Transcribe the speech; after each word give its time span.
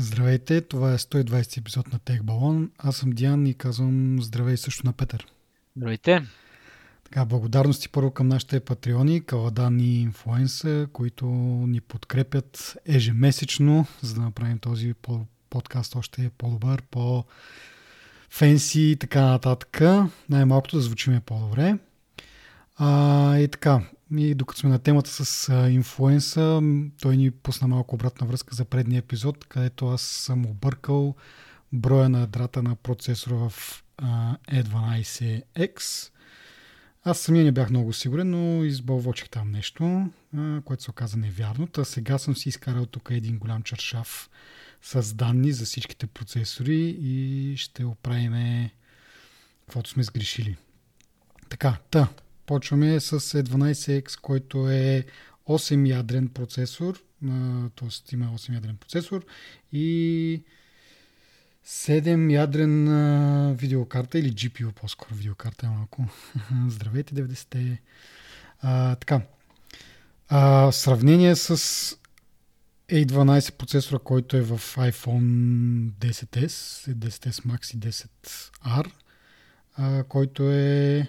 Здравейте, 0.00 0.60
това 0.60 0.92
е 0.92 0.98
120 0.98 1.58
епизод 1.58 1.92
на 1.92 1.98
Тех 1.98 2.22
Балон. 2.22 2.70
Аз 2.78 2.96
съм 2.96 3.10
Диан 3.10 3.46
и 3.46 3.54
казвам 3.54 4.22
здравей 4.22 4.56
също 4.56 4.86
на 4.86 4.92
Петър. 4.92 5.26
Здравейте. 5.76 6.22
Така, 7.04 7.24
благодарности 7.24 7.88
първо 7.88 8.10
към 8.10 8.28
нашите 8.28 8.60
патреони, 8.60 9.24
Каладан 9.24 9.80
и 9.80 10.00
Инфлуенса, 10.00 10.86
които 10.92 11.26
ни 11.66 11.80
подкрепят 11.80 12.76
ежемесечно, 12.86 13.86
за 14.02 14.14
да 14.14 14.20
направим 14.20 14.58
този 14.58 14.94
подкаст 15.50 15.96
още 15.96 16.30
по-добър, 16.38 16.82
по-фенси 16.90 18.80
и 18.80 18.96
така 18.96 19.22
нататък. 19.22 19.80
Най-малкото 20.28 20.76
да 20.76 20.82
звучиме 20.82 21.20
по-добре. 21.20 21.78
А, 22.76 23.38
и 23.38 23.48
така, 23.48 23.82
и 24.16 24.34
докато 24.34 24.60
сме 24.60 24.70
на 24.70 24.78
темата 24.78 25.10
с 25.10 25.52
инфлуенса, 25.70 26.62
той 27.00 27.16
ни 27.16 27.30
пусна 27.30 27.68
малко 27.68 27.94
обратна 27.94 28.26
връзка 28.26 28.54
за 28.54 28.64
предния 28.64 28.98
епизод, 28.98 29.44
където 29.44 29.88
аз 29.88 30.02
съм 30.02 30.46
объркал 30.46 31.14
броя 31.72 32.08
на 32.08 32.20
ядрата 32.20 32.62
на 32.62 32.76
процесора 32.76 33.34
в 33.34 33.84
а, 33.96 34.36
E12X. 34.52 36.10
Аз 37.04 37.18
самия 37.18 37.44
не 37.44 37.52
бях 37.52 37.70
много 37.70 37.92
сигурен, 37.92 38.30
но 38.30 38.64
избълвочих 38.64 39.28
там 39.28 39.50
нещо, 39.50 40.10
което 40.64 40.82
се 40.82 40.90
оказа 40.90 41.16
невярно. 41.16 41.66
Та 41.66 41.84
сега 41.84 42.18
съм 42.18 42.36
си 42.36 42.48
изкарал 42.48 42.86
тук 42.86 43.08
един 43.10 43.38
голям 43.38 43.62
чершав 43.62 44.30
с 44.82 45.14
данни 45.14 45.52
за 45.52 45.64
всичките 45.64 46.06
процесори 46.06 46.96
и 47.00 47.54
ще 47.56 47.84
оправиме 47.84 48.70
каквото 49.60 49.90
сме 49.90 50.02
сгрешили. 50.02 50.56
Така, 51.48 51.76
та, 51.90 52.08
Почваме 52.48 53.00
с 53.00 53.20
E12X, 53.20 54.20
който 54.20 54.70
е 54.70 55.04
8 55.48 55.88
ядрен 55.88 56.28
процесор, 56.28 57.02
т.е. 57.76 58.14
има 58.14 58.26
8 58.26 58.54
ядрен 58.54 58.76
процесор 58.76 59.26
и 59.72 60.42
7 61.66 62.32
ядрен 62.32 62.86
видеокарта 63.56 64.18
или 64.18 64.32
GPU, 64.32 64.72
по-скоро 64.72 65.14
видеокарта 65.14 65.66
е 65.66 65.68
малко. 65.68 66.04
Здравейте, 66.68 67.14
90-те. 67.14 67.80
А, 68.60 68.94
така. 68.94 69.20
А, 70.28 70.72
сравнение 70.72 71.36
с 71.36 71.56
A12 72.90 73.52
процесора, 73.52 73.98
който 73.98 74.36
е 74.36 74.42
в 74.42 74.58
iPhone 74.76 75.90
10s, 75.90 76.48
10s 76.94 77.46
Max 77.46 77.74
и 77.74 77.78
10R, 77.78 78.92
а, 79.76 80.04
който 80.04 80.50
е 80.50 81.08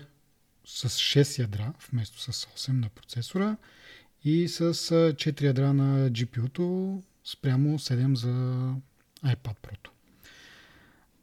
с 0.70 0.90
6 0.90 1.40
ядра 1.40 1.74
вместо 1.92 2.20
с 2.34 2.46
8 2.46 2.72
на 2.72 2.90
процесора 2.90 3.58
и 4.24 4.48
с 4.48 4.74
4 4.74 5.42
ядра 5.42 5.74
на 5.74 6.10
GPU-то 6.10 7.02
спрямо 7.24 7.80
7 7.80 8.16
за 8.16 8.28
iPad 9.24 9.56
Pro. 9.62 9.90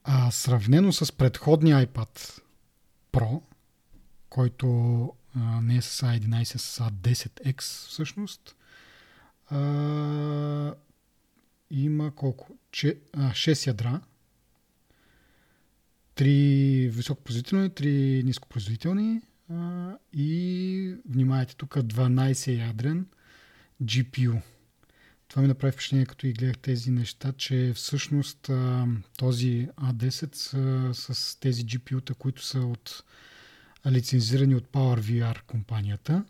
А 0.04 0.30
сравнено 0.30 0.92
с 0.92 1.12
предходния 1.12 1.86
iPad 1.86 2.40
Pro, 3.12 3.42
който 4.28 4.66
а, 5.34 5.60
не 5.60 5.76
е 5.76 5.82
с 5.82 6.06
A11, 6.06 6.54
а 6.54 6.58
с 6.58 6.78
A10X 6.78 7.60
всъщност, 7.88 8.56
а, 9.50 10.74
има 11.70 12.14
колко? 12.14 12.58
Че, 12.70 12.98
а, 13.12 13.30
6 13.30 13.66
ядра, 13.66 14.00
3 16.16 16.88
високопроизводителни, 16.88 17.70
3 17.70 18.22
нископроизводителни, 18.22 19.20
и 20.12 20.94
внимайте 21.08 21.56
тук 21.56 21.74
12 21.74 22.58
ядрен 22.66 23.06
GPU. 23.82 24.42
Това 25.28 25.42
ми 25.42 25.48
направи 25.48 25.72
впечатление, 25.72 26.06
като 26.06 26.26
и 26.26 26.32
гледах 26.32 26.58
тези 26.58 26.90
неща, 26.90 27.32
че 27.32 27.72
всъщност 27.74 28.50
този 29.18 29.68
A10 29.80 30.34
с, 30.34 31.14
с 31.14 31.40
тези 31.40 31.66
GPU-та, 31.66 32.14
които 32.14 32.44
са 32.44 32.60
от 32.60 33.04
лицензирани 33.86 34.54
от 34.54 34.68
PowerVR 34.68 35.42
компанията. 35.42 36.24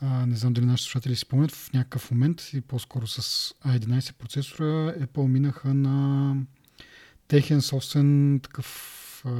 А, 0.00 0.26
не 0.26 0.36
знам 0.36 0.52
дали 0.52 0.66
нашите 0.66 0.90
слушатели 0.90 1.16
си 1.16 1.20
спомнят, 1.20 1.52
в 1.52 1.72
някакъв 1.72 2.10
момент 2.10 2.50
и 2.52 2.60
по-скоро 2.60 3.06
с 3.06 3.52
A11 3.66 4.12
процесора 4.12 4.94
Apple 4.94 5.26
минаха 5.26 5.74
на 5.74 6.36
техен 7.28 7.62
собствен 7.62 8.40
такъв 8.42 9.22
а, 9.24 9.30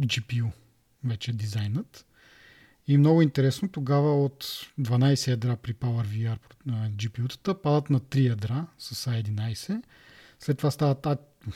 GPU 0.00 0.50
вече 1.04 1.32
дизайнът. 1.32 2.06
И 2.86 2.98
много 2.98 3.22
интересно, 3.22 3.68
тогава 3.68 4.24
от 4.24 4.44
12 4.80 5.28
ядра 5.28 5.56
при 5.56 5.74
PowerVR 5.74 6.38
GPU-тата 6.68 7.62
падат 7.62 7.90
на 7.90 8.00
3 8.00 8.28
ядра 8.28 8.66
с 8.78 9.10
A11. 9.10 9.82
След 10.40 10.58
това 10.58 10.70
стават, 10.70 11.06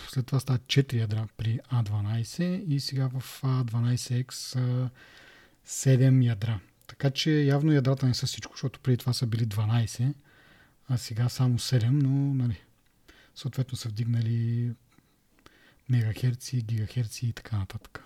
след 0.09 0.27
това 0.27 0.41
стават 0.41 0.63
4 0.63 0.95
ядра 0.95 1.29
при 1.37 1.61
A12 1.73 2.65
и 2.65 2.81
сега 2.81 3.09
в 3.09 3.43
A12X 3.43 4.59
7 5.67 6.27
ядра. 6.27 6.61
Така 6.87 7.11
че 7.11 7.31
явно 7.31 7.73
ядрата 7.73 8.07
не 8.07 8.15
са 8.15 8.27
всичко, 8.27 8.53
защото 8.53 8.81
преди 8.81 8.97
това 8.97 9.13
са 9.13 9.27
били 9.27 9.47
12, 9.47 10.15
а 10.89 10.97
сега 10.97 11.29
само 11.29 11.59
7, 11.59 11.89
но 11.89 12.35
нали, 12.35 12.61
съответно 13.35 13.77
са 13.77 13.89
вдигнали 13.89 14.71
мегахерци, 15.89 16.63
гигахерци 16.63 17.27
и 17.27 17.33
така 17.33 17.59
нататък. 17.59 18.03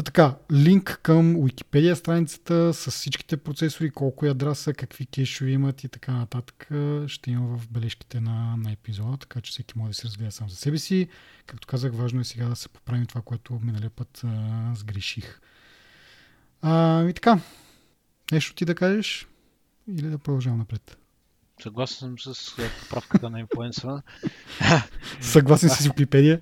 Та 0.00 0.04
така, 0.04 0.36
линк 0.52 1.00
към 1.02 1.36
Wikipedia 1.36 1.94
страницата 1.94 2.74
с 2.74 2.90
всичките 2.90 3.36
процесори, 3.36 3.90
колко 3.90 4.26
ядра 4.26 4.54
са, 4.54 4.74
какви 4.74 5.06
кешове 5.06 5.50
имат 5.50 5.84
и 5.84 5.88
така 5.88 6.12
нататък 6.12 6.68
ще 7.06 7.30
има 7.30 7.56
в 7.56 7.68
бележките 7.68 8.20
на, 8.20 8.56
на 8.56 8.72
епизода, 8.72 9.16
така 9.16 9.40
че 9.40 9.50
всеки 9.50 9.78
може 9.78 9.88
да 9.88 9.94
се 9.94 10.04
разгледа 10.04 10.30
сам 10.30 10.48
за 10.48 10.56
себе 10.56 10.78
си. 10.78 11.08
Както 11.46 11.68
казах, 11.68 11.92
важно 11.94 12.20
е 12.20 12.24
сега 12.24 12.48
да 12.48 12.56
се 12.56 12.68
поправим 12.68 13.06
това, 13.06 13.22
което 13.22 13.60
миналия 13.62 13.90
път 13.90 14.20
а, 14.24 14.72
сгреших. 14.74 15.40
А, 16.62 17.04
и 17.04 17.12
така, 17.12 17.40
нещо 18.32 18.54
ти 18.54 18.64
да 18.64 18.74
кажеш 18.74 19.28
или 19.88 20.06
да 20.06 20.18
продължавам 20.18 20.58
напред? 20.58 20.96
Съгласен 21.62 22.16
съм 22.18 22.34
с 22.34 22.56
поправката 22.82 23.30
на 23.30 23.40
инфлуенсъра. 23.40 24.02
Съгласен 25.20 25.70
си 25.70 25.82
с 25.82 25.86
Wikipedia? 25.88 26.40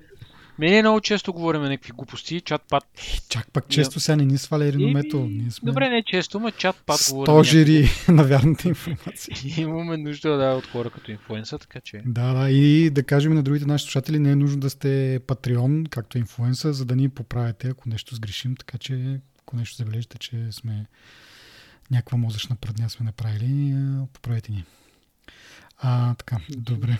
Мене 0.58 0.82
много 0.82 1.00
често 1.00 1.32
говорим 1.32 1.62
някакви 1.62 1.92
глупости, 1.92 2.40
чат-пат. 2.40 2.84
Чак 3.28 3.52
пак 3.52 3.68
често 3.68 4.00
сега 4.00 4.16
не 4.16 4.24
ни 4.24 4.38
сваля 4.38 4.72
реномето. 4.72 5.20
Ние 5.20 5.50
сме... 5.50 5.66
Добре, 5.66 5.88
не 5.88 6.02
често, 6.02 6.40
но 6.40 6.48
чат-пат 6.48 7.22
Стожери 7.22 7.90
на 8.08 8.24
вярната 8.24 8.68
информация. 8.68 9.36
Имаме 9.56 9.96
нужда 9.96 10.36
да, 10.36 10.54
от 10.54 10.66
хора 10.66 10.90
като 10.90 11.10
инфлуенса, 11.10 11.58
така 11.58 11.80
че... 11.80 12.02
Да, 12.06 12.32
да, 12.32 12.50
и 12.50 12.90
да 12.90 13.02
кажем 13.02 13.34
на 13.34 13.42
другите 13.42 13.66
наши 13.66 13.84
слушатели, 13.84 14.18
не 14.18 14.30
е 14.30 14.36
нужно 14.36 14.60
да 14.60 14.70
сте 14.70 15.20
патреон, 15.26 15.86
както 15.86 16.18
инфлуенса, 16.18 16.72
за 16.72 16.84
да 16.84 16.96
ни 16.96 17.08
поправяте, 17.08 17.68
ако 17.68 17.88
нещо 17.88 18.14
сгрешим, 18.14 18.56
така 18.56 18.78
че 18.78 19.20
ако 19.40 19.56
нещо 19.56 19.76
забележите, 19.76 20.18
че 20.18 20.46
сме 20.50 20.86
някаква 21.90 22.18
мозъчна 22.18 22.56
предня 22.56 22.90
сме 22.90 23.06
направили, 23.06 23.74
поправете 24.12 24.52
ни. 24.52 24.64
А, 25.78 26.14
така, 26.14 26.36
добре. 26.48 26.98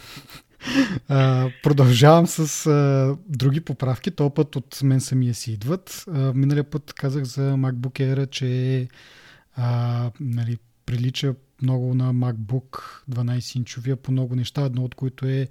Продължавам 1.63 2.27
с 2.27 2.67
а, 2.67 3.17
други 3.29 3.61
поправки. 3.61 4.11
То 4.11 4.31
път 4.31 4.57
от 4.57 4.83
мен 4.83 5.01
самия 5.01 5.35
си 5.35 5.53
идват. 5.53 6.05
А, 6.09 6.33
миналия 6.33 6.65
път 6.65 6.93
казах 6.93 7.25
за 7.25 7.41
MacBook 7.41 8.15
Air, 8.15 8.31
че 8.31 8.89
а, 9.57 10.11
нали, 10.21 10.59
прилича 10.87 11.35
много 11.63 11.95
на 11.95 12.15
MacBook 12.15 12.83
12-инчовия 13.11 13.97
по 13.97 14.13
много 14.13 14.35
неща, 14.35 14.63
едно 14.63 14.85
от 14.85 14.95
които 14.95 15.27
е 15.27 15.49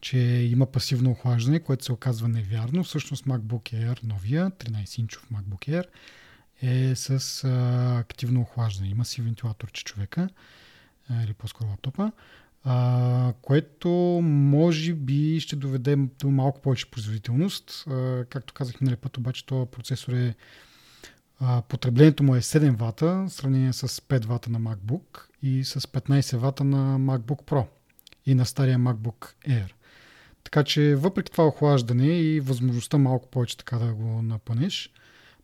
че 0.00 0.18
има 0.18 0.66
пасивно 0.66 1.10
охлаждане, 1.10 1.60
което 1.60 1.84
се 1.84 1.92
оказва 1.92 2.28
невярно. 2.28 2.84
Всъщност 2.84 3.24
MacBook 3.24 3.74
Air, 3.74 4.04
новия, 4.04 4.50
13-инчов 4.50 5.20
MacBook 5.32 5.68
Air, 5.68 5.84
е 6.62 6.94
с 6.94 7.44
а, 7.44 7.98
активно 7.98 8.40
охлаждане. 8.40 8.88
Има 8.88 9.04
си 9.04 9.22
вентилатор, 9.22 9.70
че 9.70 9.84
човека, 9.84 10.28
или 11.24 11.34
по-скоро 11.34 11.68
лаптопа 11.68 12.12
а, 12.64 13.32
което 13.42 13.88
може 14.22 14.94
би 14.94 15.40
ще 15.40 15.56
доведе 15.56 15.96
до 15.96 16.30
малко 16.30 16.60
повече 16.60 16.90
производителност. 16.90 17.84
А, 17.86 18.24
както 18.30 18.54
казах 18.54 18.80
минали 18.80 18.96
път, 18.96 19.16
обаче 19.18 19.46
този 19.46 19.70
процесор 19.70 20.12
е 20.12 20.34
а, 21.40 21.62
потреблението 21.62 22.22
му 22.22 22.34
е 22.34 22.40
7 22.40 22.76
вата 22.76 23.06
в 23.06 23.28
сравнение 23.30 23.72
с 23.72 23.88
5 23.88 24.26
вата 24.26 24.50
на 24.50 24.60
MacBook 24.60 25.20
и 25.42 25.64
с 25.64 25.80
15 25.80 26.36
вата 26.36 26.64
на 26.64 26.98
MacBook 26.98 27.44
Pro 27.44 27.66
и 28.26 28.34
на 28.34 28.46
стария 28.46 28.78
MacBook 28.78 29.34
Air. 29.48 29.72
Така 30.44 30.64
че 30.64 30.94
въпреки 30.94 31.32
това 31.32 31.46
охлаждане 31.46 32.20
и 32.20 32.40
възможността 32.40 32.98
малко 32.98 33.28
повече 33.30 33.56
така 33.56 33.78
да 33.78 33.94
го 33.94 34.22
напънеш, 34.22 34.92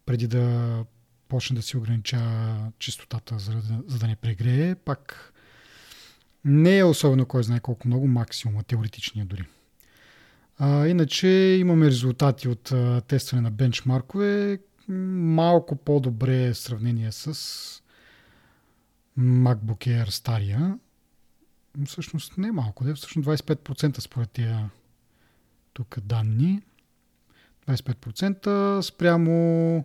преди 0.06 0.26
да 0.26 0.84
почне 1.28 1.56
да 1.56 1.62
си 1.62 1.76
огранича 1.76 2.20
чистотата, 2.78 3.38
за 3.38 3.52
да, 3.52 3.82
за 3.86 3.98
да 3.98 4.06
не 4.06 4.16
прегрее, 4.16 4.74
пак 4.74 5.33
не 6.44 6.78
е 6.78 6.84
особено 6.84 7.26
кой 7.26 7.42
знае 7.42 7.60
колко 7.60 7.88
много, 7.88 8.06
максимума, 8.06 8.62
теоретичния 8.62 9.26
дори. 9.26 9.44
А, 10.58 10.86
иначе 10.86 11.28
имаме 11.60 11.86
резултати 11.86 12.48
от 12.48 12.72
а, 12.72 13.00
тестване 13.00 13.42
на 13.42 13.50
бенчмаркове, 13.50 14.58
малко 14.88 15.76
по-добре 15.76 16.44
е 16.44 16.52
в 16.52 16.58
сравнение 16.58 17.12
с 17.12 17.34
MacBook 19.18 19.86
Air 19.86 20.10
стария. 20.10 20.78
Всъщност 21.86 22.38
не 22.38 22.48
е 22.48 22.52
малко, 22.52 22.84
де, 22.84 22.94
всъщност 22.94 23.28
25% 23.28 24.00
според 24.00 24.30
тия 24.30 24.70
тук 25.72 25.98
данни. 26.00 26.62
25% 27.68 28.80
спрямо 28.80 29.84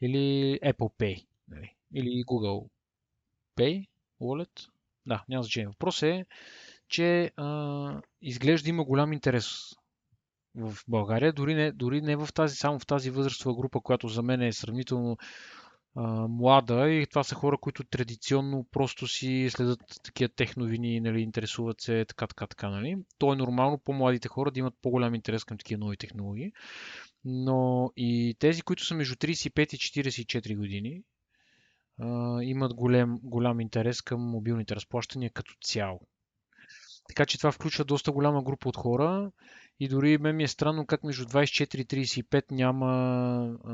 или 0.00 0.58
Apple 0.62 0.92
Pay 0.98 1.26
нали, 1.48 1.74
или 1.94 2.24
Google 2.24 2.68
Pay 3.56 3.86
Wallet. 4.20 4.68
Да, 5.06 5.24
няма 5.28 5.42
значение. 5.42 5.68
Въпрос 5.68 6.02
е, 6.02 6.26
че 6.88 7.30
а, 7.36 8.00
изглежда 8.22 8.68
има 8.68 8.84
голям 8.84 9.12
интерес 9.12 9.72
в 10.54 10.74
България, 10.88 11.32
дори 11.32 11.54
не, 11.54 11.72
дори 11.72 12.00
не 12.00 12.16
в 12.16 12.28
тази, 12.34 12.56
само 12.56 12.78
в 12.78 12.86
тази 12.86 13.10
възрастова 13.10 13.54
група, 13.56 13.80
която 13.80 14.08
за 14.08 14.22
мен 14.22 14.42
е 14.42 14.52
сравнително 14.52 15.16
а, 15.96 16.28
млада 16.28 16.90
и 16.90 17.06
това 17.06 17.24
са 17.24 17.34
хора, 17.34 17.58
които 17.58 17.84
традиционно 17.84 18.66
просто 18.72 19.06
си 19.06 19.48
следят 19.50 19.80
такива 20.02 20.28
техновини, 20.28 21.00
нали, 21.00 21.20
интересуват 21.20 21.80
се 21.80 22.04
така, 22.04 22.26
така, 22.26 22.46
така. 22.46 22.68
Нали. 22.68 22.96
То 23.18 23.32
е 23.32 23.36
нормално 23.36 23.78
по-младите 23.78 24.28
хора 24.28 24.50
да 24.50 24.60
имат 24.60 24.74
по-голям 24.82 25.14
интерес 25.14 25.44
към 25.44 25.58
такива 25.58 25.78
нови 25.78 25.96
технологии. 25.96 26.52
Но 27.24 27.92
и 27.96 28.36
тези, 28.38 28.62
които 28.62 28.84
са 28.84 28.94
между 28.94 29.14
35 29.14 29.74
и 29.74 29.78
44 29.78 30.56
години, 30.56 31.02
а, 32.00 32.42
имат 32.42 32.74
голям, 32.74 33.18
голям 33.22 33.60
интерес 33.60 34.02
към 34.02 34.20
мобилните 34.20 34.76
разплащания 34.76 35.30
като 35.30 35.54
цяло. 35.60 36.00
Така 37.08 37.26
че 37.26 37.38
това 37.38 37.52
включва 37.52 37.84
доста 37.84 38.12
голяма 38.12 38.42
група 38.42 38.68
от 38.68 38.76
хора 38.76 39.30
и 39.80 39.88
дори 39.88 40.18
мен 40.18 40.36
ми 40.36 40.44
е 40.44 40.48
странно 40.48 40.86
как 40.86 41.04
между 41.04 41.24
24 41.24 41.76
и 41.76 42.06
35 42.06 42.52
няма 42.52 42.86
а, 43.64 43.72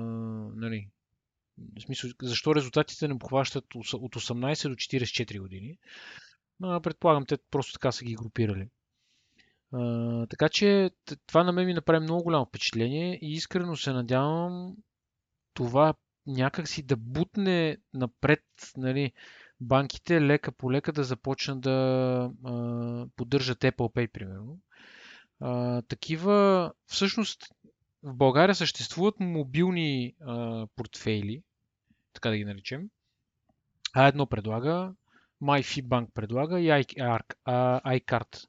нали, 0.57 0.89
в 1.59 1.83
смисъл, 1.83 2.11
защо 2.23 2.55
резултатите 2.55 3.09
не 3.09 3.15
обхващат 3.15 3.75
от 3.75 3.87
18 3.87 4.69
до 4.69 4.75
44 4.75 5.41
години. 5.41 5.79
А, 6.63 6.81
предполагам, 6.81 7.27
те 7.27 7.39
просто 7.51 7.73
така 7.73 7.93
са 7.93 8.05
ги 8.05 8.15
групирали. 8.15 8.69
А, 9.73 10.27
така 10.27 10.49
че 10.49 10.91
това 11.27 11.45
на 11.45 11.53
мен 11.53 11.67
ми 11.67 11.75
направи 11.75 12.01
много 12.01 12.23
голямо 12.23 12.47
впечатление 12.47 13.19
и 13.23 13.33
искрено 13.33 13.77
се 13.77 13.93
надявам 13.93 14.77
това 15.55 15.95
някакси 16.27 16.83
да 16.83 16.97
бутне 16.97 17.77
напред 17.95 18.45
нали, 18.77 19.13
банките 19.63 20.21
лека 20.21 20.53
по 20.53 20.73
лека 20.73 20.93
да 20.93 21.05
започнат 21.05 21.61
да 21.61 21.71
а, 22.45 23.07
поддържат 23.17 23.61
Apple 23.61 23.95
Pay, 23.95 24.13
примерно. 24.13 24.59
А, 25.41 25.83
такива, 25.83 26.73
всъщност, 26.87 27.43
в 28.03 28.15
България 28.15 28.55
съществуват 28.55 29.21
мобилни 29.21 30.15
а, 30.21 30.67
портфейли, 30.77 31.43
така 32.13 32.31
да 32.31 32.37
ги 32.37 32.45
наречем. 32.45 32.89
А 33.95 34.07
едно 34.07 34.27
предлага, 34.27 34.93
MyFiBank 35.43 36.11
предлага 36.15 36.61
и 36.61 36.69
iCard 36.69 38.47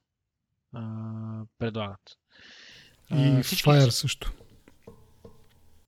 предлагат. 1.58 2.18
И 3.12 3.16
а. 3.16 3.44
Fire 3.44 3.90
също. 3.90 4.34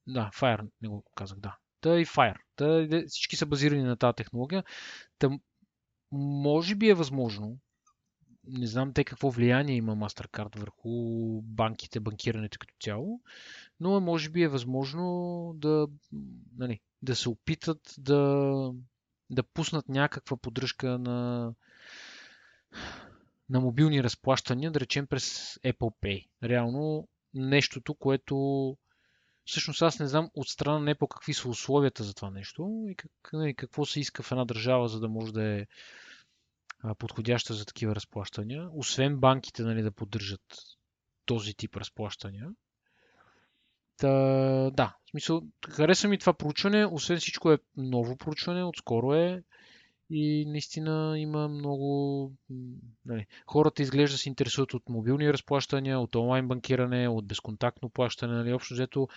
Да, 0.07 0.31
Fire 0.33 0.67
не 0.81 0.87
го 0.87 1.03
казах, 1.15 1.39
да. 1.39 1.57
Та 1.81 1.99
и 1.99 2.05
Fire. 2.05 2.37
Та, 2.55 2.87
всички 3.07 3.35
са 3.35 3.45
базирани 3.45 3.83
на 3.83 3.97
тази 3.97 4.15
технология. 4.15 4.63
Та, 5.19 5.29
може 6.11 6.75
би 6.75 6.89
е 6.89 6.93
възможно, 6.93 7.57
не 8.47 8.67
знам 8.67 8.93
те 8.93 9.03
какво 9.03 9.29
влияние 9.31 9.75
има 9.75 9.95
MasterCard 9.95 10.59
върху 10.59 10.89
банките, 11.41 11.99
банкирането 11.99 12.57
като 12.59 12.73
цяло, 12.81 13.21
но 13.79 14.01
може 14.01 14.29
би 14.29 14.41
е 14.41 14.47
възможно 14.47 15.51
да, 15.55 15.87
нали, 16.57 16.79
да 17.01 17.15
се 17.15 17.29
опитат 17.29 17.95
да, 17.97 18.71
да 19.29 19.43
пуснат 19.43 19.89
някаква 19.89 20.37
поддръжка 20.37 20.97
на, 20.97 21.53
на 23.49 23.59
мобилни 23.59 24.03
разплащания, 24.03 24.71
да 24.71 24.79
речем 24.79 25.07
през 25.07 25.55
Apple 25.55 25.93
Pay. 26.03 26.27
Реално 26.43 27.07
нещото, 27.33 27.95
което 27.95 28.77
всъщност 29.45 29.81
аз 29.81 29.99
не 29.99 30.07
знам 30.07 30.29
от 30.33 30.47
страна 30.47 30.79
на 30.79 30.95
Apple 30.95 31.07
какви 31.07 31.33
са 31.33 31.49
условията 31.49 32.03
за 32.03 32.13
това 32.13 32.29
нещо 32.31 32.85
и 32.89 32.95
как, 32.95 33.11
нали, 33.33 33.55
какво 33.55 33.85
се 33.85 33.99
иска 33.99 34.23
в 34.23 34.31
една 34.31 34.45
държава, 34.45 34.87
за 34.87 34.99
да 34.99 35.09
може 35.09 35.33
да 35.33 35.43
е 35.43 35.65
подходяща 36.97 37.53
за 37.53 37.65
такива 37.65 37.95
разплащания. 37.95 38.69
Освен 38.73 39.19
банките 39.19 39.63
нали, 39.63 39.81
да 39.81 39.91
поддържат 39.91 40.41
този 41.25 41.53
тип 41.53 41.75
разплащания. 41.75 42.49
Та, 43.97 44.09
да, 44.73 44.95
в 45.05 45.09
смисъл, 45.09 45.41
хареса 45.69 46.07
ми 46.07 46.17
това 46.17 46.33
проучване. 46.33 46.85
Освен 46.85 47.17
всичко 47.17 47.51
е 47.51 47.57
ново 47.77 48.17
проучване, 48.17 48.63
отскоро 48.63 49.13
е. 49.13 49.43
И 50.09 50.45
наистина 50.47 51.19
има 51.19 51.47
много... 51.47 52.31
Нали, 53.05 53.25
хората 53.47 53.81
изглежда 53.81 54.17
се 54.17 54.29
интересуват 54.29 54.73
от 54.73 54.89
мобилни 54.89 55.33
разплащания, 55.33 55.99
от 55.99 56.15
онлайн 56.15 56.47
банкиране, 56.47 57.07
от 57.07 57.27
безконтактно 57.27 57.89
плащане. 57.89 58.33
Нали, 58.33 58.53
общо 58.53 58.73
взето 58.73 59.07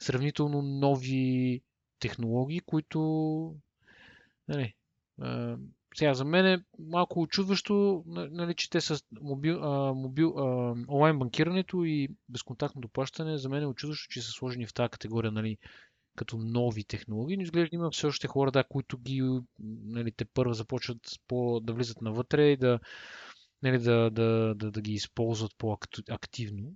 сравнително 0.00 0.62
нови 0.62 1.62
технологии, 1.98 2.60
които 2.60 3.54
нали, 4.48 4.74
сега 5.94 6.14
за 6.14 6.24
мен 6.24 6.46
е 6.46 6.64
малко 6.78 7.20
очудващо, 7.20 8.02
нали, 8.06 8.54
че 8.54 8.70
те 8.70 8.80
са 8.80 8.98
мобил, 9.20 9.64
а, 9.64 9.94
мобил, 9.94 10.34
а, 10.38 10.74
онлайн 10.88 11.18
банкирането 11.18 11.84
и 11.84 12.08
безконтактното 12.28 12.88
плащане. 12.88 13.38
За 13.38 13.48
мен 13.48 13.62
е 13.62 13.66
очудващо, 13.66 14.08
че 14.10 14.22
са 14.22 14.30
сложени 14.30 14.66
в 14.66 14.74
тази 14.74 14.90
категория, 14.90 15.32
нали, 15.32 15.58
като 16.16 16.36
нови 16.36 16.84
технологии, 16.84 17.36
но 17.36 17.42
изглежда 17.42 17.76
има 17.76 17.90
все 17.90 18.06
още 18.06 18.26
хора, 18.26 18.50
да, 18.50 18.64
които 18.64 18.98
ги, 18.98 19.40
нали, 19.84 20.12
те 20.12 20.24
първо 20.24 20.52
започват 20.52 20.98
по, 21.28 21.60
да 21.60 21.72
влизат 21.72 22.00
навътре 22.00 22.42
и 22.50 22.56
да, 22.56 22.80
нали, 23.62 23.78
да, 23.78 24.10
да, 24.10 24.54
да, 24.54 24.70
да 24.70 24.80
ги 24.80 24.92
използват 24.92 25.52
по-активно. 25.58 26.72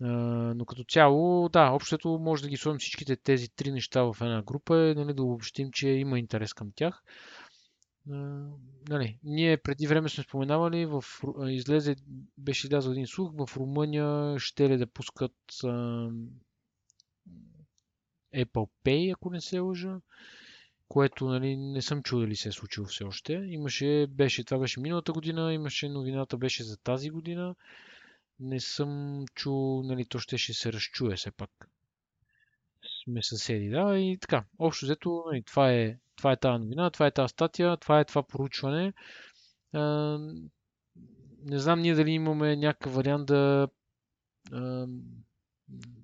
но 0.00 0.64
като 0.66 0.84
цяло, 0.84 1.48
да, 1.48 1.70
общото 1.70 2.08
може 2.08 2.42
да 2.42 2.48
ги 2.48 2.56
сложим 2.56 2.78
всичките 2.78 3.16
тези 3.16 3.48
три 3.48 3.72
неща 3.72 4.02
в 4.02 4.16
една 4.20 4.42
група, 4.42 4.74
нали, 4.96 5.14
да 5.14 5.22
обобщим, 5.22 5.70
че 5.72 5.88
има 5.88 6.18
интерес 6.18 6.54
към 6.54 6.72
тях. 6.76 7.02
нали, 8.88 9.18
ние 9.24 9.56
преди 9.56 9.86
време 9.86 10.08
сме 10.08 10.24
споменавали, 10.24 10.86
в, 10.86 11.04
излезе, 11.48 11.96
беше 12.38 12.66
излязъл 12.66 12.92
един 12.92 13.06
слух, 13.06 13.32
в 13.46 13.56
Румъния 13.56 14.38
ще 14.38 14.68
ли 14.68 14.76
да 14.76 14.86
пускат 14.86 15.34
Apple 18.34 18.68
Pay, 18.84 19.14
ако 19.14 19.30
не 19.30 19.40
се 19.40 19.58
лъжа, 19.58 20.00
което 20.88 21.26
нали, 21.26 21.56
не 21.56 21.82
съм 21.82 22.02
чул 22.02 22.20
дали 22.20 22.36
се 22.36 22.48
е 22.48 22.52
случило 22.52 22.86
все 22.86 23.04
още. 23.04 23.32
Имаше, 23.32 24.06
беше, 24.10 24.44
това 24.44 24.58
беше 24.58 24.80
миналата 24.80 25.12
година, 25.12 25.54
имаше 25.54 25.88
новината 25.88 26.36
беше 26.36 26.64
за 26.64 26.76
тази 26.76 27.10
година. 27.10 27.54
Не 28.40 28.60
съм 28.60 29.24
чул, 29.34 29.82
нали, 29.82 30.04
то 30.04 30.18
ще, 30.18 30.38
ще 30.38 30.52
се 30.52 30.72
разчуе 30.72 31.16
все 31.16 31.30
пак. 31.30 31.68
Сме 33.04 33.22
съседи, 33.22 33.68
да, 33.68 33.98
и 33.98 34.18
така. 34.18 34.44
Общо 34.58 34.86
взето, 34.86 35.24
нали, 35.26 35.42
това 35.42 35.72
е, 35.72 35.98
това 36.16 36.32
е 36.32 36.36
тази 36.36 36.58
новина, 36.58 36.90
това 36.90 37.06
е 37.06 37.10
тази 37.10 37.28
статия, 37.28 37.76
това 37.76 38.00
е 38.00 38.04
това 38.04 38.22
поручване. 38.22 38.92
Не 41.44 41.58
знам 41.58 41.80
ние 41.80 41.94
дали 41.94 42.10
имаме 42.10 42.56
някакъв 42.56 42.94
вариант 42.94 43.26
да 43.26 43.68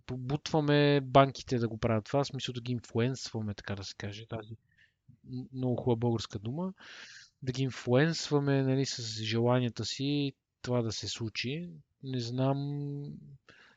побутваме 0.06 1.00
банките 1.00 1.58
да 1.58 1.68
го 1.68 1.78
правят 1.78 2.04
това, 2.04 2.24
в 2.24 2.26
смисъл 2.26 2.52
да 2.52 2.60
ги 2.60 2.72
инфлуенсваме, 2.72 3.54
така 3.54 3.76
да 3.76 3.84
се 3.84 3.94
каже, 3.94 4.26
тази 4.26 4.56
много 5.52 5.76
хубава 5.76 5.96
българска 5.96 6.38
дума, 6.38 6.72
да 7.42 7.52
ги 7.52 7.62
инфлуенсваме 7.62 8.62
нали, 8.62 8.86
с 8.86 9.22
желанията 9.22 9.84
си 9.84 10.32
това 10.62 10.82
да 10.82 10.92
се 10.92 11.08
случи. 11.08 11.68
Не 12.02 12.20
знам 12.20 13.04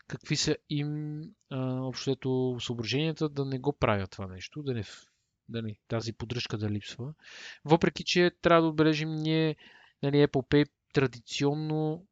какви 0.07 0.35
са 0.35 0.57
им 0.69 1.21
общото 1.81 2.57
съображенията 2.59 3.29
да 3.29 3.45
не 3.45 3.59
го 3.59 3.73
правят 3.73 4.11
това 4.11 4.27
нещо, 4.27 4.63
да 4.63 4.73
не, 4.73 4.83
да 5.49 5.61
не, 5.61 5.75
тази 5.87 6.13
поддръжка 6.13 6.57
да 6.57 6.69
липсва. 6.69 7.13
Въпреки, 7.65 8.03
че 8.03 8.31
трябва 8.41 8.61
да 8.61 8.67
отбележим 8.67 9.15
ние 9.15 9.55
нали, 10.03 10.15
Apple 10.15 10.49
Pay 10.49 10.69
традиционно 10.93 12.05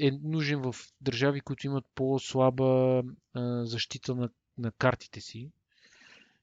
е 0.00 0.10
нужен 0.22 0.62
в 0.62 0.76
държави, 1.00 1.40
които 1.40 1.66
имат 1.66 1.84
по-слаба 1.94 3.02
а, 3.34 3.64
защита 3.66 4.14
на, 4.14 4.28
на 4.58 4.72
картите 4.72 5.20
си. 5.20 5.50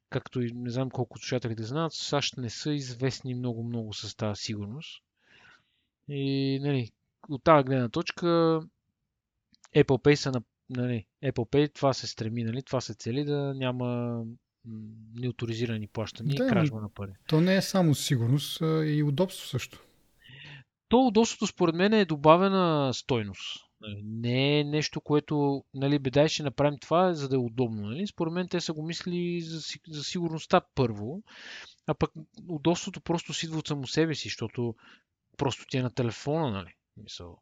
Както 0.10 0.42
и 0.42 0.52
не 0.52 0.70
знам 0.70 0.90
колко 0.90 1.20
слушатели 1.20 1.56
да 1.56 1.64
знаят, 1.64 1.94
САЩ 1.94 2.38
не 2.38 2.50
са 2.50 2.74
известни 2.74 3.34
много-много 3.34 3.94
с 3.94 4.16
тази 4.16 4.42
сигурност. 4.42 5.04
И 6.10 6.60
нали, 6.62 6.92
от 7.30 7.44
тази 7.44 7.64
гледна 7.64 7.90
точка 7.90 8.26
Apple 9.76 10.04
Pay 10.04 10.16
са 10.16 10.32
на 10.32 10.42
нали, 10.70 11.06
Apple 11.24 11.50
Pay 11.50 11.74
това 11.74 11.94
се 11.94 12.08
стреми, 12.08 12.44
нали, 12.44 12.64
това 12.64 12.82
се 12.82 12.94
цели 12.94 13.24
да 13.24 13.54
няма 13.54 14.22
неоторизирани 15.16 15.88
плащания 15.88 16.36
да, 16.36 16.46
и 16.46 16.50
кражба 16.50 16.82
на 16.82 16.90
пари. 16.90 17.12
То 17.28 17.42
не 17.42 17.56
е 17.56 17.62
само 17.62 17.96
сигурност, 17.96 18.62
а 18.62 18.86
и 18.86 19.04
удобство 19.04 19.48
също 19.48 19.84
то 20.92 21.08
удобството 21.08 21.48
според 21.48 21.76
мен 21.76 21.94
е 21.94 22.06
добавена 22.06 22.94
стойност. 22.94 23.66
Нали, 23.82 24.02
не 24.06 24.60
е 24.60 24.64
нещо, 24.64 25.02
което, 25.02 25.64
нали, 25.74 26.00
бедай 26.00 26.28
ще 26.28 26.44
направим 26.44 26.80
това, 26.80 27.14
за 27.14 27.30
да 27.30 27.36
е 27.36 27.40
удобно. 27.40 27.82
Нали? 27.82 28.08
Според 28.08 28.34
мен 28.34 28.48
те 28.48 28.62
са 28.62 28.74
го 28.74 28.84
мислили 28.84 29.42
за, 29.42 29.60
за 29.88 30.04
сигурността 30.04 30.62
първо, 30.76 31.24
а 31.88 31.94
пък 31.94 32.12
удобството 32.48 33.02
просто 33.02 33.34
си 33.34 33.48
от 33.48 33.68
само 33.68 33.88
себе 33.88 34.16
си, 34.16 34.28
защото 34.28 34.76
просто 35.38 35.66
ти 35.70 35.78
е 35.78 35.84
на 35.84 35.94
телефона, 35.94 36.52
нали? 36.52 36.74
Мисъл. 36.98 37.38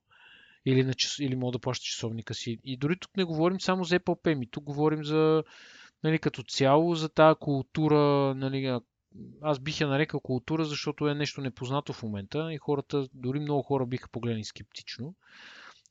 Или, 0.65 0.83
на 0.83 0.93
или 1.19 1.35
мога 1.35 1.51
да 1.51 1.59
плаща 1.59 1.83
часовника 1.83 2.33
си. 2.33 2.59
И 2.63 2.77
дори 2.77 2.99
тук 2.99 3.17
не 3.17 3.23
говорим 3.23 3.61
само 3.61 3.83
за 3.83 3.99
Apple 3.99 4.23
Pay, 4.23 4.33
ми 4.35 4.49
тук 4.49 4.63
говорим 4.63 5.03
за, 5.03 5.43
нали, 6.03 6.19
като 6.19 6.43
цяло 6.43 6.95
за 6.95 7.09
тази 7.09 7.35
култура, 7.39 8.33
нали, 8.35 8.79
аз 9.41 9.59
бих 9.59 9.81
я 9.81 9.87
нарекал 9.87 10.19
култура, 10.19 10.65
защото 10.65 11.07
е 11.07 11.15
нещо 11.15 11.41
непознато 11.41 11.93
в 11.93 12.03
момента 12.03 12.53
и 12.53 12.57
хората, 12.57 13.07
дори 13.13 13.39
много 13.39 13.61
хора 13.61 13.85
биха 13.85 14.09
погледнали 14.09 14.43
скептично. 14.43 15.15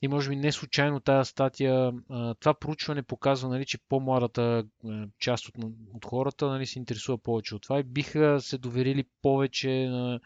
И 0.03 0.09
може 0.09 0.29
би 0.29 0.37
не 0.37 0.53
случайно 0.53 1.01
тази 1.01 1.31
статия, 1.31 1.93
това 2.41 2.55
проучване 2.55 3.03
показва, 3.03 3.49
нали, 3.49 3.67
че 3.67 3.79
по-младата 3.79 4.65
част 5.19 5.49
от, 5.49 5.55
от 5.95 6.05
хората 6.05 6.49
нали, 6.49 6.67
се 6.67 6.79
интересува 6.79 7.19
повече 7.19 7.55
от 7.55 7.63
това 7.63 7.81
и 7.81 7.83
биха 7.83 8.41
се 8.41 8.59
доверили 8.59 9.05
повече 9.23 9.71
на, 9.71 10.21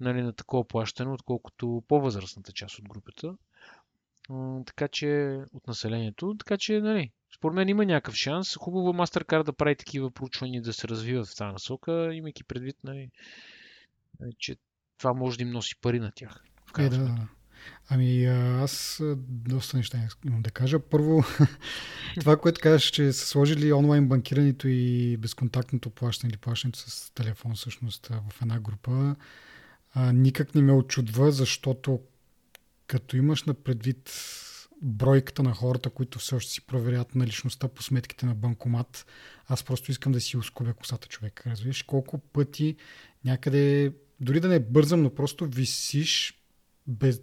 нали, 0.00 0.22
на 0.22 0.32
такова 0.32 0.64
плащане, 0.64 1.12
отколкото 1.12 1.82
по-възрастната 1.88 2.52
част 2.52 2.78
от 2.78 2.88
групата. 2.88 3.36
Така 4.66 4.88
че 4.88 5.40
от 5.52 5.66
населението. 5.66 6.34
Така 6.38 6.56
че, 6.56 6.80
нали, 6.80 7.12
според 7.36 7.54
мен 7.54 7.68
има 7.68 7.84
някакъв 7.84 8.14
шанс. 8.14 8.56
Хубаво 8.56 8.92
MasterCard 8.92 9.42
да 9.42 9.52
прави 9.52 9.76
такива 9.76 10.10
проучвания 10.10 10.62
да 10.62 10.72
се 10.72 10.88
развиват 10.88 11.28
в 11.28 11.36
тази 11.36 11.52
насока, 11.52 12.14
имайки 12.14 12.44
предвид, 12.44 12.76
нали, 12.84 13.10
нали, 14.20 14.32
че 14.38 14.56
това 14.98 15.12
може 15.12 15.38
да 15.38 15.42
им 15.42 15.50
носи 15.50 15.76
пари 15.80 16.00
на 16.00 16.12
тях. 16.14 16.44
Е, 16.78 16.88
да, 16.88 16.98
да. 16.98 17.28
Ами 17.88 18.26
аз 18.62 19.02
доста 19.28 19.76
неща 19.76 19.98
имам 20.26 20.42
да 20.42 20.50
кажа. 20.50 20.78
Първо, 20.78 21.24
това, 22.20 22.36
което 22.36 22.60
кажеш, 22.60 22.90
че 22.90 23.12
са 23.12 23.26
сложили 23.26 23.72
онлайн 23.72 24.08
банкирането 24.08 24.68
и 24.68 25.16
безконтактното 25.16 25.90
плащане 25.90 26.30
или 26.30 26.36
плащането 26.36 26.78
с 26.78 27.10
телефон 27.14 27.54
всъщност 27.54 28.06
в 28.06 28.42
една 28.42 28.60
група, 28.60 29.16
никак 29.96 30.54
не 30.54 30.62
ме 30.62 30.72
очудва, 30.72 31.32
защото 31.32 32.00
като 32.86 33.16
имаш 33.16 33.44
на 33.44 33.54
предвид 33.54 34.10
бройката 34.82 35.42
на 35.42 35.54
хората, 35.54 35.90
които 35.90 36.18
все 36.18 36.34
още 36.34 36.52
си 36.52 36.60
проверят 36.60 37.14
наличността 37.14 37.68
по 37.68 37.82
сметките 37.82 38.26
на 38.26 38.34
банкомат, 38.34 39.06
аз 39.46 39.64
просто 39.64 39.90
искам 39.90 40.12
да 40.12 40.20
си 40.20 40.36
ускубя 40.36 40.74
косата 40.74 41.08
човек. 41.08 41.46
Разбираш 41.46 41.82
колко 41.82 42.18
пъти 42.18 42.76
някъде, 43.24 43.92
дори 44.20 44.40
да 44.40 44.48
не 44.48 44.60
бързам, 44.60 45.02
но 45.02 45.14
просто 45.14 45.46
висиш 45.46 46.34
без... 46.86 47.20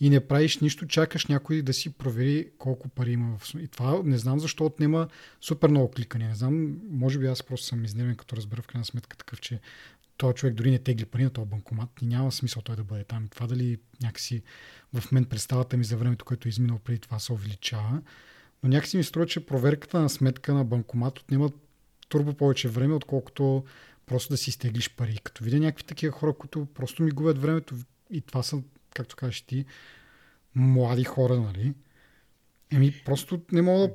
и 0.00 0.10
не 0.10 0.26
правиш 0.26 0.58
нищо, 0.58 0.86
чакаш 0.86 1.26
някой 1.26 1.62
да 1.62 1.72
си 1.72 1.92
провери 1.92 2.50
колко 2.58 2.88
пари 2.88 3.12
има. 3.12 3.38
В... 3.38 3.54
И 3.54 3.68
това 3.68 4.02
не 4.04 4.18
знам 4.18 4.40
защо 4.40 4.64
отнема 4.64 5.08
супер 5.40 5.68
много 5.68 5.90
кликане. 5.90 6.28
Не 6.28 6.34
знам, 6.34 6.78
може 6.90 7.18
би 7.18 7.26
аз 7.26 7.42
просто 7.42 7.66
съм 7.66 7.84
изнервен, 7.84 8.16
като 8.16 8.36
разбера 8.36 8.62
в 8.62 8.66
крайна 8.66 8.84
сметка 8.84 9.16
такъв, 9.16 9.40
че 9.40 9.60
този 10.18 10.34
човек 10.34 10.54
дори 10.54 10.70
не 10.70 10.78
тегли 10.78 11.04
пари 11.04 11.24
на 11.24 11.30
този 11.30 11.48
банкомат 11.48 11.90
и 12.02 12.06
няма 12.06 12.32
смисъл 12.32 12.62
той 12.62 12.76
да 12.76 12.84
бъде 12.84 13.04
там. 13.04 13.28
Това 13.28 13.46
дали 13.46 13.78
някакси 14.02 14.42
в 14.94 15.12
мен 15.12 15.24
представата 15.24 15.76
ми 15.76 15.84
за 15.84 15.96
времето, 15.96 16.24
което 16.24 16.48
е 16.48 16.50
изминало 16.50 16.78
преди 16.78 16.98
това 16.98 17.18
се 17.18 17.32
увеличава. 17.32 18.02
Но 18.62 18.68
някакси 18.68 18.96
ми 18.96 19.04
струва, 19.04 19.26
че 19.26 19.46
проверката 19.46 20.00
на 20.00 20.08
сметка 20.08 20.54
на 20.54 20.64
банкомат 20.64 21.18
отнема 21.18 21.50
турбо 22.08 22.34
повече 22.34 22.68
време, 22.68 22.94
отколкото 22.94 23.64
просто 24.06 24.32
да 24.32 24.36
си 24.36 24.50
изтеглиш 24.50 24.90
пари. 24.96 25.18
Като 25.24 25.44
видя 25.44 25.60
някакви 25.60 25.84
такива 25.84 26.12
хора, 26.12 26.32
които 26.32 26.66
просто 26.74 27.02
ми 27.02 27.10
губят 27.10 27.42
времето 27.42 27.74
и 28.10 28.20
това 28.20 28.42
са, 28.42 28.62
както 28.94 29.16
кажеш 29.16 29.40
ти, 29.40 29.64
млади 30.54 31.04
хора, 31.04 31.36
нали? 31.40 31.74
Еми, 32.72 33.02
просто 33.04 33.40
не 33.52 33.62
мога 33.62 33.88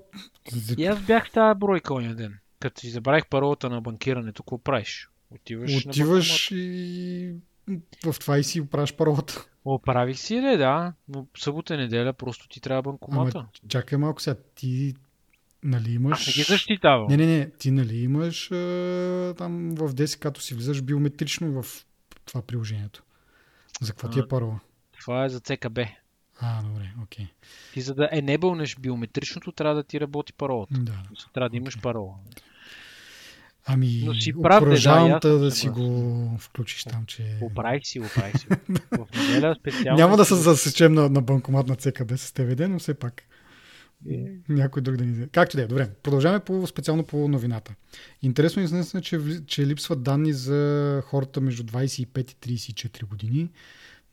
да... 0.53 0.75
И 0.77 0.85
аз 0.85 1.01
бях 1.01 1.31
тази 1.31 1.59
бройка 1.59 1.93
оня 1.93 2.15
ден. 2.15 2.39
Като 2.59 2.81
си 2.81 2.89
забравих 2.89 3.27
паролата 3.27 3.69
на 3.69 3.81
банкирането, 3.81 4.43
какво 4.43 4.57
правиш? 4.57 5.09
Отиваш, 5.35 5.85
Отиваш 5.85 6.51
и 6.51 7.35
в 8.05 8.15
това 8.19 8.37
и 8.37 8.43
си 8.43 8.61
оправиш 8.61 8.93
паролата. 8.93 9.45
Оправих 9.65 10.19
си, 10.19 10.35
не, 10.35 10.57
да, 10.57 10.93
но 11.07 11.27
събота 11.37 11.77
неделя 11.77 12.13
просто 12.13 12.47
ти 12.47 12.61
трябва 12.61 12.81
банкомата. 12.81 13.37
Ама, 13.37 13.47
чакай 13.67 13.97
малко 13.97 14.21
сега, 14.21 14.35
ти 14.55 14.93
нали 15.63 15.91
имаш... 15.91 16.19
Аз 16.19 16.27
не 16.27 16.33
ги 16.33 16.43
защитавам. 16.43 17.07
Не, 17.09 17.17
не, 17.17 17.25
не, 17.25 17.49
ти 17.49 17.71
нали 17.71 17.97
имаш 17.97 18.51
а, 18.51 18.55
там 19.37 19.75
в 19.75 19.93
10, 19.93 20.19
като 20.19 20.41
си 20.41 20.55
влизаш 20.55 20.81
биометрично 20.81 21.61
в 21.63 21.85
това 22.25 22.41
приложението. 22.41 23.03
За 23.81 23.91
какво 23.91 24.09
ти 24.09 24.19
е 24.19 24.27
парола? 24.27 24.59
Това 24.99 25.25
е 25.25 25.29
за 25.29 25.39
ЦКБ. 25.39 25.79
А, 26.39 26.63
добре, 26.63 26.93
окей. 27.03 27.25
Okay. 27.25 27.29
Ти 27.73 27.81
за 27.81 27.95
да 27.95 28.09
енебълнеш 28.11 28.75
биометричното, 28.75 29.51
трябва 29.51 29.75
да 29.75 29.83
ти 29.83 29.99
работи 29.99 30.33
паролата. 30.33 30.73
Да. 30.77 31.03
Трябва 31.33 31.49
да 31.49 31.57
имаш 31.57 31.77
okay. 31.77 31.81
парола. 31.81 32.15
Ами, 33.65 34.03
Но 34.05 34.13
си 34.13 34.33
прав, 34.41 34.63
да, 34.63 35.19
да, 35.19 35.39
да 35.39 35.51
си 35.51 35.69
го 35.69 36.37
включиш 36.39 36.83
там, 36.83 37.05
че... 37.05 37.37
Оправих 37.41 37.85
си, 37.85 37.99
оправих 37.99 38.39
си. 38.39 38.47
В 38.91 39.07
неделя 39.17 39.55
специално... 39.59 39.97
Няма 39.97 40.17
да 40.17 40.25
се 40.25 40.35
засечем 40.35 40.93
на, 40.93 41.09
на 41.09 41.21
банкомат 41.21 41.67
на 41.67 41.75
ЦКБ 41.75 42.17
с 42.17 42.33
ТВД, 42.33 42.59
но 42.69 42.79
все 42.79 42.93
пак. 42.93 43.23
И... 44.09 44.27
Някой 44.49 44.81
друг 44.81 44.97
да 44.97 45.05
ни... 45.05 45.27
Както 45.29 45.57
да 45.57 45.63
е, 45.63 45.67
добре. 45.67 45.89
Продължаваме 46.03 46.39
по, 46.39 46.67
специално 46.67 47.03
по 47.03 47.27
новината. 47.27 47.75
Интересно 48.21 48.61
е, 48.61 48.97
е 48.97 49.01
че, 49.01 49.19
че 49.47 49.67
липсват 49.67 50.03
данни 50.03 50.33
за 50.33 51.01
хората 51.05 51.41
между 51.41 51.63
25 51.63 52.47
и 52.47 52.57
34 52.57 53.05
години. 53.05 53.49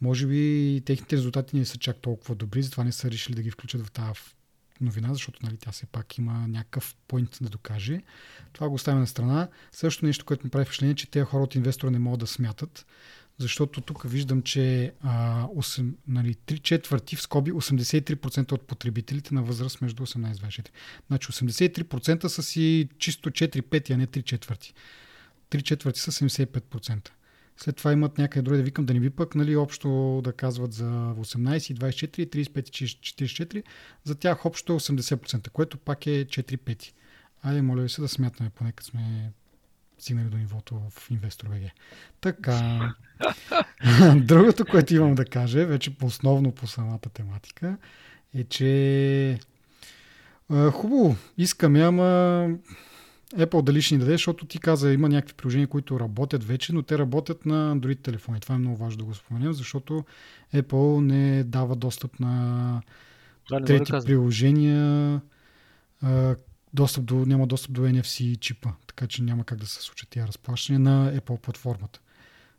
Може 0.01 0.27
би 0.27 0.83
техните 0.87 1.17
резултати 1.17 1.57
не 1.57 1.65
са 1.65 1.79
чак 1.79 1.97
толкова 1.97 2.35
добри, 2.35 2.63
затова 2.63 2.85
не 2.85 2.93
са 2.93 3.11
решили 3.11 3.37
да 3.37 3.43
ги 3.43 3.51
включат 3.51 3.87
в 3.87 3.91
тази 3.91 4.11
новина, 4.81 5.15
защото 5.15 5.47
нали, 5.47 5.57
тя 5.57 5.73
все 5.73 5.87
пак 5.87 6.19
има 6.19 6.49
някакъв 6.49 6.97
поинт 7.09 7.39
да 7.41 7.49
докаже. 7.49 8.03
Това 8.53 8.69
го 8.69 8.75
оставяме 8.75 9.01
на 9.01 9.07
страна. 9.07 9.49
Също 9.73 10.07
нещо, 10.07 10.25
което 10.25 10.47
ми 10.47 10.51
прави 10.51 10.65
впечатление, 10.65 10.95
че 10.95 11.11
тези 11.11 11.25
хора 11.25 11.43
от 11.43 11.55
инвестора 11.55 11.91
не 11.91 11.99
могат 11.99 12.21
да 12.21 12.27
смятат, 12.27 12.87
защото 13.39 13.81
тук 13.81 14.03
виждам, 14.11 14.43
че 14.43 14.93
а, 15.01 15.47
8, 15.47 15.93
нали, 16.09 16.35
3 16.35 16.63
четвърти 16.63 17.17
в 17.17 17.23
скоби 17.23 17.53
83% 17.53 18.53
от 18.53 18.67
потребителите 18.67 19.35
на 19.35 19.43
възраст 19.43 19.81
между 19.81 20.07
18 20.07 20.33
и 20.33 20.35
24. 20.35 20.69
Значи 21.07 21.29
83% 21.29 22.27
са 22.27 22.43
си 22.43 22.89
чисто 22.99 23.31
4-5, 23.31 23.91
а 23.91 23.97
не 23.97 24.07
3 24.07 24.25
четвърти. 24.25 24.75
3 25.51 25.63
четвърти 25.63 26.01
са 26.01 26.13
75%. 26.13 27.09
След 27.63 27.77
това 27.77 27.93
имат 27.93 28.19
някъде 28.19 28.43
други 28.43 28.57
да 28.57 28.63
викам 28.63 28.87
да 28.87 28.95
не 28.95 29.01
би 29.01 29.11
пък, 29.11 29.35
нали, 29.35 29.57
общо 29.57 30.21
да 30.25 30.33
казват 30.33 30.73
за 30.73 30.85
18, 30.85 31.59
24, 31.59 32.27
35 32.27 32.71
44. 32.71 33.63
За 34.05 34.15
тях 34.15 34.47
общо 34.47 34.73
е 34.73 34.77
80%, 34.77 35.51
което 35.51 35.79
пак 35.79 36.07
е 36.07 36.11
4 36.11 36.57
пети. 36.57 36.95
Айде, 37.43 37.63
моля 37.63 37.83
ви 37.83 37.89
се 37.89 38.01
да 38.01 38.09
смятаме, 38.09 38.51
поне 38.51 38.73
като 38.73 38.91
сме 38.91 39.33
стигнали 39.99 40.29
до 40.29 40.37
нивото 40.37 40.75
в 40.91 41.11
Investor 41.11 41.49
BG. 41.49 41.71
Така. 42.21 42.95
Другото, 44.17 44.65
което 44.67 44.95
имам 44.95 45.15
да 45.15 45.25
кажа, 45.25 45.67
вече 45.67 45.97
основно 46.03 46.53
по 46.53 46.67
самата 46.67 46.99
тематика, 46.99 47.77
е, 48.35 48.45
че 48.45 49.39
хубаво, 50.51 51.17
искаме, 51.39 51.83
ама 51.83 52.49
Apple 53.37 53.63
дали 53.63 53.83
ще 53.83 53.95
ни 53.95 54.01
даде, 54.01 54.13
защото 54.13 54.47
ти 54.47 54.59
каза, 54.59 54.93
има 54.93 55.09
някакви 55.09 55.35
приложения, 55.35 55.69
които 55.69 56.01
работят 56.01 56.45
вече, 56.45 56.73
но 56.73 56.83
те 56.83 56.99
работят 56.99 57.47
на 57.47 57.77
Android 57.77 58.03
телефони. 58.03 58.41
Това 58.41 58.55
е 58.55 58.59
много 58.59 58.77
важно 58.77 58.99
да 58.99 59.05
го 59.05 59.15
споменем, 59.15 59.53
защото 59.53 60.05
Apple 60.55 61.01
не 61.01 61.45
дава 61.45 61.77
достъп 61.77 62.21
на 62.21 62.83
да, 63.51 63.65
трети 63.65 63.93
да 63.93 64.05
приложения, 64.05 65.21
достъп 66.75 67.05
до, 67.05 67.15
няма 67.15 67.47
достъп 67.47 67.73
до 67.73 67.81
NFC 67.81 68.39
чипа, 68.39 68.71
така 68.87 69.07
че 69.07 69.23
няма 69.23 69.45
как 69.45 69.59
да 69.59 69.67
се 69.67 69.83
случат 69.83 70.09
тия 70.09 70.27
разплащания 70.27 70.81
на 70.81 71.13
Apple 71.15 71.41
платформата. 71.41 72.01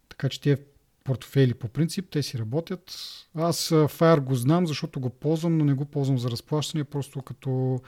Така 0.09 0.29
че 0.29 0.41
тия 0.41 0.57
портфели 1.03 1.53
по 1.53 1.67
принцип, 1.67 2.05
те 2.11 2.23
си 2.23 2.39
работят. 2.39 2.91
Аз 3.35 3.69
Fire 3.69 4.19
го 4.19 4.35
знам, 4.35 4.67
защото 4.67 4.99
го 4.99 5.09
ползвам, 5.09 5.57
но 5.57 5.65
не 5.65 5.73
го 5.73 5.85
ползвам 5.85 6.17
за 6.17 6.31
разплащане, 6.31 6.83
просто 6.83 7.21
като 7.21 7.81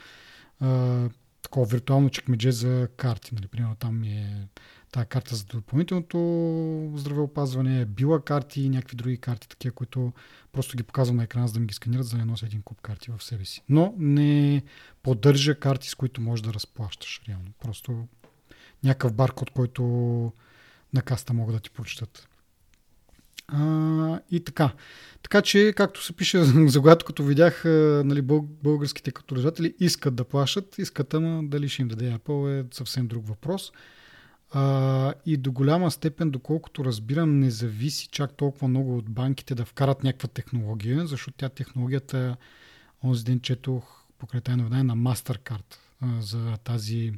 такова 1.54 1.66
виртуално 1.66 2.10
чекмедже 2.10 2.52
за 2.52 2.88
карти. 2.96 3.34
Нали? 3.34 3.46
Примерно 3.46 3.74
там 3.74 4.04
е 4.04 4.48
тази 4.92 5.06
карта 5.06 5.36
за 5.36 5.44
допълнителното 5.44 6.92
здравеопазване, 6.96 7.84
била 7.84 8.20
карти 8.20 8.62
и 8.62 8.68
някакви 8.68 8.96
други 8.96 9.16
карти, 9.16 9.48
такива, 9.48 9.74
които 9.74 10.12
просто 10.52 10.76
ги 10.76 10.82
показвам 10.82 11.16
на 11.16 11.24
екрана, 11.24 11.48
за 11.48 11.54
да 11.54 11.60
ми 11.60 11.66
ги 11.66 11.74
сканират, 11.74 12.06
за 12.06 12.10
да 12.10 12.18
не 12.18 12.24
нося 12.24 12.46
един 12.46 12.62
куп 12.62 12.80
карти 12.80 13.10
в 13.10 13.24
себе 13.24 13.44
си. 13.44 13.62
Но 13.68 13.94
не 13.98 14.62
поддържа 15.02 15.60
карти, 15.60 15.88
с 15.88 15.94
които 15.94 16.20
можеш 16.20 16.42
да 16.42 16.54
разплащаш 16.54 17.20
реално. 17.28 17.52
Просто 17.60 18.08
някакъв 18.84 19.14
баркод, 19.14 19.50
който 19.50 19.82
на 20.94 21.02
каста 21.02 21.32
могат 21.32 21.54
да 21.56 21.60
ти 21.60 21.70
прочитат. 21.70 22.28
А, 23.48 24.20
и 24.30 24.44
така. 24.44 24.72
Така 25.22 25.42
че, 25.42 25.72
както 25.76 26.04
се 26.04 26.12
пише 26.12 26.42
за 26.68 26.80
когато 26.80 27.04
като 27.04 27.24
видях 27.24 27.62
нали, 28.04 28.22
българските 28.62 29.10
катализатели 29.10 29.74
искат 29.80 30.14
да 30.14 30.24
плащат, 30.24 30.78
искат, 30.78 31.14
ама 31.14 31.42
дали 31.44 31.68
ще 31.68 31.82
им 31.82 31.88
даде 31.88 32.12
Apple 32.12 32.60
е 32.60 32.66
съвсем 32.74 33.06
друг 33.06 33.28
въпрос. 33.28 33.72
А, 34.52 35.14
и 35.26 35.36
до 35.36 35.52
голяма 35.52 35.90
степен, 35.90 36.30
доколкото 36.30 36.84
разбирам, 36.84 37.38
не 37.38 37.50
зависи 37.50 38.08
чак 38.08 38.32
толкова 38.32 38.68
много 38.68 38.98
от 38.98 39.10
банките 39.10 39.54
да 39.54 39.64
вкарат 39.64 40.04
някаква 40.04 40.28
технология, 40.28 41.06
защото 41.06 41.36
тя 41.36 41.48
технологията, 41.48 42.36
онзи 43.04 43.24
ден 43.24 43.40
четох 43.40 44.04
покрай 44.18 44.40
тази 44.40 44.56
новина 44.56 44.82
на 44.82 44.96
MasterCard 44.96 45.76
за, 46.20 46.56
тази, 46.64 47.12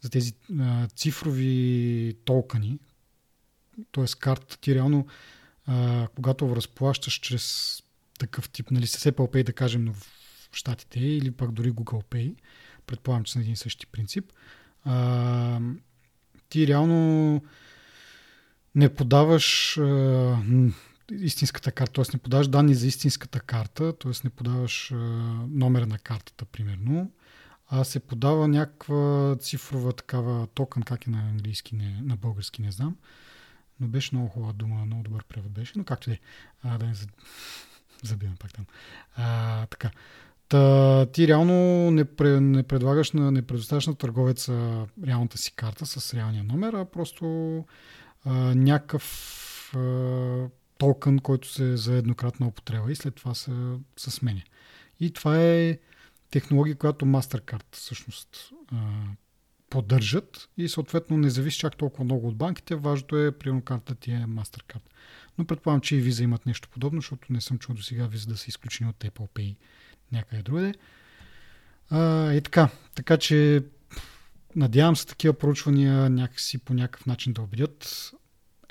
за 0.00 0.10
тези 0.10 0.32
цифрови 0.96 2.14
толкани, 2.24 2.78
т.е. 3.92 4.04
карта 4.18 4.58
ти 4.58 4.74
реално, 4.74 5.06
а, 5.66 6.08
когато 6.14 6.56
разплащаш 6.56 7.14
чрез 7.14 7.76
такъв 8.18 8.50
тип, 8.50 8.70
нали, 8.70 8.86
Apple 8.86 9.12
Pay, 9.12 9.44
да 9.44 9.52
кажем, 9.52 9.84
но 9.84 9.92
в 9.92 10.10
Штатите 10.52 11.00
или 11.00 11.30
пък 11.30 11.52
дори 11.52 11.72
Google 11.72 12.04
Pay, 12.04 12.34
предполагам, 12.86 13.24
че 13.24 13.32
са 13.32 13.38
на 13.38 13.42
един 13.42 13.56
същи 13.56 13.86
принцип, 13.86 14.32
а, 14.84 15.60
ти 16.48 16.66
реално 16.66 17.42
не 18.74 18.94
подаваш 18.94 19.78
а, 19.78 20.36
истинската 21.12 21.72
карта, 21.72 21.92
т.е. 21.92 22.04
не 22.14 22.20
подаваш 22.20 22.48
данни 22.48 22.74
за 22.74 22.86
истинската 22.86 23.40
карта, 23.40 23.92
т.е. 23.98 24.12
не 24.24 24.30
подаваш 24.30 24.92
а, 24.92 24.96
номера 25.48 25.86
на 25.86 25.98
картата, 25.98 26.44
примерно, 26.44 27.10
а 27.68 27.84
се 27.84 28.00
подава 28.00 28.48
някаква 28.48 29.36
цифрова 29.40 29.92
такава 29.92 30.46
токен, 30.46 30.82
как 30.82 31.06
е 31.06 31.10
на 31.10 31.18
английски, 31.18 31.74
не, 31.74 32.00
на 32.02 32.16
български 32.16 32.62
не 32.62 32.70
знам, 32.70 32.96
но 33.80 33.88
беше 33.88 34.14
много 34.14 34.28
хубава 34.28 34.52
дума, 34.52 34.84
много 34.86 35.02
добър 35.02 35.24
превод 35.24 35.52
беше, 35.52 35.72
но 35.76 35.84
както 35.84 36.10
и 36.10 36.18
да 36.64 36.74
е, 36.74 36.78
да 36.78 36.86
не 36.86 36.94
забивам 38.02 38.36
пак 38.36 38.52
там. 38.52 38.66
А, 39.16 39.66
така. 39.66 39.90
Та, 40.48 41.06
ти 41.06 41.28
реално 41.28 41.90
не, 41.90 42.04
пре, 42.04 42.40
не 42.40 42.62
предлагаш 42.62 43.12
на, 43.12 43.30
не 43.30 43.42
предоставяш 43.42 43.86
на 43.86 43.94
търговеца 43.94 44.86
реалната 45.06 45.38
си 45.38 45.52
карта 45.52 45.86
с 45.86 46.14
реалния 46.14 46.44
номер, 46.44 46.72
а 46.72 46.84
просто 46.84 47.24
а, 48.24 48.32
някакъв 48.54 49.72
а, 49.76 50.48
токен, 50.78 51.18
който 51.18 51.48
се 51.48 51.76
за 51.76 51.94
еднократна 51.94 52.46
употреба 52.46 52.92
и 52.92 52.96
след 52.96 53.14
това 53.14 53.34
се, 53.34 53.52
се 53.96 54.10
сменя. 54.10 54.42
И 55.00 55.12
това 55.12 55.42
е 55.42 55.78
технология, 56.30 56.76
която 56.76 57.04
MasterCard 57.04 57.64
всъщност 57.76 58.50
а, 58.72 58.76
поддържат 59.70 60.48
и 60.58 60.68
съответно 60.68 61.18
не 61.18 61.30
зависи 61.30 61.58
чак 61.58 61.76
толкова 61.76 62.04
много 62.04 62.28
от 62.28 62.36
банките. 62.36 62.74
Важното 62.74 63.18
е, 63.18 63.32
примерно 63.32 63.62
картата 63.62 63.94
ти 63.94 64.10
е 64.10 64.26
MasterCard. 64.28 64.82
Но 65.38 65.44
предполагам, 65.44 65.80
че 65.80 65.96
и 65.96 66.02
Visa 66.02 66.22
имат 66.22 66.46
нещо 66.46 66.68
подобно, 66.68 67.00
защото 67.00 67.32
не 67.32 67.40
съм 67.40 67.58
чул 67.58 67.74
до 67.74 67.82
сега 67.82 68.08
Visa 68.08 68.28
да 68.28 68.36
са 68.36 68.48
изключени 68.48 68.90
от 68.90 68.96
Apple 68.96 69.28
Pay 69.28 69.56
някъде 70.12 70.42
другаде. 70.42 70.74
А, 71.90 72.32
и 72.32 72.40
така. 72.40 72.68
Така 72.94 73.16
че 73.16 73.64
надявам 74.56 74.96
се 74.96 75.06
такива 75.06 75.34
проучвания 75.34 76.10
някакси 76.10 76.58
по 76.58 76.74
някакъв 76.74 77.06
начин 77.06 77.32
да 77.32 77.42
убедят 77.42 78.10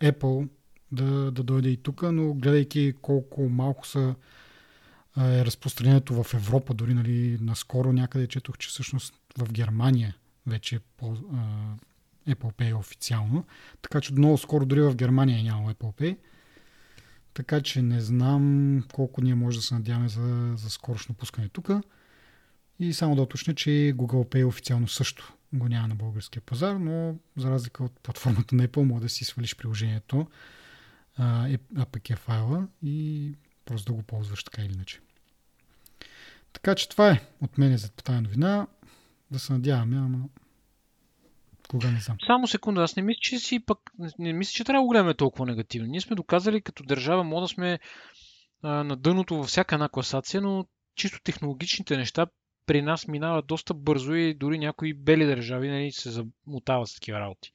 Apple 0.02 0.50
да, 0.92 1.32
да 1.32 1.44
дойде 1.44 1.70
и 1.70 1.78
тук, 1.78 2.02
но 2.02 2.34
гледайки 2.34 2.94
колко 3.02 3.50
малко 3.50 3.88
са 3.88 4.16
е 5.18 5.46
разпространението 5.46 6.24
в 6.24 6.34
Европа, 6.34 6.74
дори 6.74 6.94
нали, 6.94 7.38
наскоро 7.42 7.94
някъде 7.94 8.28
четох, 8.28 8.58
че 8.58 8.70
всъщност 8.70 9.14
в 9.38 9.52
Германия 9.52 10.16
вече 10.50 10.76
е 10.76 10.80
по, 10.80 11.12
а, 11.12 11.76
Apple 12.28 12.54
Pay 12.54 12.80
официално. 12.80 13.46
Така 13.82 14.02
че 14.02 14.14
много 14.14 14.38
скоро 14.38 14.66
дори 14.66 14.82
в 14.82 14.96
Германия 14.96 15.44
няма 15.44 15.74
Apple 15.74 16.02
Pay. 16.02 16.18
Така 17.34 17.62
че 17.62 17.82
не 17.82 18.02
знам 18.02 18.84
колко 18.94 19.22
ние 19.22 19.36
може 19.36 19.58
да 19.58 19.64
се 19.64 19.74
надяваме 19.74 20.10
за, 20.10 20.54
за 20.58 20.70
скорошно 20.70 21.16
пускане 21.16 21.50
тук. 21.50 21.70
И 22.80 22.94
само 22.94 23.16
да 23.16 23.22
уточня, 23.22 23.56
че 23.56 23.70
Google 23.70 24.30
Pay 24.34 24.48
официално 24.48 24.88
също 24.88 25.34
го 25.54 25.68
няма 25.68 25.88
на 25.88 25.96
българския 25.96 26.42
пазар, 26.42 26.76
но 26.76 27.16
за 27.38 27.50
разлика 27.50 27.84
от 27.84 28.00
платформата 28.00 28.56
на 28.56 28.68
Apple, 28.68 28.84
може 28.84 29.02
да 29.02 29.10
си 29.10 29.26
свалиш 29.26 29.56
приложението, 29.56 30.28
APK 31.20 32.18
файла 32.18 32.68
и 32.84 33.34
просто 33.66 33.92
да 33.92 33.96
го 33.96 34.04
ползваш 34.04 34.44
така 34.44 34.62
или 34.62 34.74
иначе. 34.74 35.00
Така 36.54 36.76
че 36.76 36.90
това 36.90 37.12
е 37.12 37.22
от 37.42 37.58
мен 37.58 37.78
за 37.78 37.90
тази 37.92 38.22
новина. 38.22 38.68
Да 39.32 39.40
се 39.40 39.54
надяваме, 39.54 39.98
ама 39.98 40.20
кога 41.70 41.92
не 41.92 42.00
знам. 42.00 42.18
Само 42.26 42.48
секунда, 42.48 42.82
аз 42.82 42.96
не 42.96 43.04
мисля, 43.04 43.20
че 43.22 43.40
си 43.40 43.60
пък, 43.60 43.80
не 44.20 44.34
мисля, 44.34 44.52
че 44.52 44.64
трябва 44.64 44.80
да 44.80 44.84
го 44.84 44.90
гледаме 44.90 45.14
толкова 45.14 45.46
негативно. 45.46 45.88
Ние 45.88 46.02
сме 46.02 46.16
доказали 46.16 46.62
като 46.62 46.84
държава, 46.84 47.24
може 47.24 47.42
да 47.42 47.48
сме 47.48 47.80
а, 48.64 48.84
на 48.84 48.96
дъното 48.96 49.38
във 49.38 49.48
всяка 49.48 49.76
една 49.76 49.90
класация, 49.90 50.42
но 50.42 50.66
чисто 50.96 51.20
технологичните 51.24 51.98
неща 51.98 52.28
при 52.66 52.82
нас 52.82 53.08
минават 53.08 53.48
доста 53.48 53.74
бързо 53.74 54.14
и 54.14 54.34
дори 54.34 54.58
някои 54.60 54.94
бели 54.94 55.26
държави 55.26 55.70
нали, 55.70 55.92
се 55.92 56.12
замотават 56.12 56.88
с 56.88 56.94
такива 56.94 57.20
работи. 57.20 57.52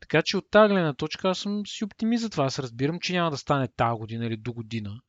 Така 0.00 0.22
че 0.22 0.36
от 0.36 0.50
тази 0.50 0.72
гледна 0.72 0.94
точка 0.94 1.28
аз 1.28 1.38
съм 1.38 1.66
си 1.66 1.84
оптимист 1.84 2.22
за 2.22 2.30
това. 2.30 2.44
Аз 2.44 2.58
разбирам, 2.58 3.00
че 3.00 3.12
няма 3.12 3.30
да 3.30 3.36
стане 3.36 3.68
тази 3.68 3.98
година 3.98 4.26
или 4.26 4.36
до 4.36 4.52
година. 4.52 5.00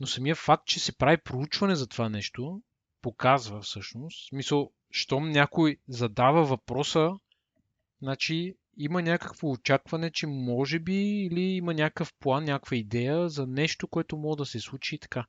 Но 0.00 0.06
самия 0.06 0.34
факт, 0.34 0.66
че 0.66 0.80
се 0.80 0.98
прави 0.98 1.16
проучване 1.16 1.74
за 1.74 1.86
това 1.86 2.08
нещо, 2.08 2.62
показва 3.04 3.60
всъщност. 3.60 4.28
Смисъл, 4.28 4.70
щом 4.90 5.30
някой 5.30 5.76
задава 5.88 6.44
въпроса, 6.44 7.10
значи 8.02 8.54
има 8.76 9.02
някакво 9.02 9.50
очакване, 9.50 10.10
че 10.10 10.26
може 10.26 10.78
би 10.78 10.94
или 10.94 11.40
има 11.40 11.74
някакъв 11.74 12.12
план, 12.20 12.44
някаква 12.44 12.76
идея 12.76 13.28
за 13.28 13.46
нещо, 13.46 13.88
което 13.88 14.16
може 14.16 14.36
да 14.36 14.46
се 14.46 14.60
случи 14.60 14.94
и 14.94 14.98
така. 14.98 15.24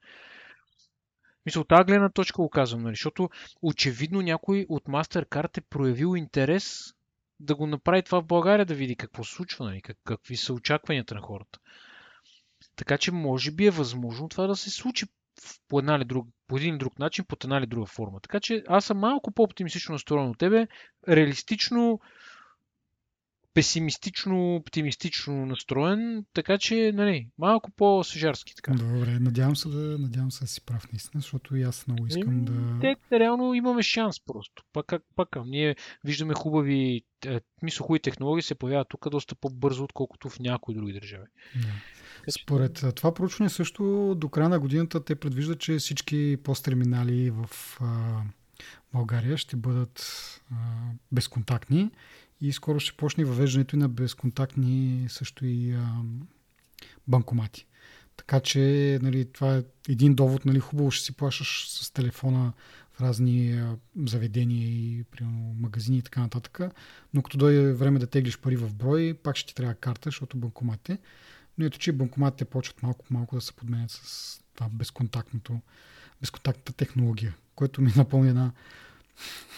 Мисля, 1.45 1.61
от 1.61 1.67
тази 1.67 1.83
гледна 1.83 2.09
точка 2.09 2.41
го 2.41 2.49
казвам, 2.49 2.81
нали? 2.83 2.93
защото 2.93 3.29
очевидно 3.61 4.21
някой 4.21 4.65
от 4.69 4.83
MasterCard 4.83 5.57
е 5.57 5.61
проявил 5.61 6.17
интерес 6.17 6.93
да 7.39 7.55
го 7.55 7.67
направи 7.67 8.03
това 8.03 8.21
в 8.21 8.25
България, 8.25 8.65
да 8.65 8.75
види 8.75 8.95
какво 8.95 9.23
случва, 9.23 9.65
нали? 9.65 9.81
Как, 9.81 9.97
какви 10.03 10.37
са 10.37 10.53
очакванията 10.53 11.15
на 11.15 11.21
хората. 11.21 11.59
Така 12.75 12.97
че 12.97 13.11
може 13.11 13.51
би 13.51 13.65
е 13.65 13.71
възможно 13.71 14.29
това 14.29 14.47
да 14.47 14.55
се 14.55 14.69
случи 14.69 15.05
по, 15.67 15.79
една 15.79 15.95
или 15.95 16.05
друг, 16.05 16.27
по 16.47 16.57
един 16.57 16.69
или 16.69 16.77
друг 16.77 16.99
начин, 16.99 17.25
под 17.27 17.43
една 17.43 17.57
или 17.57 17.65
друга 17.65 17.85
форма. 17.85 18.19
Така 18.21 18.39
че 18.39 18.63
аз 18.67 18.85
съм 18.85 18.97
малко 18.97 19.31
по-оптимистично 19.31 19.93
настроен 19.93 20.29
от 20.29 20.37
тебе. 20.37 20.67
Реалистично 21.07 21.99
песимистично, 23.55 24.55
оптимистично 24.55 25.45
настроен, 25.45 26.25
така 26.33 26.57
че, 26.57 26.91
нали, 26.95 27.27
малко 27.37 27.71
по-съжарски 27.71 28.55
така. 28.55 28.71
Добре, 28.71 29.19
надявам 29.19 29.55
се 29.55 29.69
да, 29.69 29.97
надявам 29.97 30.31
се 30.31 30.43
да 30.43 30.47
си 30.47 30.61
прав 30.65 30.91
наистина, 30.93 31.21
защото 31.21 31.55
и 31.55 31.63
аз 31.63 31.87
много 31.87 32.07
искам 32.07 32.33
Еми, 32.33 32.45
да... 32.45 32.95
Те, 33.09 33.19
реално 33.19 33.53
имаме 33.53 33.83
шанс 33.83 34.19
просто. 34.25 34.63
Пак, 34.73 34.93
пак, 35.15 35.29
ние 35.45 35.75
виждаме 36.03 36.33
хубави, 36.33 37.01
е, 37.25 37.39
мисля, 37.61 37.83
хубави 37.83 37.99
технологии 37.99 38.43
се 38.43 38.55
появяват 38.55 38.89
тук 38.89 39.09
доста 39.09 39.35
по-бързо, 39.35 39.83
отколкото 39.83 40.29
в 40.29 40.39
някои 40.39 40.75
други 40.75 40.93
държави. 40.93 41.25
Да. 41.55 42.31
Според 42.31 42.85
това 42.95 43.13
проучване 43.13 43.49
също 43.49 44.15
до 44.17 44.29
края 44.29 44.49
на 44.49 44.59
годината 44.59 45.03
те 45.03 45.15
предвиждат, 45.15 45.59
че 45.59 45.77
всички 45.77 46.37
посттерминали 46.43 47.29
в 47.29 47.49
а, 47.81 48.21
България 48.93 49.37
ще 49.37 49.55
бъдат 49.55 49.99
а, 50.51 50.55
безконтактни 51.11 51.91
и 52.41 52.53
скоро 52.53 52.79
ще 52.79 52.97
почне 52.97 53.25
въвеждането 53.25 53.75
и 53.75 53.79
на 53.79 53.89
безконтактни 53.89 55.05
също 55.09 55.45
и 55.45 55.71
а, 55.71 56.01
банкомати. 57.07 57.65
Така 58.17 58.39
че 58.39 58.99
нали, 59.01 59.25
това 59.25 59.57
е 59.57 59.63
един 59.89 60.15
довод. 60.15 60.45
Нали, 60.45 60.59
хубаво 60.59 60.91
ще 60.91 61.05
си 61.05 61.15
плащаш 61.15 61.67
с 61.69 61.91
телефона 61.91 62.53
в 62.93 63.01
разни 63.01 63.63
заведения 64.05 64.67
и 64.67 65.03
примерно, 65.03 65.55
магазини 65.59 65.97
и 65.97 66.01
така 66.01 66.21
нататък. 66.21 66.59
Но 67.13 67.21
като 67.21 67.37
дойде 67.37 67.73
време 67.73 67.99
да 67.99 68.07
теглиш 68.07 68.37
пари 68.37 68.55
в 68.55 68.73
брой, 68.75 69.19
пак 69.23 69.35
ще 69.35 69.47
ти 69.47 69.55
трябва 69.55 69.73
карта, 69.73 70.07
защото 70.07 70.37
банкоматите. 70.37 70.97
Но 71.57 71.65
ето, 71.65 71.79
че 71.79 71.91
банкоматите 71.91 72.45
почват 72.45 72.83
малко 72.83 73.05
по 73.05 73.13
малко 73.13 73.35
да 73.35 73.41
се 73.41 73.53
подменят 73.53 73.91
с 73.91 74.39
това 74.55 74.69
безконтактното, 74.69 75.59
безконтактната 76.21 76.73
технология, 76.73 77.35
което 77.55 77.81
ми 77.81 77.91
напомня 77.95 78.29
една 78.29 78.51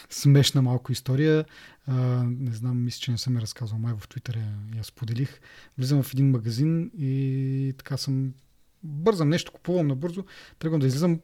смешна 0.10 0.62
малко 0.62 0.91
история. 0.91 1.46
А, 1.88 1.96
не 2.24 2.52
знам, 2.52 2.84
мисля, 2.84 3.00
че 3.00 3.12
не 3.12 3.17
съм 3.17 3.36
я 3.36 3.41
разказвал, 3.41 3.80
май 3.80 3.93
в 4.00 4.08
Твитър 4.08 4.36
я, 4.36 4.78
я 4.78 4.84
споделих. 4.84 5.39
Влизам 5.78 6.04
в 6.04 6.13
един 6.13 6.32
магазин 6.32 6.91
и 6.98 7.74
така 7.78 7.98
съм 7.98 8.34
бързам 8.84 9.30
нещо, 9.30 9.52
купувам 9.52 9.88
набързо, 9.88 10.26
тръгвам 10.60 10.80
да 10.80 10.88
излизам, 10.88 11.20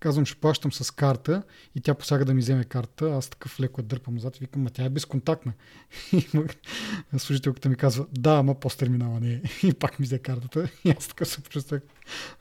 казвам, 0.00 0.26
ще 0.26 0.40
плащам 0.40 0.72
с 0.72 0.90
карта 0.90 1.42
и 1.74 1.80
тя 1.80 1.94
посяга 1.94 2.24
да 2.24 2.34
ми 2.34 2.40
вземе 2.40 2.64
карта. 2.64 3.10
Аз 3.10 3.28
такъв 3.28 3.60
леко 3.60 3.80
я 3.80 3.84
дърпам 3.84 4.14
назад 4.14 4.36
и 4.36 4.40
викам, 4.40 4.62
ма 4.62 4.70
тя 4.70 4.84
е 4.84 4.88
безконтактна. 4.88 5.52
И 6.12 7.18
служителката 7.18 7.68
ми 7.68 7.76
казва, 7.76 8.06
да, 8.12 8.30
ама 8.30 8.54
посттерминала 8.54 9.20
не 9.20 9.32
е. 9.32 9.42
И 9.66 9.72
пак 9.72 9.98
ми 9.98 10.06
взе 10.06 10.18
картата. 10.18 10.68
И 10.84 10.90
аз 10.90 11.08
така 11.08 11.24
се 11.24 11.40
почувствах 11.40 11.82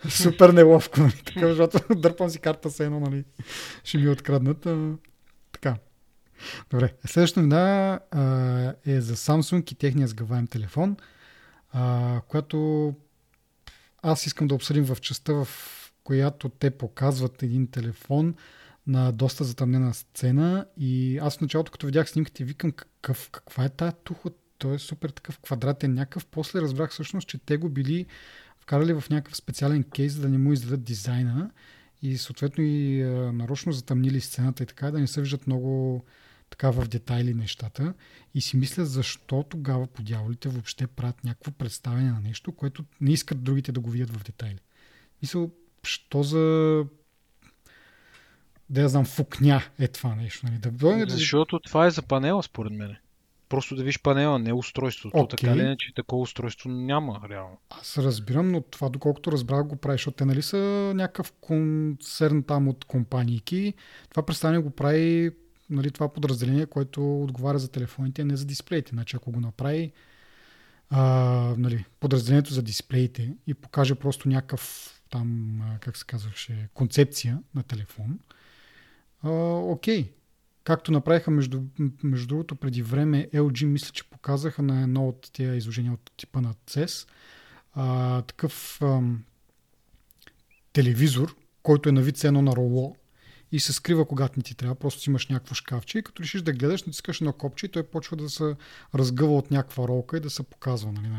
супер 0.10 0.50
неловко. 0.50 1.00
Нали? 1.00 1.22
Така, 1.26 1.48
защото 1.48 1.96
дърпам 1.96 2.30
си 2.30 2.40
карта 2.40 2.70
с 2.70 2.80
едно, 2.80 3.00
нали? 3.00 3.24
ще 3.84 3.98
ми 3.98 4.10
откраднат. 4.10 4.66
А, 4.66 4.94
така. 5.52 5.76
Добре. 6.70 6.94
Следващата 7.06 7.42
новина 7.42 8.00
е 8.86 9.02
за 9.02 9.16
Samsung 9.16 9.72
и 9.72 9.76
техния 9.76 10.08
сгъваем 10.08 10.48
телефон, 10.48 10.98
а, 11.72 12.22
която 12.28 12.94
аз 14.02 14.26
искам 14.26 14.48
да 14.48 14.56
обсъдим 14.56 14.84
в 14.84 14.98
частта, 15.02 15.34
в 15.34 15.48
която 16.10 16.50
те 16.50 16.72
показват 16.72 17.44
един 17.44 17.68
телефон 17.68 18.36
на 18.88 19.12
доста 19.12 19.44
затъмнена 19.44 19.94
сцена 19.94 20.66
и 20.78 21.18
аз 21.18 21.38
в 21.38 21.42
началото, 21.42 21.72
като 21.72 21.86
видях 21.86 22.10
снимките, 22.10 22.44
викам 22.44 22.72
какъв, 22.72 23.30
каква 23.32 23.66
е 23.66 23.70
тая 23.70 23.92
тухот, 23.92 24.40
той 24.58 24.76
е 24.76 24.80
супер 24.80 25.10
такъв 25.10 25.40
квадратен 25.40 25.94
някакъв. 25.94 26.26
После 26.26 26.62
разбрах 26.62 26.92
всъщност, 26.92 27.28
че 27.28 27.38
те 27.38 27.58
го 27.58 27.70
били 27.70 28.06
вкарали 28.60 28.94
в 28.94 29.10
някакъв 29.10 29.38
специален 29.38 29.84
кейс, 29.84 30.14
за 30.14 30.22
да 30.22 30.30
не 30.30 30.38
му 30.38 30.54
издадат 30.54 30.84
дизайна 30.84 31.52
и 32.02 32.18
съответно 32.18 32.64
и 32.64 33.02
а, 33.02 33.32
нарочно 33.32 33.72
затъмнили 33.72 34.22
сцената 34.22 34.64
и 34.64 34.66
така, 34.66 34.92
да 34.92 35.00
не 35.00 35.08
се 35.08 35.22
виждат 35.22 35.48
много 35.48 36.04
така 36.50 36.72
в 36.72 36.88
детайли 36.88 37.34
нещата. 37.34 37.94
И 38.34 38.42
си 38.42 38.58
мисля, 38.58 38.86
защо 38.86 39.44
тогава 39.44 39.88
по 39.88 40.04
дяволите 40.04 40.50
въобще 40.50 40.88
правят 40.88 41.24
някакво 41.24 41.52
представяне 41.52 42.12
на 42.12 42.20
нещо, 42.20 42.52
което 42.52 42.84
не 43.02 43.12
искат 43.12 43.44
другите 43.44 43.72
да 43.72 43.80
го 43.80 43.90
видят 43.90 44.10
в 44.10 44.24
детайли. 44.24 44.60
Мисля, 45.22 45.50
що 45.84 46.24
за 46.24 46.86
да 48.70 48.82
я 48.82 48.90
знам, 48.90 49.06
фукня 49.06 49.62
е 49.80 49.88
това 49.88 50.16
нещо. 50.16 50.46
Нали? 50.46 50.58
Да 50.58 51.06
Защото 51.10 51.60
това 51.60 51.86
е 51.86 51.92
за 51.92 52.02
панела, 52.02 52.44
според 52.44 52.74
мен. 52.74 52.96
Просто 53.50 53.76
да 53.76 53.84
виж 53.84 54.02
панела, 54.02 54.40
не 54.40 54.54
устройството. 54.54 55.18
Okay. 55.18 55.30
Така 55.30 55.56
ли, 55.56 55.76
че 55.80 55.94
такова 55.94 56.22
устройство 56.22 56.70
няма 56.70 57.22
реално. 57.30 57.58
Аз 57.70 57.98
разбирам, 57.98 58.52
но 58.52 58.62
това, 58.62 58.90
доколкото 58.90 59.32
разбрах, 59.32 59.64
го 59.64 59.76
прави, 59.76 59.94
защото 59.94 60.18
те 60.18 60.26
нали 60.26 60.42
са 60.42 60.58
някакъв 60.96 61.34
концерн 61.42 62.44
там 62.44 62.68
от 62.68 62.86
компанийки. 62.86 63.74
Това 64.10 64.24
представяне 64.24 64.60
го 64.60 64.70
прави 64.70 65.32
нали, 65.70 65.92
това 65.92 66.14
подразделение, 66.14 66.66
което 66.66 67.24
отговаря 67.24 67.60
за 67.60 67.72
телефоните, 67.72 68.22
а 68.22 68.26
не 68.26 68.36
за 68.36 68.46
дисплеите. 68.46 68.90
Значи, 68.90 69.16
ако 69.16 69.32
го 69.32 69.40
направи 69.40 69.92
а, 70.90 71.02
нали, 71.58 71.86
подразделението 72.00 72.54
за 72.54 72.62
дисплеите 72.62 73.34
и 73.48 73.54
покаже 73.54 73.96
просто 73.96 74.30
някакъв 74.30 74.94
там, 75.10 75.62
как 75.82 75.98
се 75.98 76.06
казваше, 76.06 76.70
концепция 76.74 77.40
на 77.56 77.64
телефон, 77.64 78.20
а, 79.24 79.30
окей. 79.56 80.14
Както 80.64 80.92
направиха 80.92 81.32
между, 81.32 81.62
между 82.04 82.28
другото 82.28 82.56
преди 82.56 82.82
време, 82.82 83.30
LG 83.34 83.66
мисля, 83.66 83.92
че 83.92 84.10
показаха 84.10 84.62
на 84.62 84.82
едно 84.82 85.08
от 85.08 85.30
тези 85.34 85.58
изложения 85.58 85.94
от 85.94 86.12
типа 86.18 86.42
на 86.42 86.54
CES 86.54 87.10
а, 87.74 88.22
такъв 88.22 88.82
а, 88.82 89.02
телевизор, 90.74 91.36
който 91.64 91.90
е 91.90 91.92
на 91.92 92.02
вид 92.02 92.24
едно 92.24 92.42
на 92.42 92.56
роло 92.56 92.96
и 93.52 93.60
се 93.60 93.74
скрива 93.74 94.06
когато 94.06 94.40
не 94.40 94.44
ти 94.44 94.56
трябва. 94.56 94.76
Просто 94.76 95.10
имаш 95.10 95.28
някакво 95.28 95.56
шкафче 95.56 96.00
и 96.00 96.04
като 96.04 96.24
решиш 96.24 96.42
да 96.42 96.54
гледаш, 96.54 96.84
натискаш 96.84 97.22
едно 97.22 97.34
копче 97.34 97.66
и 97.66 97.70
той 97.70 97.84
почва 97.84 98.18
да 98.18 98.30
се 98.30 98.56
разгъва 98.96 99.38
от 99.38 99.52
някаква 99.52 99.88
ролка 99.88 100.18
и 100.18 100.20
да 100.20 100.30
се 100.30 100.44
показва. 100.44 100.92
Нали? 100.92 101.10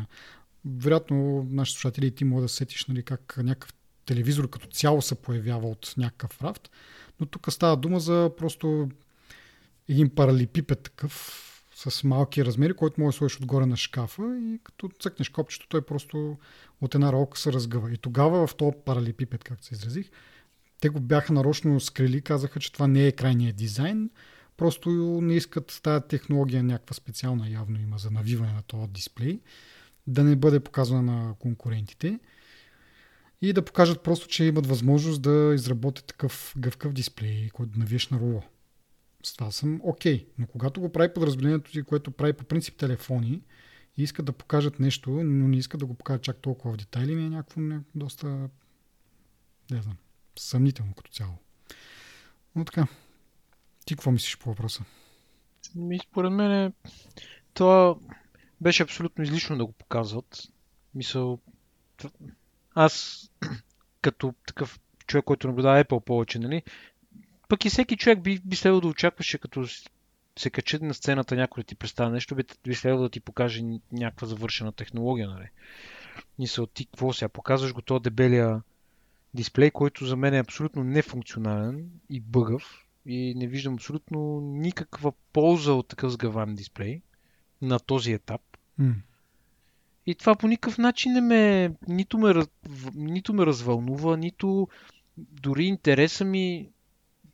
Вероятно, 0.65 1.47
нашите 1.49 1.79
слушатели 1.79 2.07
и 2.07 2.11
ти 2.11 2.25
могат 2.25 2.45
да 2.45 2.49
сетиш 2.49 2.85
нали, 2.85 3.03
как 3.03 3.37
някакъв 3.37 3.73
телевизор 4.05 4.49
като 4.49 4.67
цяло 4.67 5.01
се 5.01 5.15
появява 5.15 5.69
от 5.69 5.93
някакъв 5.97 6.41
рафт, 6.43 6.69
но 7.19 7.25
тук 7.25 7.53
става 7.53 7.77
дума 7.77 7.99
за 7.99 8.31
просто 8.37 8.89
един 9.89 10.09
паралипипед 10.09 10.83
такъв 10.83 11.47
с 11.89 12.03
малки 12.03 12.45
размери, 12.45 12.73
който 12.73 13.01
може 13.01 13.15
да 13.15 13.17
сложиш 13.17 13.37
отгоре 13.37 13.65
на 13.65 13.77
шкафа 13.77 14.39
и 14.41 14.59
като 14.63 14.89
цъкнеш 14.99 15.29
копчето, 15.29 15.67
той 15.69 15.81
просто 15.81 16.37
от 16.81 16.95
една 16.95 17.11
ролка 17.11 17.39
се 17.39 17.53
разгъва. 17.53 17.93
И 17.93 17.97
тогава 17.97 18.47
в 18.47 18.55
този 18.55 18.77
паралипипед, 18.85 19.43
както 19.43 19.65
се 19.65 19.73
изразих, 19.73 20.09
те 20.81 20.89
го 20.89 20.99
бяха 20.99 21.33
нарочно 21.33 21.79
скрили, 21.79 22.21
казаха, 22.21 22.59
че 22.59 22.71
това 22.71 22.87
не 22.87 23.07
е 23.07 23.11
крайният 23.11 23.55
дизайн, 23.55 24.09
просто 24.57 24.89
не 25.21 25.35
искат 25.35 25.79
тази 25.83 26.07
технология 26.07 26.63
някаква 26.63 26.93
специална, 26.93 27.49
явно 27.49 27.79
има 27.79 27.97
за 27.97 28.11
навиване 28.11 28.53
на 28.53 28.61
този 28.61 28.87
дисплей, 28.87 29.39
да 30.07 30.23
не 30.23 30.35
бъде 30.35 30.59
показвана 30.59 31.11
на 31.11 31.35
конкурентите 31.39 32.19
и 33.41 33.53
да 33.53 33.65
покажат 33.65 34.03
просто, 34.03 34.27
че 34.27 34.43
имат 34.43 34.67
възможност 34.67 35.21
да 35.21 35.51
изработят 35.55 36.05
такъв 36.05 36.53
гъвкав 36.57 36.93
дисплей, 36.93 37.49
който 37.49 37.71
да 37.71 37.79
навиеш 37.79 38.09
на 38.09 38.19
руло. 38.19 38.43
С 39.23 39.33
това 39.33 39.51
съм 39.51 39.79
окей, 39.83 40.17
okay. 40.17 40.27
но 40.37 40.47
когато 40.47 40.81
го 40.81 40.91
прави 40.91 41.13
подразделението 41.13 41.71
си, 41.71 41.83
което 41.83 42.11
прави 42.11 42.33
по 42.33 42.43
принцип 42.43 42.77
телефони 42.77 43.41
и 43.97 44.03
искат 44.03 44.25
да 44.25 44.31
покажат 44.31 44.79
нещо, 44.79 45.11
но 45.11 45.47
не 45.47 45.57
искат 45.57 45.79
да 45.79 45.85
го 45.85 45.93
покажат 45.93 46.23
чак 46.23 46.37
толкова 46.37 46.73
в 46.73 46.77
детайли, 46.77 47.15
ми 47.15 47.25
е 47.25 47.29
някакво 47.29 47.61
не, 47.61 47.79
доста 47.95 48.49
не 49.71 49.81
знам, 49.81 49.97
съмнително 50.39 50.93
като 50.93 51.11
цяло. 51.11 51.37
Но 52.55 52.65
така, 52.65 52.87
ти 53.85 53.95
какво 53.95 54.11
мислиш 54.11 54.37
по 54.37 54.49
въпроса? 54.49 54.83
Ми, 55.75 55.99
според 55.99 56.31
мен 56.31 56.73
това 57.53 57.95
беше 58.61 58.83
абсолютно 58.83 59.23
излишно 59.23 59.57
да 59.57 59.65
го 59.65 59.71
показват. 59.71 60.47
Мисъл, 60.95 61.39
аз 62.75 63.25
като 64.01 64.33
такъв 64.47 64.79
човек, 65.07 65.25
който 65.25 65.47
наблюдава 65.47 65.83
Apple 65.83 66.03
повече, 66.03 66.39
нали, 66.39 66.63
пък 67.47 67.65
и 67.65 67.69
всеки 67.69 67.97
човек 67.97 68.21
би, 68.21 68.39
би 68.45 68.55
следвало 68.55 68.81
да 68.81 68.87
очакваше, 68.87 69.37
като 69.37 69.67
се 70.39 70.49
качи 70.49 70.79
на 70.81 70.93
сцената 70.93 71.35
някой 71.35 71.63
да 71.63 71.67
ти 71.67 71.75
представя 71.75 72.09
нещо, 72.09 72.35
би, 72.35 72.43
би 72.63 72.75
следвало 72.75 73.03
да 73.03 73.09
ти 73.09 73.19
покаже 73.19 73.63
някаква 73.91 74.27
завършена 74.27 74.71
технология, 74.71 75.29
нали. 75.29 75.49
Мисъл, 76.39 76.65
ти 76.65 76.85
какво 76.85 77.13
сега? 77.13 77.29
Показваш 77.29 77.73
го 77.73 77.81
този 77.81 78.03
дебелия 78.03 78.61
дисплей, 79.33 79.71
който 79.71 80.05
за 80.05 80.15
мен 80.15 80.33
е 80.33 80.39
абсолютно 80.39 80.83
нефункционален 80.83 81.89
и 82.09 82.19
бъгъв 82.19 82.85
и 83.05 83.33
не 83.35 83.47
виждам 83.47 83.73
абсолютно 83.73 84.41
никаква 84.41 85.11
полза 85.33 85.73
от 85.73 85.87
такъв 85.87 86.11
сгъван 86.11 86.55
дисплей 86.55 87.01
на 87.61 87.79
този 87.79 88.11
етап. 88.11 88.41
Mm. 88.79 88.93
И 90.11 90.15
това 90.15 90.35
по 90.35 90.47
никакъв 90.47 90.77
начин 90.77 91.13
не 91.13 91.21
ме, 91.21 91.71
нито 91.87 92.17
ме, 92.17 92.33
нито 92.95 93.33
ме 93.33 93.45
развълнува, 93.45 94.17
нито 94.17 94.67
дори 95.17 95.63
интереса 95.63 96.25
ми 96.25 96.69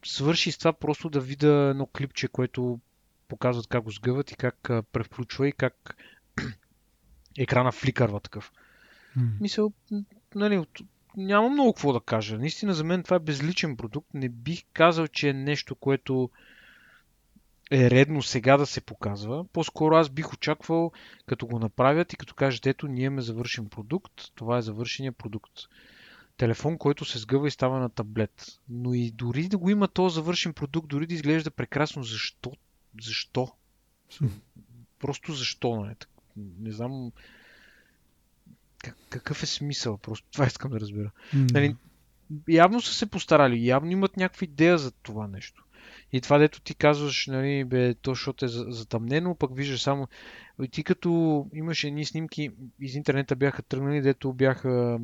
свърши 0.05 0.51
с 0.51 0.57
това 0.57 0.73
просто 0.73 1.09
да 1.09 1.19
видя 1.19 1.69
едно 1.69 1.85
клипче, 1.85 2.27
което 2.27 2.79
показват 3.27 3.67
как 3.67 3.83
го 3.83 3.91
сгъват 3.91 4.31
и 4.31 4.35
как 4.35 4.69
превключва 4.91 5.47
и 5.47 5.51
как 5.51 5.97
екрана 7.37 7.71
фликърва 7.71 8.19
такъв. 8.19 8.51
Mm. 9.17 9.29
Мисъл, 9.41 9.73
нали, 10.35 10.65
няма 11.17 11.49
много 11.49 11.73
какво 11.73 11.93
да 11.93 11.99
кажа. 11.99 12.37
Наистина 12.37 12.73
за 12.73 12.83
мен 12.83 13.03
това 13.03 13.15
е 13.15 13.19
безличен 13.19 13.77
продукт. 13.77 14.13
Не 14.13 14.29
бих 14.29 14.63
казал, 14.73 15.07
че 15.07 15.29
е 15.29 15.33
нещо, 15.33 15.75
което 15.75 16.29
е 17.71 17.89
редно 17.89 18.21
сега 18.21 18.57
да 18.57 18.65
се 18.65 18.81
показва. 18.81 19.45
По-скоро 19.53 19.95
аз 19.95 20.09
бих 20.09 20.33
очаквал, 20.33 20.91
като 21.25 21.47
го 21.47 21.59
направят 21.59 22.13
и 22.13 22.17
като 22.17 22.35
кажат, 22.35 22.65
ето, 22.65 22.87
ние 22.87 23.05
имаме 23.05 23.21
завършен 23.21 23.69
продукт, 23.69 24.13
това 24.35 24.57
е 24.57 24.61
завършения 24.61 25.11
продукт. 25.11 25.51
Телефон, 26.37 26.77
който 26.77 27.05
се 27.05 27.19
сгъва 27.19 27.47
и 27.47 27.51
става 27.51 27.79
на 27.79 27.89
таблет. 27.89 28.59
Но 28.69 28.93
и 28.93 29.11
дори 29.11 29.47
да 29.47 29.57
го 29.57 29.69
има 29.69 29.87
този 29.87 30.15
завършен 30.15 30.53
продукт, 30.53 30.87
дори 30.87 31.07
да 31.07 31.13
изглежда 31.13 31.51
прекрасно, 31.51 32.03
защо? 32.03 32.51
Защо? 33.01 33.51
Просто 34.99 35.33
защо? 35.33 35.75
Не, 35.75 35.81
нали? 35.81 35.95
не 36.59 36.71
знам 36.71 37.11
какъв 39.09 39.43
е 39.43 39.45
смисъл. 39.45 39.97
Просто 39.97 40.27
това 40.31 40.45
искам 40.45 40.71
да 40.71 40.79
разбера. 40.79 41.11
Mm-hmm. 41.33 41.51
Нали, 41.53 41.75
явно 42.47 42.81
са 42.81 42.93
се 42.93 43.05
постарали, 43.05 43.67
явно 43.67 43.91
имат 43.91 44.17
някаква 44.17 44.45
идея 44.45 44.77
за 44.77 44.91
това 44.91 45.27
нещо. 45.27 45.66
И 46.13 46.21
това, 46.21 46.37
дето 46.37 46.61
ти 46.61 46.75
казваш, 46.75 47.27
нали, 47.27 47.63
бе, 47.63 47.93
то, 47.93 48.11
защото 48.11 48.45
е 48.45 48.47
затъмнено, 48.47 49.35
пък 49.35 49.55
виждаш 49.55 49.81
само... 49.81 50.07
И 50.63 50.67
ти 50.67 50.83
като 50.83 51.45
имаш 51.53 51.83
едни 51.83 52.05
снимки 52.05 52.49
из 52.79 52.95
интернета 52.95 53.35
бяха 53.35 53.63
тръгнали, 53.63 54.01
дето 54.01 54.33
бяха 54.33 54.99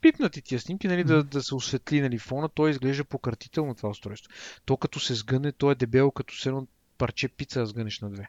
пипнати 0.00 0.42
тия 0.42 0.60
снимки, 0.60 0.88
нали, 0.88 1.04
да, 1.04 1.24
да 1.24 1.42
се 1.42 1.54
осветли 1.54 2.00
нали, 2.00 2.18
фона, 2.18 2.48
той 2.48 2.70
изглежда 2.70 3.04
пократително 3.04 3.74
това 3.74 3.88
устройство. 3.88 4.32
То 4.64 4.76
като 4.76 5.00
се 5.00 5.14
сгъне, 5.14 5.52
то 5.52 5.70
е 5.70 5.74
дебело, 5.74 6.10
като 6.10 6.36
се 6.36 6.48
едно 6.48 6.66
парче 6.98 7.28
пица 7.28 7.66
сгънеш 7.66 8.00
на 8.00 8.10
две. 8.10 8.28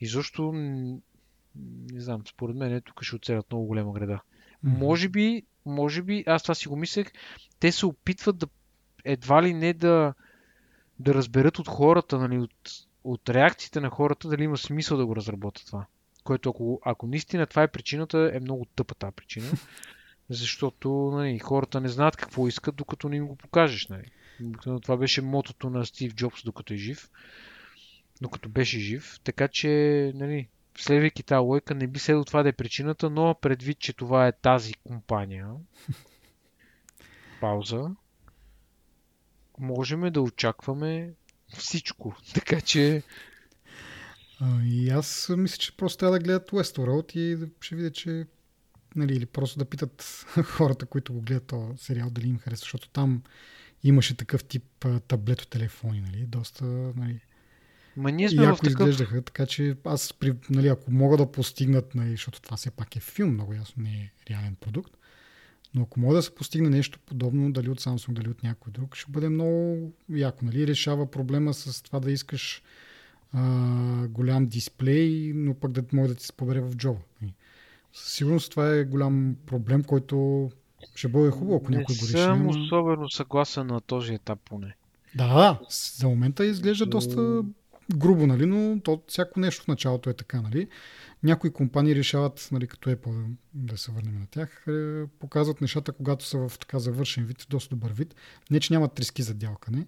И 0.00 0.06
защо, 0.06 0.52
не 0.52 2.00
знам, 2.00 2.22
според 2.26 2.56
мен 2.56 2.82
тук 2.84 3.02
ще 3.02 3.16
оцелят 3.16 3.50
много 3.50 3.66
голема 3.66 3.92
града. 3.92 4.14
Mm-hmm. 4.14 4.78
Може 4.78 5.08
би, 5.08 5.42
може 5.66 6.02
би, 6.02 6.24
аз 6.26 6.42
това 6.42 6.54
си 6.54 6.68
го 6.68 6.76
мислех, 6.76 7.12
те 7.60 7.72
се 7.72 7.86
опитват 7.86 8.38
да 8.38 8.46
едва 9.04 9.42
ли 9.42 9.54
не 9.54 9.72
да, 9.72 10.14
да 10.98 11.14
разберат 11.14 11.58
от 11.58 11.68
хората, 11.68 12.18
нали, 12.18 12.38
от, 12.38 12.70
от 13.04 13.28
реакциите 13.28 13.80
на 13.80 13.90
хората, 13.90 14.28
дали 14.28 14.44
има 14.44 14.56
смисъл 14.56 14.96
да 14.96 15.06
го 15.06 15.16
разработят 15.16 15.66
това. 15.66 15.86
Което 16.24 16.50
ако, 16.50 16.80
ако 16.84 17.06
наистина 17.06 17.46
това 17.46 17.62
е 17.62 17.68
причината, 17.68 18.30
е 18.34 18.40
много 18.40 18.64
тъпа 18.64 18.94
тази 18.94 19.14
причина. 19.16 19.46
Защото 20.30 20.90
нали, 20.90 21.38
хората 21.38 21.80
не 21.80 21.88
знаят 21.88 22.16
какво 22.16 22.48
искат, 22.48 22.76
докато 22.76 23.08
не 23.08 23.16
им 23.16 23.26
го 23.26 23.36
покажеш. 23.36 23.88
Нали. 23.88 24.10
Това 24.82 24.96
беше 24.96 25.22
мотото 25.22 25.70
на 25.70 25.86
Стив 25.86 26.14
Джобс, 26.14 26.44
докато 26.44 26.74
е 26.74 26.76
жив. 26.76 27.10
Докато 28.20 28.48
беше 28.48 28.78
жив. 28.78 29.20
Така 29.24 29.48
че, 29.48 30.12
нали, 30.14 30.48
следвайки 30.78 31.22
тази 31.22 31.38
лойка, 31.38 31.74
не 31.74 31.86
би 31.86 31.98
следвало 31.98 32.24
това 32.24 32.42
да 32.42 32.48
е 32.48 32.52
причината, 32.52 33.10
но 33.10 33.34
предвид, 33.34 33.78
че 33.78 33.92
това 33.92 34.26
е 34.26 34.32
тази 34.32 34.74
компания, 34.74 35.48
пауза, 37.40 37.90
можем 39.58 40.12
да 40.12 40.20
очакваме 40.20 41.12
всичко. 41.58 42.16
Така 42.34 42.60
че... 42.60 43.02
И 44.64 44.90
аз 44.90 45.32
мисля, 45.36 45.58
че 45.58 45.76
просто 45.76 45.98
трябва 45.98 46.18
да 46.18 46.24
гледат 46.24 46.50
Westworld 46.50 47.16
и 47.16 47.48
ще 47.60 47.74
видя, 47.76 47.90
че 47.90 48.26
нали, 48.96 49.14
или 49.14 49.26
просто 49.26 49.58
да 49.58 49.64
питат 49.64 50.02
хората, 50.44 50.86
които 50.86 51.12
го 51.12 51.20
гледат 51.20 51.46
този 51.46 51.78
сериал, 51.78 52.10
дали 52.10 52.28
им 52.28 52.38
харесва, 52.38 52.64
защото 52.64 52.88
там 52.88 53.22
имаше 53.82 54.16
такъв 54.16 54.44
тип 54.44 54.86
таблето 55.08 55.46
телефони, 55.46 56.00
нали, 56.00 56.26
доста, 56.26 56.64
нали, 56.64 57.20
Ма 57.96 58.12
ние 58.12 58.28
сме 58.28 58.44
яко 58.44 58.56
в 58.56 58.60
такъв... 58.60 58.70
изглеждаха, 58.70 59.22
така 59.22 59.46
че 59.46 59.76
аз, 59.84 60.12
при, 60.12 60.34
нали, 60.50 60.68
ако 60.68 60.90
мога 60.90 61.16
да 61.16 61.32
постигнат, 61.32 61.94
нали, 61.94 62.10
защото 62.10 62.42
това 62.42 62.56
все 62.56 62.70
пак 62.70 62.96
е 62.96 63.00
филм, 63.00 63.32
много 63.32 63.54
ясно 63.54 63.82
не 63.82 63.90
е 63.90 64.12
реален 64.30 64.56
продукт, 64.60 64.96
но 65.74 65.82
ако 65.82 66.00
мога 66.00 66.14
да 66.14 66.22
се 66.22 66.34
постигне 66.34 66.70
нещо 66.70 66.98
подобно, 67.06 67.52
дали 67.52 67.70
от 67.70 67.80
Samsung, 67.80 68.12
дали 68.12 68.28
от 68.28 68.42
някой 68.42 68.72
друг, 68.72 68.96
ще 68.96 69.12
бъде 69.12 69.28
много 69.28 69.92
яко. 70.08 70.44
Нали? 70.44 70.66
Решава 70.66 71.10
проблема 71.10 71.54
с 71.54 71.82
това 71.82 72.00
да 72.00 72.12
искаш 72.12 72.62
а, 73.32 74.08
голям 74.08 74.46
дисплей, 74.46 75.32
но 75.34 75.54
пък 75.54 75.72
да 75.72 75.84
може 75.92 76.08
да 76.08 76.14
ти 76.14 76.24
се 76.24 76.32
побере 76.32 76.60
в 76.60 76.76
джоба. 76.76 77.00
Нали? 77.22 77.34
Със 77.92 78.12
сигурност 78.12 78.50
това 78.50 78.74
е 78.74 78.84
голям 78.84 79.36
проблем, 79.46 79.84
който 79.84 80.50
ще 80.94 81.08
бъде 81.08 81.30
хубаво, 81.30 81.56
ако 81.56 81.70
някой 81.70 81.96
го 81.96 82.02
реши. 82.02 82.16
Не 82.16 82.22
съм 82.22 82.46
особено 82.46 83.10
съгласен 83.10 83.66
на 83.66 83.80
този 83.80 84.14
етап 84.14 84.38
поне. 84.44 84.76
Да, 85.14 85.60
за 85.96 86.08
момента 86.08 86.46
изглежда 86.46 86.86
доста 86.86 87.42
грубо, 87.96 88.26
нали, 88.26 88.46
но 88.46 88.80
то, 88.80 89.02
всяко 89.08 89.40
нещо 89.40 89.64
в 89.64 89.68
началото 89.68 90.10
е 90.10 90.14
така. 90.14 90.42
Нали. 90.42 90.68
Някои 91.22 91.52
компании 91.52 91.94
решават, 91.94 92.48
нали, 92.52 92.66
като 92.66 92.90
Apple, 92.90 93.24
да 93.54 93.78
се 93.78 93.92
върнем 93.92 94.18
на 94.18 94.26
тях, 94.26 94.64
е, 94.68 95.06
показват 95.18 95.60
нещата, 95.60 95.92
когато 95.92 96.24
са 96.24 96.48
в 96.48 96.58
така 96.58 96.78
завършен 96.78 97.24
вид, 97.24 97.46
доста 97.50 97.74
добър 97.74 97.92
вид. 97.92 98.14
Не, 98.50 98.60
че 98.60 98.72
нямат 98.72 99.00
риски 99.00 99.22
за 99.22 99.34
дялкане. 99.34 99.86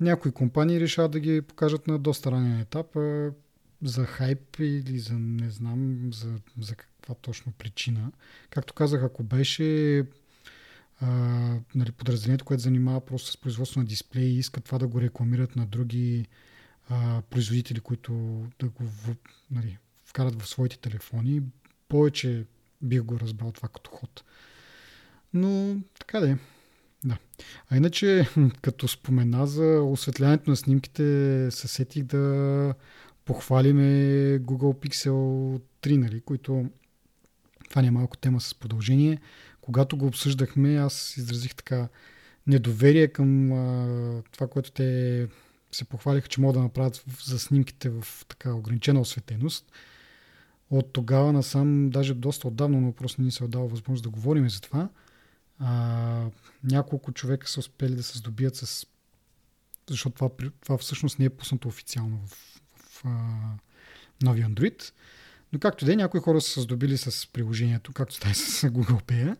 Някои 0.00 0.32
компании 0.32 0.80
решават 0.80 1.10
да 1.10 1.20
ги 1.20 1.42
покажат 1.42 1.86
на 1.86 1.98
доста 1.98 2.30
ранен 2.30 2.60
етап 2.60 2.96
а, 2.96 3.32
за 3.82 4.04
хайп 4.04 4.56
или 4.58 4.98
за 4.98 5.14
не 5.18 5.50
знам 5.50 6.10
за, 6.12 6.38
за 6.60 6.74
каква 6.74 7.14
точно 7.14 7.52
причина. 7.52 8.12
Както 8.50 8.74
казах, 8.74 9.02
ако 9.02 9.22
беше 9.22 9.98
а, 11.00 11.08
нали, 11.74 11.92
подразделението, 11.92 12.44
което 12.44 12.62
занимава 12.62 13.00
просто 13.00 13.30
с 13.30 13.36
производство 13.36 13.80
на 13.80 13.86
дисплеи 13.86 14.28
и 14.28 14.38
иска 14.38 14.60
това 14.60 14.78
да 14.78 14.86
го 14.86 15.00
рекламират 15.00 15.56
на 15.56 15.66
други 15.66 16.26
а, 16.90 17.22
производители, 17.30 17.80
които 17.80 18.12
да 18.58 18.68
го 18.68 18.84
нали, 19.50 19.78
вкарат 20.04 20.42
в 20.42 20.48
своите 20.48 20.78
телефони, 20.78 21.42
повече 21.88 22.44
бих 22.82 23.02
го 23.02 23.20
разбрал 23.20 23.52
това 23.52 23.68
като 23.68 23.90
ход. 23.90 24.24
Но 25.34 25.76
така 25.98 26.20
да 26.20 26.30
е. 26.30 26.36
Да. 27.04 27.18
А 27.70 27.76
иначе, 27.76 28.28
като 28.62 28.88
спомена 28.88 29.46
за 29.46 29.82
осветлянето 29.82 30.50
на 30.50 30.56
снимките, 30.56 31.48
се 31.50 31.68
сетих 31.68 32.02
да 32.04 32.74
похвалиме 33.24 33.82
Google 34.38 34.86
Pixel 34.86 35.60
3, 35.82 35.96
нали, 35.96 36.20
които 36.20 36.66
това 37.68 37.82
не 37.82 37.88
е 37.88 37.90
малко 37.90 38.16
тема 38.16 38.40
с 38.40 38.54
продължение. 38.54 39.18
Когато 39.60 39.96
го 39.96 40.06
обсъждахме, 40.06 40.76
аз 40.76 41.16
изразих 41.16 41.54
така 41.54 41.88
недоверие 42.46 43.08
към 43.08 43.52
а, 43.52 44.22
това, 44.32 44.46
което 44.46 44.70
те 44.70 45.28
се 45.72 45.84
похвалиха, 45.84 46.28
че 46.28 46.40
могат 46.40 46.54
да 46.54 46.62
направят 46.62 47.04
за 47.24 47.38
снимките 47.38 47.90
в 47.90 48.06
така 48.28 48.54
ограничена 48.54 49.00
осветеност. 49.00 49.72
От 50.70 50.92
тогава 50.92 51.32
насам, 51.32 51.90
даже 51.90 52.14
доста 52.14 52.48
отдавна, 52.48 52.80
но 52.80 52.92
просто 52.92 53.20
не 53.20 53.24
ни 53.24 53.32
се 53.32 53.44
е 53.44 53.48
дава 53.48 53.66
възможност 53.66 54.02
да 54.02 54.10
говорим 54.10 54.50
за 54.50 54.60
това. 54.60 54.88
А, 55.58 56.26
няколко 56.64 57.12
човека 57.12 57.48
са 57.48 57.60
успели 57.60 57.94
да 57.94 58.02
се 58.02 58.18
здобият 58.18 58.56
с... 58.56 58.86
Защото 59.90 60.14
това, 60.14 60.30
това 60.60 60.78
всъщност 60.78 61.18
не 61.18 61.24
е 61.24 61.30
пуснато 61.30 61.68
официално 61.68 62.20
в, 62.26 62.60
в, 62.76 63.02
в 63.02 63.04
а, 64.24 64.24
Android. 64.24 64.92
Но 65.52 65.58
както 65.58 65.84
да 65.84 65.92
е, 65.92 65.96
някои 65.96 66.20
хора 66.20 66.40
са 66.40 66.50
се 66.50 66.60
здобили 66.60 66.98
с 66.98 67.32
приложението, 67.32 67.92
както 67.92 68.14
става 68.14 68.34
с 68.34 68.62
Google 68.62 69.02
Pay. 69.02 69.36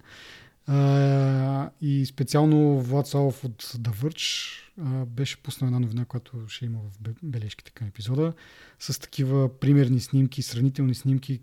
И 1.81 2.07
специално 2.07 2.81
Влад 2.81 3.07
Салов 3.07 3.45
от 3.45 3.63
The 3.63 3.91
Verge 3.91 4.63
беше 5.07 5.43
пуснал 5.43 5.67
една 5.67 5.81
новина, 5.81 6.05
която 6.05 6.49
ще 6.49 6.65
има 6.65 6.79
в 6.79 7.15
бележките 7.23 7.71
към 7.71 7.89
епизода, 7.89 8.33
с 8.79 9.01
такива 9.01 9.59
примерни 9.59 10.01
снимки, 10.01 10.43
сравнителни 10.43 10.95
снимки, 10.95 11.41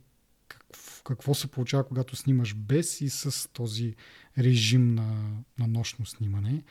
какво, 0.47 1.03
какво 1.03 1.33
се 1.33 1.47
получава, 1.47 1.87
когато 1.87 2.15
снимаш 2.15 2.55
без 2.55 3.01
и 3.01 3.09
с 3.09 3.49
този 3.53 3.95
режим 4.37 4.95
на, 4.95 5.37
на 5.59 5.67
нощно 5.67 6.05
снимане. 6.05 6.63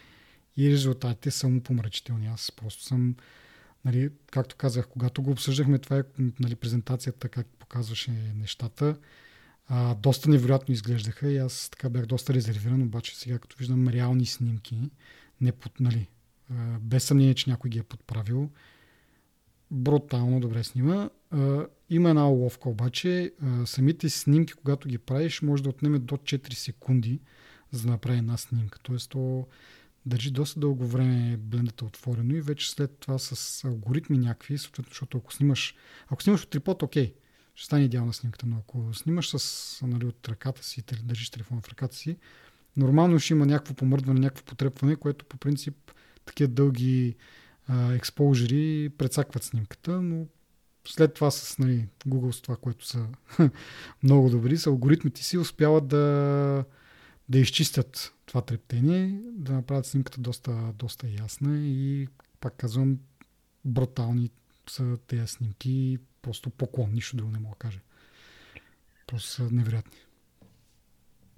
И 0.56 0.70
резултатите 0.70 1.30
са 1.30 1.48
му 1.48 1.60
помрачителни. 1.60 2.26
Аз 2.26 2.52
просто 2.52 2.82
съм, 2.82 3.16
нали, 3.84 4.10
както 4.30 4.56
казах, 4.56 4.88
когато 4.88 5.22
го 5.22 5.30
обсъждахме, 5.30 5.78
това 5.78 5.98
е 5.98 6.02
нали, 6.40 6.54
презентацията, 6.54 7.28
как 7.28 7.46
показваше 7.46 8.10
нещата, 8.36 8.96
а, 9.68 9.94
доста 9.94 10.30
невероятно 10.30 10.72
изглеждаха 10.72 11.32
и 11.32 11.38
аз 11.38 11.68
така 11.70 11.88
бях 11.88 12.06
доста 12.06 12.34
резервиран, 12.34 12.82
обаче 12.82 13.18
сега 13.18 13.38
като 13.38 13.56
виждам 13.58 13.88
реални 13.88 14.26
снимки, 14.26 14.90
не 15.40 15.52
под, 15.52 15.80
нали, 15.80 16.08
а, 16.50 16.78
без 16.80 17.04
съмнение, 17.04 17.34
че 17.34 17.50
някой 17.50 17.70
ги 17.70 17.78
е 17.78 17.82
подправил, 17.82 18.50
брутално 19.70 20.40
добре 20.40 20.64
снима. 20.64 21.10
А, 21.30 21.66
има 21.90 22.08
една 22.10 22.30
уловка 22.30 22.68
обаче, 22.68 23.32
а, 23.42 23.66
самите 23.66 24.10
снимки, 24.10 24.52
когато 24.52 24.88
ги 24.88 24.98
правиш, 24.98 25.42
може 25.42 25.62
да 25.62 25.68
отнеме 25.68 25.98
до 25.98 26.16
4 26.16 26.54
секунди, 26.54 27.20
за 27.70 27.82
да 27.82 27.90
направи 27.90 28.18
една 28.18 28.36
снимка. 28.36 28.78
Тоест, 28.82 29.10
то 29.10 29.46
държи 30.06 30.30
доста 30.30 30.60
дълго 30.60 30.86
време 30.86 31.36
блендата 31.36 31.84
отворено 31.84 32.34
и 32.34 32.40
вече 32.40 32.70
след 32.70 32.98
това 32.98 33.18
с 33.18 33.64
алгоритми 33.64 34.18
някакви, 34.18 34.56
защото 34.88 35.18
ако 35.18 35.32
снимаш, 35.32 35.74
ако 36.08 36.22
снимаш 36.22 36.42
от 36.42 36.50
трипод, 36.50 36.82
окей, 36.82 37.14
ще 37.54 37.66
стане 37.66 37.84
идеална 37.84 38.12
снимката. 38.12 38.46
Но 38.46 38.56
ако 38.56 38.94
снимаш 38.94 39.36
с, 39.36 39.86
нали, 39.86 40.06
от 40.06 40.28
ръката 40.28 40.64
си, 40.64 40.82
държиш 41.02 41.30
телефона 41.30 41.60
в 41.60 41.68
ръката 41.68 41.96
си, 41.96 42.16
нормално 42.76 43.18
ще 43.18 43.32
има 43.32 43.46
някакво 43.46 43.74
помърдване, 43.74 44.20
някакво 44.20 44.44
потрепване, 44.44 44.96
което 44.96 45.24
по 45.24 45.36
принцип 45.36 45.92
такива 46.24 46.48
дълги 46.48 47.16
а, 47.68 47.92
експожери 47.92 48.90
прецакват 48.98 49.44
снимката, 49.44 50.02
но 50.02 50.26
след 50.88 51.14
това 51.14 51.30
с 51.30 51.58
нали, 51.58 51.88
Google 52.08 52.30
с 52.30 52.40
това, 52.40 52.56
което 52.56 52.86
са 52.86 53.06
много 54.02 54.30
добри, 54.30 54.58
с 54.58 54.66
алгоритмите 54.66 55.22
си 55.22 55.38
успяват 55.38 55.88
да, 55.88 56.64
да 57.28 57.38
изчистят 57.38 58.14
това 58.26 58.40
трептение, 58.40 59.20
да 59.32 59.52
направят 59.52 59.86
снимката 59.86 60.20
доста, 60.20 60.72
доста 60.74 61.08
ясна 61.08 61.58
и 61.58 62.08
пак 62.40 62.56
казвам, 62.56 62.98
брутални 63.64 64.30
са 64.68 64.98
тези 65.06 65.26
снимки. 65.26 65.98
Просто 66.22 66.50
поклон, 66.50 66.92
нищо 66.92 67.16
друго 67.16 67.30
не 67.30 67.38
мога 67.38 67.54
да 67.54 67.58
кажа. 67.58 67.80
Просто 69.06 69.30
са 69.30 69.48
невероятни. 69.50 69.98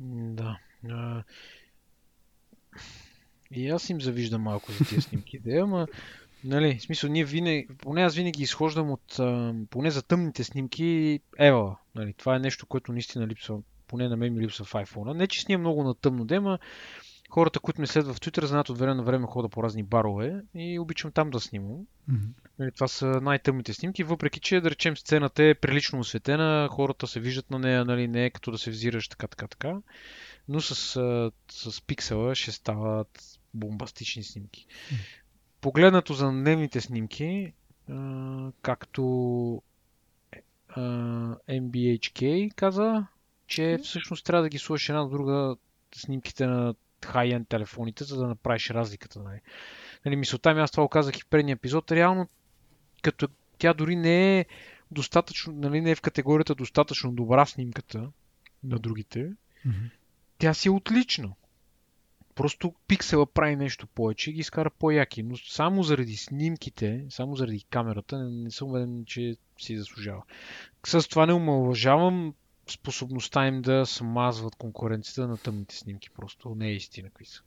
Да. 0.01 0.59
А... 0.91 1.25
И 3.51 3.69
аз 3.69 3.91
им 3.91 4.01
завиждам 4.01 4.43
малко 4.43 4.73
за 4.73 4.79
тези 4.79 5.01
снимки. 5.01 5.39
Да, 5.39 5.57
ама, 5.57 5.87
нали, 6.45 6.79
в 6.79 6.83
смисъл, 6.83 7.11
ние 7.11 7.25
винаги, 7.25 7.69
поне 7.79 8.03
аз 8.03 8.15
винаги 8.15 8.43
изхождам 8.43 8.91
от, 8.91 9.19
а, 9.19 9.55
поне 9.71 9.91
за 9.91 10.03
тъмните 10.03 10.45
снимки, 10.45 11.21
ева, 11.39 11.77
нали, 11.95 12.15
това 12.15 12.37
е 12.37 12.39
нещо, 12.39 12.67
което 12.67 12.93
наистина 12.93 13.27
липсва, 13.27 13.61
поне 13.87 14.09
на 14.09 14.17
мен 14.17 14.35
ми 14.35 14.41
липсва 14.41 14.65
в 14.65 14.73
iPhone. 14.73 15.17
Не, 15.17 15.27
че 15.27 15.43
снимам 15.43 15.61
много 15.61 15.85
на 15.85 15.95
тъмно, 15.95 16.25
дема, 16.25 16.59
хората, 17.31 17.61
които 17.61 17.81
ме 17.81 17.87
следват 17.87 18.17
в 18.17 18.21
Twitter, 18.21 18.45
знаят 18.45 18.69
от 18.69 18.79
време 18.79 18.95
на 18.95 19.03
време 19.03 19.27
хода 19.27 19.49
по 19.49 19.63
разни 19.63 19.83
барове 19.83 20.43
и 20.55 20.79
обичам 20.79 21.13
там 21.13 21.31
да 21.31 21.41
снимам. 21.41 21.87
Mm-hmm. 22.11 22.44
Това 22.75 22.89
са 22.89 23.07
най-тъмните 23.07 23.75
снимки, 23.75 24.05
въпреки 24.05 24.41
че, 24.41 24.61
да 24.61 24.71
речем, 24.71 24.97
сцената 24.97 25.45
е 25.45 25.55
прилично 25.55 25.99
осветена, 25.99 26.69
хората 26.71 27.07
се 27.07 27.21
виждат 27.21 27.51
на 27.51 27.59
нея, 27.59 27.85
нали, 27.85 28.09
не 28.09 28.25
е 28.25 28.31
като 28.31 28.51
да 28.51 28.59
се 28.59 28.71
взираш 28.71 29.09
така, 29.09 29.27
така, 29.27 29.47
така. 29.47 29.77
Но 30.49 30.61
с, 30.61 30.75
с 31.51 31.83
пиксела 31.87 32.35
ще 32.35 32.53
стават 32.53 33.39
бомбастични 33.55 34.23
снимки. 34.23 34.67
Погледнато 35.61 36.15
за 36.15 36.31
дневните 36.31 36.81
снимки, 36.81 37.53
както 38.63 39.03
MBHK 41.49 42.55
каза, 42.55 43.07
че 43.47 43.79
всъщност 43.83 44.27
трябва 44.27 44.43
да 44.43 44.49
ги 44.49 44.59
сложиш 44.59 44.89
една 44.89 45.05
друга 45.05 45.57
снимките 45.95 46.47
на 46.47 46.75
хай-енд 47.05 47.49
телефоните, 47.49 48.05
за 48.05 48.17
да 48.17 48.27
направиш 48.27 48.71
разликата. 48.71 49.21
Нали. 49.21 49.41
Нали, 50.07 50.17
мисълта 50.17 50.55
ми, 50.55 50.61
аз 50.61 50.71
това 50.71 50.89
казах 50.89 51.19
и 51.19 51.23
в 51.23 51.27
предния 51.27 51.55
епизод, 51.55 51.93
реално 51.93 52.29
като 53.05 53.29
тя 53.59 53.75
дори 53.75 53.97
не 53.97 54.39
е 54.39 54.47
достатъчно, 54.91 55.53
нали, 55.53 55.81
не 55.81 55.91
е 55.91 55.95
в 55.95 56.01
категорията 56.01 56.55
достатъчно 56.55 57.13
добра 57.13 57.47
снимката 57.47 58.11
на 58.65 58.79
другите, 58.79 59.33
mm-hmm. 59.67 59.91
тя 60.39 60.55
си 60.55 60.69
е 60.69 60.71
отлична. 60.71 61.33
Просто 62.35 62.75
пиксела 62.89 63.27
прави 63.27 63.57
нещо 63.57 63.87
повече 63.87 64.31
и 64.31 64.33
ги 64.33 64.41
изкара 64.41 64.71
по-яки. 64.71 65.23
Но 65.23 65.37
само 65.37 65.83
заради 65.83 66.17
снимките, 66.17 67.07
само 67.11 67.37
заради 67.37 67.65
камерата, 67.71 68.19
не, 68.19 68.31
не 68.31 68.51
съм 68.51 68.69
уверен, 68.69 69.05
че 69.07 69.37
си 69.59 69.79
заслужава. 69.79 70.23
С 70.87 71.09
това 71.09 71.27
не 71.27 71.33
омалважавам 71.33 72.35
способността 72.71 73.47
им 73.47 73.63
да 73.63 73.87
смазват 73.87 74.57
конкуренцията 74.57 75.29
на 75.29 75.37
тъмните 75.37 75.77
снимки. 75.77 76.11
Просто 76.11 76.55
не 76.55 76.69
е 76.69 76.75
истина 76.75 77.09
какви 77.09 77.25
са. 77.25 77.43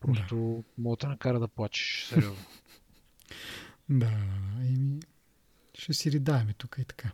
Просто 0.00 0.36
да. 0.36 0.82
мога 0.82 0.96
да 0.96 1.08
накара 1.08 1.40
да 1.40 1.48
плачеш. 1.48 2.06
Сериозно. 2.08 2.44
Да, 3.90 4.10
еми, 4.60 5.00
ще 5.74 5.92
си 5.92 6.12
ридаеме 6.12 6.54
тук 6.58 6.76
и 6.78 6.84
така. 6.84 7.10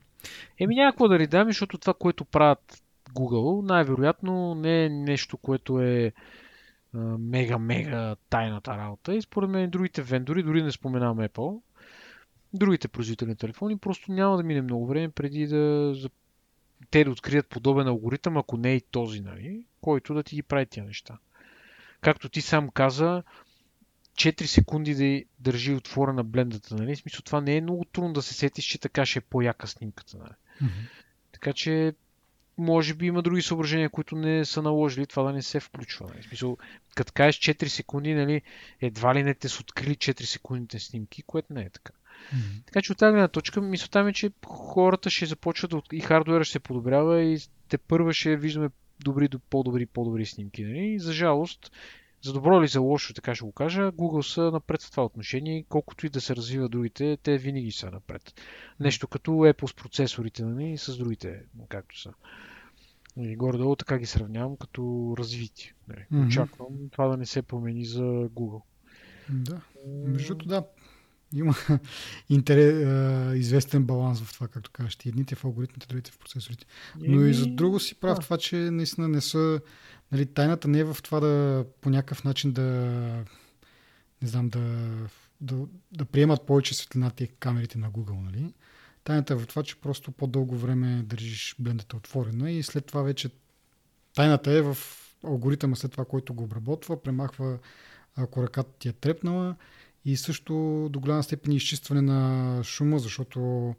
Еми 0.58 0.74
няма 0.74 0.92
какво 0.92 1.08
да 1.08 1.18
ридаем, 1.18 1.46
защото 1.46 1.78
това, 1.78 1.94
което 1.94 2.24
правят 2.24 2.82
Google, 3.10 3.66
най-вероятно 3.66 4.54
не 4.54 4.84
е 4.84 4.88
нещо, 4.88 5.36
което 5.36 5.80
е 5.80 6.12
мега-мега 7.18 8.16
тайната 8.30 8.76
работа. 8.76 9.14
И 9.14 9.22
според 9.22 9.50
мен 9.50 9.70
другите 9.70 10.02
вендори, 10.02 10.42
дори 10.42 10.62
не 10.62 10.72
споменавам 10.72 11.18
Apple, 11.18 11.60
другите 12.54 12.88
производители 12.88 13.28
на 13.28 13.36
телефони, 13.36 13.78
просто 13.78 14.12
няма 14.12 14.36
да 14.36 14.42
мине 14.42 14.62
много 14.62 14.86
време 14.86 15.08
преди 15.08 15.46
да 15.46 15.94
те 16.90 17.04
да 17.04 17.10
открият 17.10 17.48
подобен 17.48 17.86
алгоритъм, 17.86 18.36
ако 18.36 18.56
не 18.56 18.72
е 18.72 18.76
и 18.76 18.80
този, 18.80 19.20
нали, 19.20 19.66
който 19.80 20.14
да 20.14 20.22
ти 20.22 20.34
ги 20.34 20.42
прави 20.42 20.66
тия 20.66 20.84
неща. 20.84 21.18
Както 22.00 22.28
ти 22.28 22.40
сам 22.40 22.68
каза, 22.68 23.22
4 24.14 24.44
секунди 24.44 24.94
да 24.94 25.24
държи 25.38 25.74
отворена 25.74 26.24
блендата, 26.24 26.74
нали? 26.74 26.96
В 26.96 26.98
смисъл, 26.98 27.20
това 27.22 27.40
не 27.40 27.56
е 27.56 27.60
много 27.60 27.84
трудно 27.84 28.12
да 28.12 28.22
се 28.22 28.34
сетиш, 28.34 28.64
че 28.64 28.78
така 28.78 29.06
ще 29.06 29.18
е 29.18 29.22
по-яка 29.22 29.66
снимката, 29.66 30.18
нали? 30.18 30.34
Mm-hmm. 30.62 30.88
Така 31.32 31.52
че, 31.52 31.94
може 32.58 32.94
би 32.94 33.06
има 33.06 33.22
други 33.22 33.42
съображения, 33.42 33.90
които 33.90 34.16
не 34.16 34.44
са 34.44 34.62
наложили 34.62 35.06
това 35.06 35.22
да 35.22 35.32
не 35.32 35.42
се 35.42 35.60
включва. 35.60 36.06
Нали? 36.08 36.22
В 36.22 36.24
смисъл, 36.24 36.56
като 36.94 37.12
кажеш 37.12 37.40
4 37.40 37.66
секунди, 37.66 38.14
нали, 38.14 38.42
едва 38.80 39.14
ли 39.14 39.22
не 39.22 39.34
те 39.34 39.48
са 39.48 39.60
открили 39.60 39.94
4 39.94 40.22
секундните 40.22 40.78
снимки, 40.78 41.22
което 41.22 41.52
не 41.52 41.62
е 41.62 41.70
така. 41.70 41.92
Mm-hmm. 41.92 42.66
Така 42.66 42.82
че 42.82 42.92
от 42.92 42.98
тази 42.98 43.12
гледна 43.12 43.28
точка, 43.28 43.60
мисълта 43.60 44.04
ми 44.04 44.10
е, 44.10 44.14
че 44.14 44.30
хората 44.46 45.10
ще 45.10 45.26
започват 45.26 45.72
и 45.92 46.00
хардуера 46.00 46.44
ще 46.44 46.52
се 46.52 46.58
подобрява 46.58 47.22
и 47.22 47.38
те 47.68 47.78
първа 47.78 48.12
ще 48.12 48.36
виждаме 48.36 48.68
добри, 49.00 49.28
по-добри, 49.50 49.86
по-добри 49.86 50.26
снимки. 50.26 50.64
Нали? 50.64 50.86
И 50.86 50.98
за 50.98 51.12
жалост, 51.12 51.72
за 52.24 52.32
добро 52.32 52.60
или 52.60 52.68
за 52.68 52.80
лошо, 52.80 53.14
така 53.14 53.34
ще 53.34 53.44
го 53.44 53.52
кажа, 53.52 53.92
Google 53.92 54.34
са 54.34 54.50
напред 54.50 54.82
в 54.82 54.90
това 54.90 55.04
отношение. 55.04 55.64
Колкото 55.68 56.06
и 56.06 56.08
да 56.08 56.20
се 56.20 56.36
развива 56.36 56.68
другите, 56.68 57.18
те 57.22 57.38
винаги 57.38 57.72
са 57.72 57.90
напред. 57.90 58.34
Нещо 58.80 59.08
като 59.08 59.30
Apple 59.30 59.66
с 59.66 59.74
процесорите 59.74 60.44
нали, 60.44 60.70
и 60.70 60.78
с 60.78 60.96
другите, 60.96 61.42
както 61.68 62.00
са. 62.00 62.12
И 63.16 63.36
горе-долу 63.36 63.76
така 63.76 63.98
ги 63.98 64.06
сравнявам 64.06 64.56
като 64.56 65.14
развити. 65.18 65.72
Нали. 65.88 66.06
Mm-hmm. 66.12 66.26
Очаквам 66.26 66.68
това 66.92 67.08
да 67.08 67.16
не 67.16 67.26
се 67.26 67.42
промени 67.42 67.84
за 67.84 68.02
Google. 68.28 68.62
Да. 69.28 69.60
Между 69.86 70.34
да, 70.34 70.64
има 71.34 71.54
интерес, 72.28 73.38
известен 73.38 73.84
баланс 73.84 74.20
в 74.20 74.32
това, 74.34 74.48
както 74.48 74.70
кажеш. 74.70 74.98
Едните 75.06 75.34
в 75.34 75.44
алгоритмите, 75.44 75.86
другите 75.86 76.10
в 76.10 76.18
процесорите. 76.18 76.66
Но 77.00 77.26
и 77.26 77.34
за 77.34 77.46
друго 77.46 77.80
си 77.80 77.94
прав 77.94 78.18
това, 78.20 78.38
че 78.38 78.56
наистина 78.56 79.08
не 79.08 79.20
са... 79.20 79.60
Нали, 80.12 80.26
тайната 80.26 80.68
не 80.68 80.78
е 80.78 80.84
в 80.84 80.96
това 81.02 81.20
да 81.20 81.64
по 81.80 81.90
някакъв 81.90 82.24
начин 82.24 82.52
да 82.52 82.64
не 84.22 84.28
знам, 84.28 84.48
да, 84.48 84.88
да, 85.40 85.56
да 85.92 86.04
приемат 86.04 86.46
повече 86.46 86.74
светлина 86.74 87.10
тези 87.10 87.30
камерите 87.40 87.78
на 87.78 87.90
Google. 87.90 88.24
Нали? 88.24 88.54
Тайната 89.04 89.32
е 89.32 89.36
в 89.36 89.46
това, 89.46 89.62
че 89.62 89.80
просто 89.80 90.12
по-дълго 90.12 90.56
време 90.56 91.02
държиш 91.02 91.56
блендата 91.58 91.96
отворена 91.96 92.50
и 92.50 92.62
след 92.62 92.86
това 92.86 93.02
вече 93.02 93.30
тайната 94.14 94.52
е 94.52 94.62
в 94.62 94.76
алгоритъма 95.24 95.76
след 95.76 95.92
това, 95.92 96.04
който 96.04 96.34
го 96.34 96.44
обработва, 96.44 97.02
премахва 97.02 97.58
ако 98.16 98.42
ръката 98.42 98.78
ти 98.78 98.88
е 98.88 98.92
трепнала 98.92 99.56
и 100.04 100.16
също 100.16 100.88
до 100.92 101.00
голяма 101.00 101.22
степен 101.22 101.52
изчистване 101.52 102.02
на 102.02 102.60
шума, 102.64 102.98
защото 102.98 103.74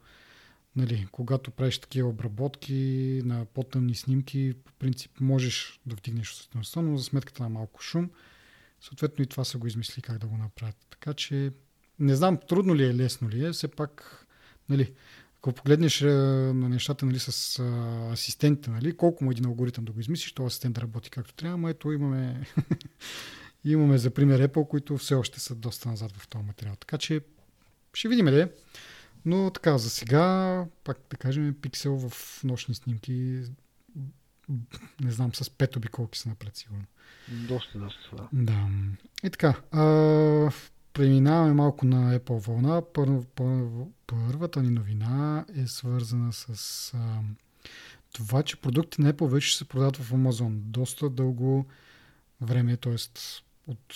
нали, 0.75 1.07
когато 1.11 1.51
правиш 1.51 1.79
такива 1.79 2.09
обработки 2.09 3.21
на 3.25 3.45
по-тъмни 3.45 3.95
снимки, 3.95 4.53
по 4.65 4.71
принцип 4.73 5.11
можеш 5.19 5.79
да 5.85 5.95
вдигнеш 5.95 6.31
осветлеността, 6.31 6.81
но 6.81 6.97
за 6.97 7.03
сметката 7.03 7.43
на 7.43 7.49
малко 7.49 7.81
шум, 7.81 8.09
съответно 8.81 9.23
и 9.23 9.27
това 9.27 9.43
са 9.43 9.57
го 9.57 9.67
измисли 9.67 10.01
как 10.01 10.17
да 10.17 10.27
го 10.27 10.37
направят. 10.37 10.87
Така 10.89 11.13
че 11.13 11.51
не 11.99 12.15
знам 12.15 12.39
трудно 12.47 12.75
ли 12.75 12.85
е, 12.85 12.95
лесно 12.95 13.29
ли 13.29 13.45
е, 13.45 13.51
все 13.51 13.67
пак, 13.67 14.25
нали, 14.69 14.93
ако 15.37 15.53
погледнеш 15.53 16.01
на 16.01 16.69
нещата 16.69 17.05
нали, 17.05 17.19
с 17.19 17.59
а, 17.59 18.11
асистентите, 18.11 18.69
нали, 18.69 18.97
колко 18.97 19.23
му 19.23 19.31
е 19.31 19.33
един 19.33 19.45
алгоритъм 19.45 19.85
да 19.85 19.91
го 19.91 19.99
измислиш, 19.99 20.31
то 20.31 20.45
асистент 20.45 20.75
да 20.75 20.81
работи 20.81 21.09
както 21.09 21.33
трябва, 21.33 21.69
ето 21.69 21.91
имаме 21.91 22.47
И 23.65 23.71
имаме 23.71 23.97
за 23.97 24.11
пример 24.11 24.47
Apple, 24.47 24.67
които 24.67 24.97
все 24.97 25.15
още 25.15 25.39
са 25.39 25.55
доста 25.55 25.89
назад 25.89 26.11
в 26.11 26.27
този 26.27 26.45
материал. 26.45 26.75
Така 26.75 26.97
че 26.97 27.21
ще 27.93 28.07
видим 28.07 28.25
де. 28.25 28.51
Но 29.25 29.49
така, 29.49 29.77
за 29.77 29.89
сега, 29.89 30.65
пак 30.83 30.97
да 31.09 31.17
кажем, 31.17 31.55
пиксел 31.61 32.09
в 32.09 32.43
нощни 32.43 32.75
снимки, 32.75 33.43
не 35.01 35.11
знам, 35.11 35.35
с 35.35 35.43
5 35.43 35.77
обиколки 35.77 36.19
са 36.19 36.29
напред 36.29 36.55
сигурно. 36.55 36.85
Доста, 37.27 37.79
доста, 37.79 38.15
да. 38.15 38.27
Да. 38.33 38.67
И 39.23 39.29
така, 39.29 39.61
а, 39.71 40.51
преминаваме 40.93 41.53
малко 41.53 41.85
на 41.85 42.19
Apple 42.19 42.47
вълна. 42.47 42.81
Пър, 42.93 43.25
пър, 43.35 43.67
първата 44.07 44.63
ни 44.63 44.69
новина 44.69 45.45
е 45.55 45.67
свързана 45.67 46.33
с 46.33 46.93
а, 46.93 47.19
това, 48.13 48.43
че 48.43 48.61
продукти 48.61 49.01
на 49.01 49.13
Apple 49.13 49.27
вече 49.27 49.57
се 49.57 49.65
продават 49.65 49.97
в 49.97 50.11
Amazon. 50.11 50.49
Доста 50.49 51.09
дълго 51.09 51.65
време, 52.41 52.77
т.е 52.77 52.97
от, 53.67 53.95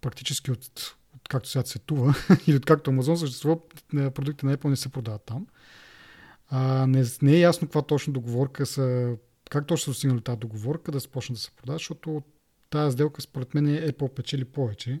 практически 0.00 0.50
от, 0.50 0.96
от 1.14 1.28
както 1.28 1.48
сега 1.48 1.62
цветува 1.62 2.14
или 2.46 2.56
от 2.56 2.66
както 2.66 2.90
Амазон 2.90 3.18
съществува, 3.18 3.68
продукти 3.88 4.46
на 4.46 4.56
Apple 4.56 4.68
не 4.68 4.76
се 4.76 4.88
продават 4.88 5.22
там. 5.24 5.46
А, 6.48 6.86
не, 6.86 7.04
не 7.22 7.32
е 7.32 7.40
ясно 7.40 7.68
каква 7.68 7.82
точно 7.82 8.12
договорка 8.12 8.66
са, 8.66 9.16
как 9.50 9.66
точно 9.66 9.84
са 9.84 9.90
достигнали 9.90 10.20
тази 10.20 10.38
договорка 10.38 10.92
да 10.92 10.98
започнат 10.98 11.36
да 11.36 11.40
се 11.40 11.50
продават, 11.50 11.80
защото 11.80 12.22
тази 12.70 12.92
сделка 12.92 13.22
според 13.22 13.54
мен 13.54 13.66
е 13.66 13.92
Apple 13.92 14.14
печели 14.14 14.44
повече, 14.44 15.00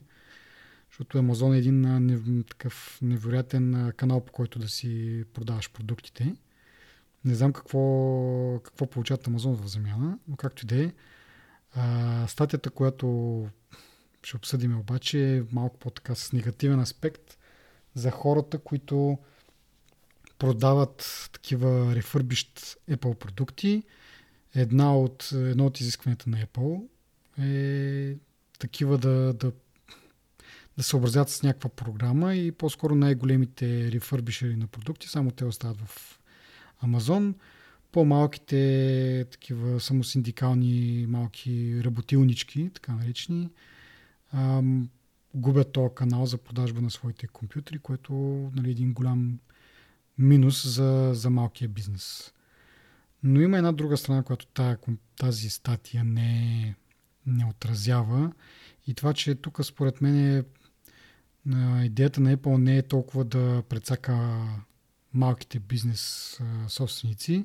защото 0.90 1.18
Amazon 1.18 1.54
е 1.54 1.58
един 1.58 1.80
не, 1.80 2.42
такъв 2.42 2.98
невероятен 3.02 3.92
канал, 3.96 4.24
по 4.24 4.32
който 4.32 4.58
да 4.58 4.68
си 4.68 5.24
продаваш 5.32 5.72
продуктите. 5.72 6.36
Не 7.24 7.34
знам 7.34 7.52
какво, 7.52 7.80
какво 8.64 8.86
получават 8.86 9.24
Amazon 9.24 9.62
в 9.62 9.66
замяна, 9.66 10.18
но 10.28 10.36
както 10.36 10.64
и 10.64 10.66
да 10.66 10.84
е, 10.84 10.92
статията, 12.28 12.70
която 12.70 13.48
ще 14.22 14.36
обсъдим 14.36 14.78
обаче 14.78 15.36
е 15.36 15.42
малко 15.52 15.78
по-така 15.78 16.14
с 16.14 16.32
негативен 16.32 16.80
аспект 16.80 17.38
за 17.94 18.10
хората, 18.10 18.58
които 18.58 19.18
продават 20.38 21.28
такива 21.32 21.94
рефърбищ 21.94 22.78
Apple 22.90 23.14
продукти. 23.14 23.82
Една 24.54 24.96
от, 24.96 25.30
едно 25.32 25.66
от 25.66 25.80
изискванията 25.80 26.30
на 26.30 26.46
Apple 26.46 26.86
е 27.38 28.16
такива 28.58 28.98
да, 28.98 29.32
да, 29.32 29.52
да 30.76 30.82
се 30.82 30.96
образят 30.96 31.30
с 31.30 31.42
някаква 31.42 31.70
програма 31.70 32.34
и 32.34 32.52
по-скоро 32.52 32.94
най-големите 32.94 33.92
рефърбишери 33.92 34.56
на 34.56 34.66
продукти, 34.66 35.08
само 35.08 35.30
те 35.30 35.44
остават 35.44 35.80
в 35.80 36.20
Амазон. 36.80 37.34
По-малките 37.94 39.26
такива 39.30 39.80
самосиндикални 39.80 41.06
малки 41.08 41.80
работилнички, 41.84 42.70
така 42.74 42.92
наречени, 42.92 43.50
губят 45.34 45.72
този 45.72 45.94
канал 45.94 46.26
за 46.26 46.38
продажба 46.38 46.80
на 46.80 46.90
своите 46.90 47.26
компютри, 47.26 47.78
което 47.78 48.12
нали, 48.54 48.68
е 48.68 48.70
един 48.70 48.92
голям 48.92 49.38
минус 50.18 50.66
за, 50.66 51.10
за 51.14 51.30
малкия 51.30 51.68
бизнес. 51.68 52.32
Но 53.22 53.40
има 53.40 53.56
една 53.56 53.72
друга 53.72 53.96
страна, 53.96 54.22
която 54.22 54.46
тази, 54.46 54.76
тази 55.16 55.50
статия 55.50 56.04
не, 56.04 56.74
не 57.26 57.46
отразява. 57.46 58.32
И 58.86 58.94
това, 58.94 59.12
че 59.12 59.34
тук 59.34 59.64
според 59.64 60.00
мен 60.00 60.36
е, 60.36 60.44
идеята 61.84 62.20
на 62.20 62.36
Apple 62.36 62.56
не 62.56 62.76
е 62.76 62.82
толкова 62.82 63.24
да 63.24 63.62
прецака 63.68 64.46
малките 65.12 65.58
бизнес 65.58 66.38
собственици, 66.68 67.44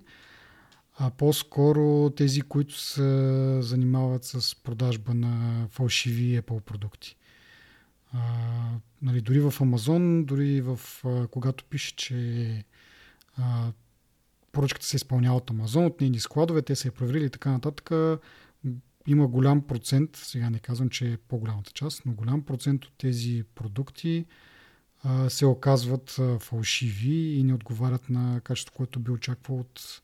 а 1.01 1.09
по-скоро 1.09 2.09
тези, 2.09 2.41
които 2.41 2.79
се 2.79 3.57
занимават 3.61 4.23
с 4.23 4.55
продажба 4.55 5.13
на 5.13 5.67
фалшиви 5.69 6.41
Apple 6.41 6.59
продукти. 6.59 7.15
А, 8.13 8.19
нали, 9.01 9.21
дори 9.21 9.39
в 9.39 9.53
Амазон, 9.61 10.25
дори 10.25 10.61
в, 10.61 10.79
а, 11.05 11.27
когато 11.27 11.63
пише, 11.63 11.95
че 11.95 12.63
а, 13.37 13.71
поръчката 14.51 14.85
се 14.85 14.95
изпълнява 14.95 15.37
от 15.37 15.49
Амазон, 15.49 15.85
от 15.85 16.01
нейни 16.01 16.19
складове, 16.19 16.61
те 16.61 16.75
са 16.75 16.87
я 16.87 16.91
проверили 16.91 17.25
и 17.25 17.29
така 17.29 17.51
нататък, 17.51 17.91
има 19.07 19.27
голям 19.27 19.61
процент, 19.61 20.15
сега 20.15 20.49
не 20.49 20.59
казвам, 20.59 20.89
че 20.89 21.11
е 21.11 21.17
по-голямата 21.17 21.71
част, 21.71 22.05
но 22.05 22.13
голям 22.13 22.41
процент 22.41 22.85
от 22.85 22.93
тези 22.97 23.43
продукти 23.55 24.25
а, 25.03 25.29
се 25.29 25.45
оказват 25.45 26.15
а, 26.19 26.39
фалшиви 26.39 27.15
и 27.15 27.43
не 27.43 27.53
отговарят 27.53 28.09
на 28.09 28.41
качеството, 28.41 28.77
което 28.77 28.99
би 28.99 29.11
очаквал 29.11 29.59
от 29.59 30.01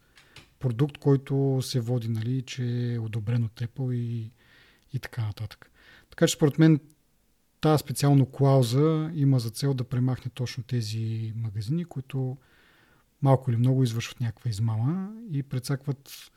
продукт, 0.60 0.98
който 0.98 1.60
се 1.62 1.80
води, 1.80 2.10
нали, 2.10 2.42
че 2.42 2.94
е 2.94 3.00
одобрен 3.00 3.44
от 3.44 3.62
Apple 3.62 3.94
и, 3.94 4.32
и 4.94 5.00
така 5.00 5.22
нататък. 5.22 5.72
Така 6.10 6.28
че 6.28 6.36
според 6.36 6.60
мен 6.60 6.80
тази 7.62 7.82
специално 7.82 8.26
клауза 8.26 9.12
има 9.14 9.40
за 9.40 9.50
цел 9.50 9.74
да 9.74 9.84
премахне 9.84 10.32
точно 10.34 10.64
тези 10.64 11.34
магазини, 11.36 11.86
които 11.86 12.38
малко 13.22 13.52
или 13.52 13.58
много 13.58 13.84
извършват 13.84 14.20
някаква 14.20 14.50
измама 14.50 15.14
и 15.32 15.44
прецакват 15.44 16.32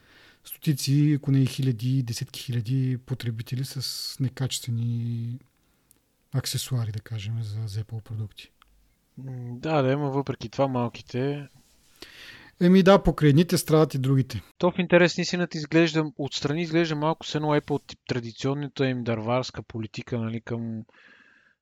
стотици, 0.45 1.15
ако 1.17 1.31
не 1.31 1.43
и 1.43 1.47
хиляди, 1.47 2.03
десетки 2.03 2.41
хиляди 2.41 2.99
потребители 3.07 3.65
с 3.65 4.17
некачествени 4.21 5.39
аксесуари, 6.33 6.93
да 6.93 7.01
кажем, 7.01 7.43
за, 7.43 7.67
за 7.67 7.85
Apple 7.85 8.03
продукти. 8.03 8.51
Да, 9.53 9.83
да, 9.83 9.93
има 9.93 10.11
въпреки 10.11 10.49
това 10.49 10.69
малките. 10.69 11.49
Еми 12.61 12.83
да, 12.83 13.03
покрай 13.03 13.31
едните 13.31 13.59
страдат 13.59 13.95
и 13.95 13.99
другите. 13.99 14.43
То 14.59 14.71
в 14.71 14.79
интерес 14.79 15.19
истината 15.19 15.59
изглежда, 15.59 16.13
отстрани 16.19 16.63
изглежда 16.63 16.97
малко 16.97 17.27
с 17.27 17.35
едно 17.35 17.49
Apple 17.49 17.97
традиционната 18.09 18.89
им 18.89 19.05
дърварска 19.05 19.63
политика 19.63 20.19
нали, 20.19 20.41
към 20.41 20.85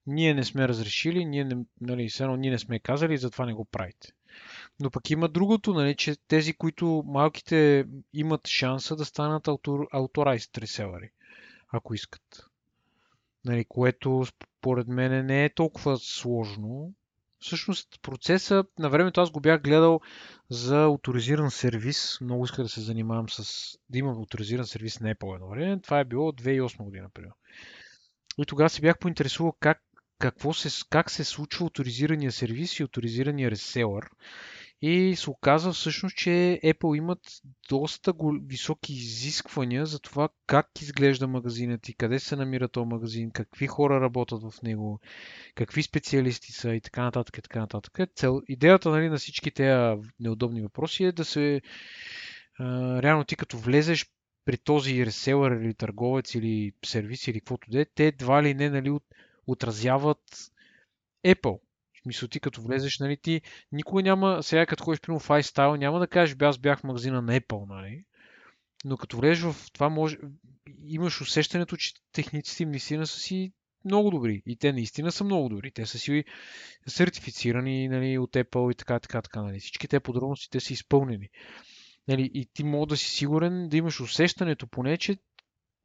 ние 0.07 0.34
не 0.34 0.44
сме 0.44 0.68
разрешили, 0.68 1.24
ние 1.24 1.44
не, 1.44 1.57
нали, 1.80 2.09
едно, 2.20 2.36
ние 2.36 2.51
не 2.51 2.59
сме 2.59 2.78
казали, 2.78 3.18
затова 3.18 3.47
не 3.47 3.55
го 3.55 3.64
правите. 3.64 4.12
Но 4.80 4.90
пък 4.90 5.11
има 5.11 5.28
другото, 5.28 5.74
нали, 5.74 5.97
че 5.97 6.16
тези, 6.28 6.53
които 6.53 7.05
малките 7.07 7.86
имат 8.12 8.49
шанса 8.49 8.97
да 8.97 9.05
станат 9.05 9.44
authorized 9.44 10.59
реселери, 10.59 11.11
ако 11.72 11.94
искат. 11.94 12.47
Нали, 13.44 13.64
което 13.64 14.24
според 14.24 14.88
мен 14.88 15.26
не 15.26 15.44
е 15.44 15.55
толкова 15.55 15.97
сложно. 15.99 16.92
Всъщност 17.47 17.88
процеса, 18.03 18.64
на 18.78 18.90
времето 18.90 19.20
аз 19.20 19.30
го 19.30 19.40
бях 19.40 19.62
гледал 19.62 20.01
за 20.51 20.84
авторизиран 20.84 21.51
сервис. 21.51 22.18
Много 22.20 22.44
иска 22.44 22.62
да 22.62 22.68
се 22.68 22.80
занимавам 22.80 23.28
с 23.28 23.72
да 23.90 23.99
имам 23.99 24.22
авторизиран 24.22 24.66
сервис 24.66 25.01
на 25.01 25.14
Apple 25.14 25.34
едно 25.34 25.49
време. 25.49 25.80
Това 25.80 26.01
е 26.01 26.05
било 26.05 26.28
от 26.28 26.42
2008 26.42 26.84
година, 26.84 27.03
например. 27.03 27.30
И 28.38 28.47
тогава 28.47 28.70
се 28.70 28.80
бях 28.80 28.99
поинтересувал 28.99 29.53
как, 29.61 29.82
какво 30.18 30.55
се, 30.55 30.84
как 30.90 31.11
се 31.11 31.24
случва 31.24 31.66
авторизирания 31.66 32.32
сервис 32.32 32.80
и 32.80 32.82
авторизирания 32.82 33.51
реселър. 33.51 34.07
И 34.82 35.16
се 35.16 35.30
оказва 35.30 35.72
всъщност, 35.72 36.16
че 36.16 36.60
Apple 36.64 36.96
имат 36.96 37.18
доста 37.68 38.14
високи 38.46 38.92
изисквания 38.92 39.86
за 39.86 39.98
това 39.98 40.28
как 40.46 40.80
изглежда 40.80 41.28
магазинът 41.28 41.88
и 41.88 41.94
къде 41.94 42.18
се 42.18 42.36
намира 42.36 42.68
този 42.68 42.86
магазин, 42.86 43.30
какви 43.30 43.66
хора 43.66 44.00
работят 44.00 44.42
в 44.42 44.62
него, 44.62 45.00
какви 45.54 45.82
специалисти 45.82 46.52
са 46.52 46.74
и 46.74 46.80
така 46.80 47.02
нататък. 47.02 47.38
И 47.38 47.42
така 47.42 47.60
нататък. 47.60 47.98
Цел, 48.14 48.42
идеята 48.48 48.90
нали, 48.90 49.08
на 49.08 49.16
всички 49.16 49.50
тези 49.50 50.02
неудобни 50.20 50.62
въпроси 50.62 51.04
е 51.04 51.12
да 51.12 51.24
се... 51.24 51.60
А, 52.58 53.02
реално 53.02 53.24
ти 53.24 53.36
като 53.36 53.58
влезеш 53.58 54.06
при 54.44 54.58
този 54.58 55.06
реселър 55.06 55.50
или 55.50 55.74
търговец 55.74 56.34
или 56.34 56.72
сервис 56.84 57.28
или 57.28 57.40
каквото 57.40 57.70
да 57.70 57.80
е, 57.80 57.84
те 57.84 58.06
едва 58.06 58.42
ли 58.42 58.54
не 58.54 58.70
нали, 58.70 58.98
отразяват 59.46 60.52
Apple 61.26 61.60
смисъл 62.07 62.28
ти 62.28 62.40
като 62.40 62.62
влезеш, 62.62 62.98
нали, 62.98 63.16
ти 63.16 63.40
никога 63.72 64.02
няма, 64.02 64.42
сега 64.42 64.66
като 64.66 64.84
ходиш 64.84 65.00
примерно 65.00 65.20
в 65.20 65.28
iStyle, 65.28 65.78
няма 65.78 65.98
да 65.98 66.07
кажеш, 66.07 66.36
аз 66.40 66.59
бях 66.59 66.80
в 66.80 66.84
магазина 66.84 67.22
на 67.22 67.40
Apple, 67.40 67.68
нали? 67.68 68.04
Но 68.84 68.96
като 68.96 69.16
влезеш 69.16 69.44
в 69.44 69.72
това, 69.72 69.88
може, 69.88 70.18
имаш 70.86 71.20
усещането, 71.20 71.76
че 71.76 71.92
техниците 72.12 72.62
им 72.62 72.70
наистина 72.70 73.07
са 73.07 73.20
си 73.20 73.52
много 73.84 74.11
добри. 74.11 74.42
И 74.46 74.57
те 74.57 74.72
наистина 74.72 75.12
са 75.12 75.24
много 75.24 75.48
добри. 75.48 75.70
Те 75.70 75.86
са 75.86 75.98
си 75.98 76.24
сертифицирани 76.86 77.88
нали, 77.88 78.18
от 78.18 78.32
Apple 78.32 78.72
и 78.72 78.74
така, 78.74 79.00
така, 79.00 79.22
така. 79.22 79.42
Нали. 79.42 79.61
Всички 79.61 79.88
те 79.88 80.00
подробности 80.00 80.50
те 80.50 80.61
са 80.61 80.72
изпълнени. 80.72 81.28
Нали, 82.09 82.30
и 82.34 82.46
ти 82.54 82.64
мога 82.64 82.86
да 82.86 82.96
си 82.96 83.11
сигурен 83.11 83.68
да 83.68 83.76
имаш 83.76 84.00
усещането 84.00 84.66
поне, 84.66 84.96
че 84.96 85.16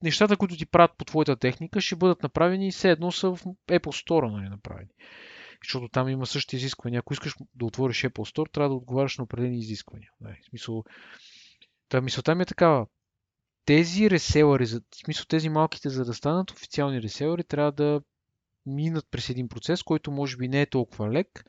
нещата, 0.03 0.37
които 0.37 0.57
ти 0.57 0.65
правят 0.65 0.91
по 0.97 1.05
твоята 1.05 1.35
техника, 1.35 1.81
ще 1.81 1.95
бъдат 1.95 2.23
направени 2.23 2.71
все 2.71 2.89
едно 2.89 3.11
са 3.11 3.35
в 3.35 3.43
Apple 3.67 4.05
Store 4.07 4.31
нали, 4.31 4.49
направени 4.49 4.89
защото 5.63 5.89
там 5.89 6.09
има 6.09 6.25
същите 6.25 6.55
изисквания. 6.55 6.99
Ако 6.99 7.13
искаш 7.13 7.35
да 7.55 7.65
отвориш 7.65 8.01
Apple 8.01 8.35
Store, 8.35 8.51
трябва 8.51 8.69
да 8.69 8.75
отговаряш 8.75 9.17
на 9.17 9.23
определени 9.23 9.59
изисквания. 9.59 10.11
Да, 10.21 10.29
в 10.29 10.49
смисъл, 10.49 10.83
та 11.89 12.01
мисълта 12.01 12.35
ми 12.35 12.41
е 12.43 12.45
такава. 12.45 12.87
Тези 13.65 14.09
реселери, 14.09 14.65
в 14.65 14.81
смисъл 15.05 15.25
тези 15.25 15.49
малките, 15.49 15.89
за 15.89 16.05
да 16.05 16.13
станат 16.13 16.51
официални 16.51 17.01
реселери, 17.01 17.43
трябва 17.43 17.71
да 17.71 18.01
минат 18.65 19.05
през 19.11 19.29
един 19.29 19.49
процес, 19.49 19.83
който 19.83 20.11
може 20.11 20.37
би 20.37 20.47
не 20.47 20.61
е 20.61 20.69
толкова 20.69 21.11
лек, 21.11 21.45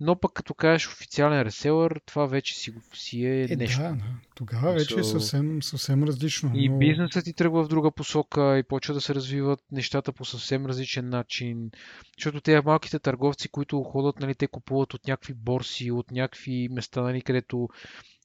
но 0.00 0.20
пък 0.20 0.32
като 0.32 0.54
кажеш 0.54 0.88
официален 0.88 1.42
реселър, 1.42 2.00
това 2.06 2.26
вече 2.26 2.58
си, 2.58 2.74
си 2.94 3.24
е, 3.24 3.46
е 3.50 3.56
нещо. 3.56 3.80
Да, 3.80 3.96
тогава 4.34 4.72
вече 4.72 5.00
е 5.00 5.04
съвсем, 5.04 5.62
съвсем 5.62 6.04
различно. 6.04 6.50
И 6.54 6.68
но... 6.68 6.78
бизнесът 6.78 7.24
ти 7.24 7.32
тръгва 7.32 7.64
в 7.64 7.68
друга 7.68 7.90
посока 7.90 8.58
и 8.58 8.62
почва 8.62 8.94
да 8.94 9.00
се 9.00 9.14
развиват 9.14 9.60
нещата 9.72 10.12
по 10.12 10.24
съвсем 10.24 10.66
различен 10.66 11.08
начин. 11.08 11.70
Защото 12.18 12.40
те 12.40 12.60
малките 12.60 12.98
търговци, 12.98 13.48
които 13.48 13.82
ходят, 13.82 14.20
нали, 14.20 14.34
те 14.34 14.46
купуват 14.46 14.94
от 14.94 15.06
някакви 15.06 15.34
борси, 15.34 15.90
от 15.90 16.10
някакви 16.10 16.68
места, 16.70 17.02
нали, 17.02 17.22
където 17.22 17.68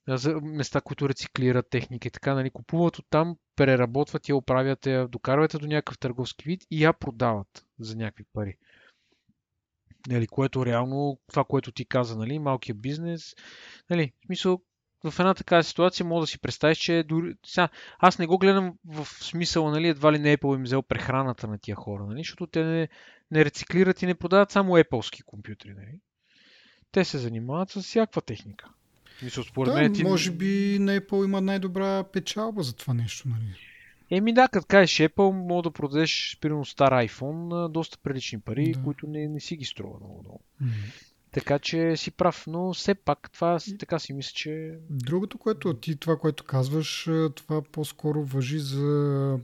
за 0.08 0.42
места, 0.42 0.82
които 0.82 1.10
рециклират 1.10 1.70
техника 1.70 2.08
и 2.08 2.12
така, 2.12 2.34
нали, 2.34 2.50
купуват 2.50 3.00
от 3.00 3.06
там, 3.10 3.38
преработват 3.56 4.30
я, 4.30 4.36
оправят 4.36 4.86
я, 4.86 5.08
докарват 5.08 5.54
я 5.54 5.60
до 5.60 5.68
някакъв 5.68 6.00
търговски 6.00 6.46
вид 6.48 6.62
и 6.72 6.84
я 6.84 6.94
продават 6.94 7.66
за 7.80 7.96
някакви 7.96 8.24
пари. 8.34 8.58
Нали, 10.08 10.28
което 10.28 10.66
реално, 10.66 11.20
това, 11.28 11.44
което 11.44 11.72
ти 11.72 11.86
каза, 11.86 12.18
нали, 12.18 12.40
малкият 12.40 12.82
бизнес, 12.82 13.36
нали, 13.90 14.12
в 14.24 14.26
смисъл, 14.26 14.62
в 15.04 15.20
една 15.20 15.34
такава 15.34 15.64
ситуация 15.64 16.06
мога 16.06 16.22
да 16.22 16.28
си 16.28 16.40
представиш, 16.40 16.78
че 16.78 17.04
дори... 17.08 17.36
Сега, 17.46 17.70
аз 18.00 18.20
не 18.20 18.26
го 18.26 18.38
гледам 18.38 18.74
в 18.86 19.06
смисъл, 19.06 19.72
нали, 19.72 19.88
едва 19.88 20.14
ли 20.14 20.20
не 20.20 20.38
Apple 20.38 20.56
им 20.56 20.64
взел 20.64 20.82
прехраната 20.82 21.48
на 21.48 21.58
тия 21.58 21.76
хора, 21.76 22.06
нали, 22.06 22.20
защото 22.20 22.48
те 22.48 22.64
не, 22.64 22.88
не 23.32 23.46
рециклират 23.46 24.02
и 24.02 24.06
не 24.06 24.16
продават 24.16 24.52
само 24.52 24.74
Apple-ски 24.74 25.24
компютри. 25.24 25.74
Нали. 25.74 26.00
Те 26.92 27.06
се 27.06 27.18
занимават 27.18 27.70
с 27.70 27.82
всякаква 27.82 28.22
техника. 28.22 28.70
Мисъл, 29.24 29.44
според 29.44 29.74
да, 29.74 29.80
мен, 29.80 29.94
ти... 29.94 30.04
може 30.04 30.32
би 30.32 30.78
на 30.80 31.00
Apple 31.00 31.26
има 31.26 31.42
най-добра 31.42 32.04
печалба 32.04 32.64
за 32.64 32.76
това 32.76 32.94
нещо. 32.94 33.30
Нали. 33.30 33.56
Еми 34.12 34.34
да, 34.34 34.48
като 34.48 34.68
кажеш 34.68 34.98
Apple, 34.98 35.32
мога 35.32 35.62
да 35.62 35.72
продадеш, 35.72 36.38
примерно, 36.42 36.66
стар 36.66 36.92
iPhone 36.92 37.48
на 37.48 37.70
доста 37.70 37.98
прилични 37.98 38.40
пари, 38.40 38.72
да. 38.72 38.84
които 38.84 39.08
не, 39.08 39.28
не 39.28 39.40
си 39.40 39.56
ги 39.56 39.66
струва 39.66 39.98
много 40.00 40.22
много. 40.24 40.42
Mm-hmm. 40.64 41.12
Така 41.32 41.60
че 41.60 41.98
си 41.98 42.12
прав, 42.12 42.44
но 42.48 42.74
все 42.74 42.96
пак 42.96 43.32
това 43.32 43.60
така 43.80 44.00
си 44.00 44.14
мисля, 44.14 44.32
че... 44.36 44.78
Другото, 44.90 45.38
което 45.38 45.74
ти, 45.74 45.96
това, 45.96 46.18
което 46.18 46.44
казваш, 46.44 47.10
това 47.36 47.62
по-скоро 47.62 48.24
въжи 48.24 48.60
за 48.60 49.40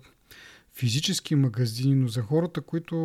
физически 0.73 1.35
магазини, 1.35 1.95
но 1.95 2.07
за 2.07 2.21
хората, 2.21 2.61
които 2.61 2.95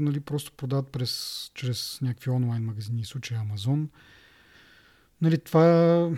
нали, 0.00 0.20
просто 0.20 0.52
продават 0.52 0.88
през, 0.88 1.50
чрез 1.54 1.98
някакви 2.02 2.30
онлайн 2.30 2.64
магазини, 2.64 3.02
в 3.02 3.06
случая 3.06 3.40
Amazon, 3.40 3.86
нали, 5.24 5.38
това 5.38 6.10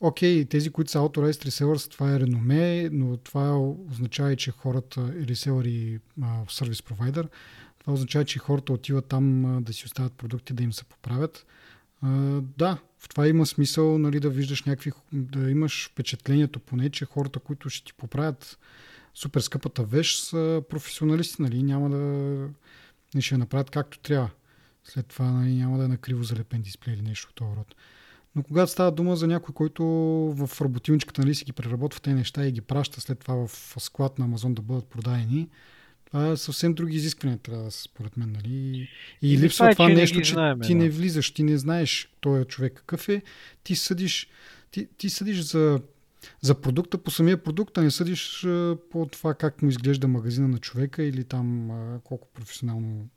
окей, 0.00 0.44
тези, 0.44 0.70
които 0.70 0.90
са 0.90 0.98
Authorized 0.98 1.48
Resellers, 1.48 1.90
това 1.90 2.14
е 2.14 2.20
реноме, 2.20 2.88
но 2.92 3.16
това 3.16 3.58
означава 3.58 4.36
че 4.36 4.50
хората, 4.50 5.14
реселър 5.28 5.64
и 5.64 6.00
сервис 6.48 6.82
провайдер, 6.82 7.28
Това 7.78 7.92
означава, 7.92 8.24
че 8.24 8.38
хората 8.38 8.72
отиват 8.72 9.06
там 9.06 9.58
да 9.64 9.72
си 9.72 9.84
оставят 9.86 10.12
продукти, 10.12 10.52
да 10.52 10.62
им 10.62 10.72
се 10.72 10.84
поправят. 10.84 11.46
А, 12.02 12.08
да, 12.58 12.78
в 12.98 13.08
това 13.08 13.28
има 13.28 13.46
смисъл 13.46 13.98
нали, 13.98 14.20
да 14.20 14.30
виждаш 14.30 14.64
някакви, 14.64 14.92
да 15.12 15.50
имаш 15.50 15.88
впечатлението 15.92 16.60
поне, 16.60 16.90
че 16.90 17.04
хората, 17.04 17.38
които 17.38 17.70
ще 17.70 17.84
ти 17.84 17.94
поправят 17.94 18.58
супер 19.14 19.40
скъпата 19.40 19.84
вещ, 19.84 20.24
са 20.24 20.62
професионалисти, 20.68 21.42
нали, 21.42 21.62
няма 21.62 21.90
да 21.90 23.20
ще 23.20 23.34
я 23.34 23.38
направят 23.38 23.70
както 23.70 23.98
трябва. 23.98 24.30
След 24.84 25.06
това 25.06 25.30
нали, 25.30 25.54
няма 25.54 25.78
да 25.78 25.84
е 25.84 25.88
на 25.88 25.96
криво 25.96 26.22
залепен 26.22 26.62
дисплей 26.62 26.94
или 26.94 27.02
нещо 27.02 27.28
от 27.30 27.34
този 27.34 27.56
род. 27.56 27.74
Но 28.36 28.42
когато 28.42 28.72
става 28.72 28.92
дума 28.92 29.16
за 29.16 29.26
някой, 29.26 29.54
който 29.54 29.84
в 30.36 30.50
работилничката 30.60 31.22
нали, 31.22 31.34
си 31.34 31.44
ги 31.44 31.52
преработва 31.52 32.00
тези 32.00 32.14
неща 32.16 32.46
и 32.46 32.52
ги 32.52 32.60
праща 32.60 33.00
след 33.00 33.18
това 33.18 33.34
в 33.46 33.74
склад 33.78 34.18
на 34.18 34.24
Амазон 34.24 34.54
да 34.54 34.62
бъдат 34.62 34.86
продадени, 34.86 35.48
това 36.06 36.36
съвсем 36.36 36.74
други 36.74 36.96
изисквания 36.96 37.38
трябва 37.38 37.64
да 37.64 37.70
са, 37.70 37.82
според 37.82 38.16
мен. 38.16 38.32
Нали? 38.32 38.88
И, 39.22 39.32
и 39.32 39.38
липсва 39.38 39.64
това, 39.64 39.72
това 39.74 39.88
нещо, 39.88 40.20
че 40.20 40.32
знаем, 40.32 40.60
ти 40.60 40.72
да. 40.72 40.78
не 40.78 40.88
влизаш, 40.88 41.30
ти 41.30 41.42
не 41.42 41.58
знаеш 41.58 42.08
този 42.20 42.44
човек 42.44 42.72
какъв 42.74 43.08
е, 43.08 43.22
ти 43.62 43.76
съдиш, 43.76 44.28
ти, 44.70 44.88
ти 44.96 45.10
съдиш 45.10 45.40
за, 45.40 45.80
за 46.40 46.60
продукта 46.60 46.98
по 46.98 47.10
самия 47.10 47.42
продукт, 47.42 47.78
а 47.78 47.82
не 47.82 47.90
съдиш 47.90 48.46
по 48.90 49.08
това 49.12 49.34
как 49.34 49.62
му 49.62 49.68
изглежда 49.68 50.08
магазина 50.08 50.48
на 50.48 50.58
човека 50.58 51.02
или 51.02 51.24
там 51.24 51.70
колко 52.04 52.28
професионално 52.34 53.08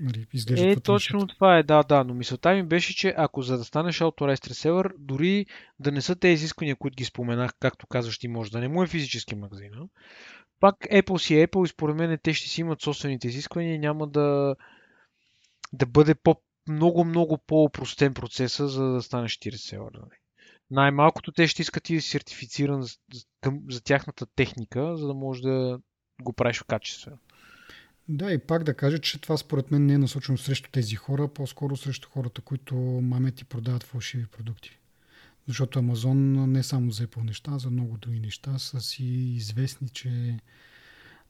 нали, 0.00 0.26
изглежда. 0.32 0.70
Е, 0.70 0.76
точно 0.76 1.16
нещата. 1.16 1.34
това 1.34 1.58
е, 1.58 1.62
да, 1.62 1.82
да. 1.82 2.04
Но 2.04 2.14
мисълта 2.14 2.54
ми 2.54 2.62
беше, 2.62 2.96
че 2.96 3.14
ако 3.16 3.42
за 3.42 3.58
да 3.58 3.64
станеш 3.64 3.98
Authorized 3.98 4.50
Reseller, 4.50 4.92
дори 4.98 5.46
да 5.78 5.92
не 5.92 6.02
са 6.02 6.16
тези 6.16 6.34
изисквания, 6.34 6.76
които 6.76 6.96
ги 6.96 7.04
споменах, 7.04 7.54
както 7.60 7.86
казваш, 7.86 8.18
ти 8.18 8.28
може 8.28 8.50
да 8.50 8.60
не 8.60 8.68
му 8.68 8.82
е 8.82 8.86
физически 8.86 9.34
магазин, 9.34 9.70
пак 10.60 10.76
Apple 10.76 11.16
си 11.16 11.40
е 11.40 11.46
Apple 11.46 11.64
и 11.64 11.68
според 11.68 11.96
мен 11.96 12.18
те 12.22 12.34
ще 12.34 12.48
си 12.48 12.60
имат 12.60 12.82
собствените 12.82 13.28
изисквания 13.28 13.74
и 13.74 13.78
няма 13.78 14.06
да, 14.06 14.56
да 15.72 15.86
бъде 15.86 16.14
по, 16.14 16.36
много, 16.68 17.04
много 17.04 17.38
по-опростен 17.46 18.14
процеса, 18.14 18.68
за 18.68 18.84
да 18.84 19.02
станеш 19.02 19.38
40 19.38 19.56
села. 19.56 19.90
Нали. 19.94 20.18
Най-малкото 20.70 21.32
те 21.32 21.46
ще 21.46 21.62
искат 21.62 21.90
и 21.90 21.94
да 21.94 22.02
сертифициран 22.02 22.82
за, 22.82 22.96
за 23.68 23.82
тяхната 23.82 24.26
техника, 24.26 24.96
за 24.96 25.06
да 25.06 25.14
можеш 25.14 25.42
да 25.42 25.78
го 26.22 26.32
правиш 26.32 26.60
в 26.60 26.64
качество. 26.64 27.10
Да, 28.12 28.32
и 28.32 28.38
пак 28.38 28.64
да 28.64 28.74
кажа, 28.74 28.98
че 28.98 29.20
това 29.20 29.36
според 29.36 29.70
мен 29.70 29.86
не 29.86 29.92
е 29.92 29.98
насочено 29.98 30.38
срещу 30.38 30.70
тези 30.70 30.96
хора, 30.96 31.28
по-скоро 31.28 31.76
срещу 31.76 32.08
хората, 32.08 32.40
които 32.40 32.74
мамет 33.02 33.40
и 33.40 33.44
продават 33.44 33.82
фалшиви 33.82 34.26
продукти. 34.26 34.78
Защото 35.48 35.78
Амазон 35.78 36.52
не 36.52 36.62
само 36.62 36.90
за 36.90 37.06
Apple 37.06 37.24
неща, 37.24 37.58
за 37.58 37.70
много 37.70 37.98
други 37.98 38.20
неща 38.20 38.58
са 38.58 38.80
си 38.80 39.04
известни, 39.04 39.88
че 39.88 40.38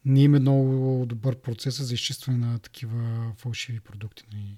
не 0.04 0.22
има 0.22 0.40
много 0.40 1.06
добър 1.06 1.36
процес 1.36 1.82
за 1.82 1.94
изчистване 1.94 2.38
на 2.38 2.58
такива 2.58 3.32
фалшиви 3.36 3.80
продукти 3.80 4.24
нали, 4.32 4.56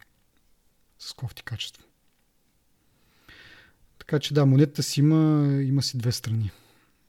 с 0.98 1.12
кофти 1.12 1.42
качество. 1.42 1.84
Така 3.98 4.18
че 4.18 4.34
да, 4.34 4.46
монетата 4.46 4.82
си 4.82 5.00
има, 5.00 5.52
има 5.62 5.82
си 5.82 5.98
две 5.98 6.12
страни. 6.12 6.50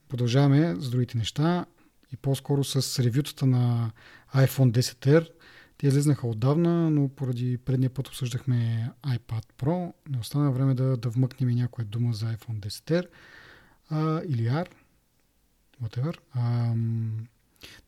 Продължаваме 0.09 0.76
с 0.80 0.89
другите 0.89 1.18
неща 1.18 1.66
и 2.14 2.18
по-скоро 2.18 2.64
с 2.64 3.03
ревютата 3.03 3.45
на 3.45 3.91
iPhone 4.36 4.72
10R. 4.72 5.30
Те 5.78 5.88
излезнаха 5.88 6.28
отдавна, 6.28 6.89
но 6.89 7.09
поради 7.09 7.57
предния 7.57 7.89
път 7.89 8.07
обсъждахме 8.07 8.89
iPad 9.07 9.43
Pro. 9.57 9.93
Не 10.09 10.20
остана 10.20 10.51
време 10.51 10.74
да, 10.74 10.97
да 10.97 11.09
вмъкнем 11.09 11.49
и 11.49 11.55
някоя 11.55 11.86
дума 11.86 12.14
за 12.14 12.26
iPhone 12.26 12.59
10R 12.59 13.05
а, 13.89 14.22
или 14.28 14.41
R. 14.41 14.68
Whatever. 15.84 16.18
А, 16.34 16.41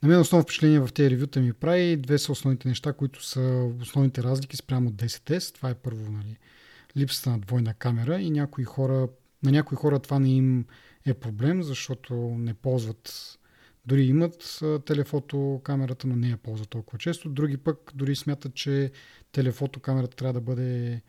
на 0.03 0.09
мен 0.09 0.19
основно 0.19 0.43
впечатление 0.43 0.79
в 0.79 0.89
тези 0.93 1.09
ревюта 1.09 1.39
ми 1.39 1.53
прави 1.53 1.97
две 1.97 2.17
са 2.17 2.31
основните 2.31 2.67
неща, 2.67 2.93
които 2.93 3.25
са 3.25 3.71
основните 3.81 4.23
разлики 4.23 4.57
спрямо 4.57 4.91
10S. 4.91 5.55
Това 5.55 5.69
е 5.69 5.75
първо 5.75 6.11
нали, 6.11 6.37
липсата 6.97 7.29
на 7.29 7.39
двойна 7.39 7.73
камера 7.73 8.21
и 8.21 8.29
някои 8.29 8.63
хора, 8.63 9.07
на 9.43 9.51
някои 9.51 9.77
хора 9.77 9.99
това 9.99 10.19
не 10.19 10.35
им 10.35 10.65
е 11.05 11.13
проблем, 11.13 11.63
защото 11.63 12.13
не 12.15 12.53
ползват 12.53 13.37
дори 13.87 14.03
имат 14.03 14.59
телефото 14.85 15.61
камерата, 15.63 16.07
но 16.07 16.15
не 16.15 16.29
я 16.29 16.37
ползват 16.37 16.69
толкова 16.69 16.99
често. 16.99 17.29
Други 17.29 17.57
пък 17.57 17.91
дори 17.95 18.15
смятат, 18.15 18.53
че 18.53 18.91
телефото 19.31 19.79
камерата 19.79 20.17
трябва 20.17 20.33
да 20.33 20.41
бъде 20.41 21.01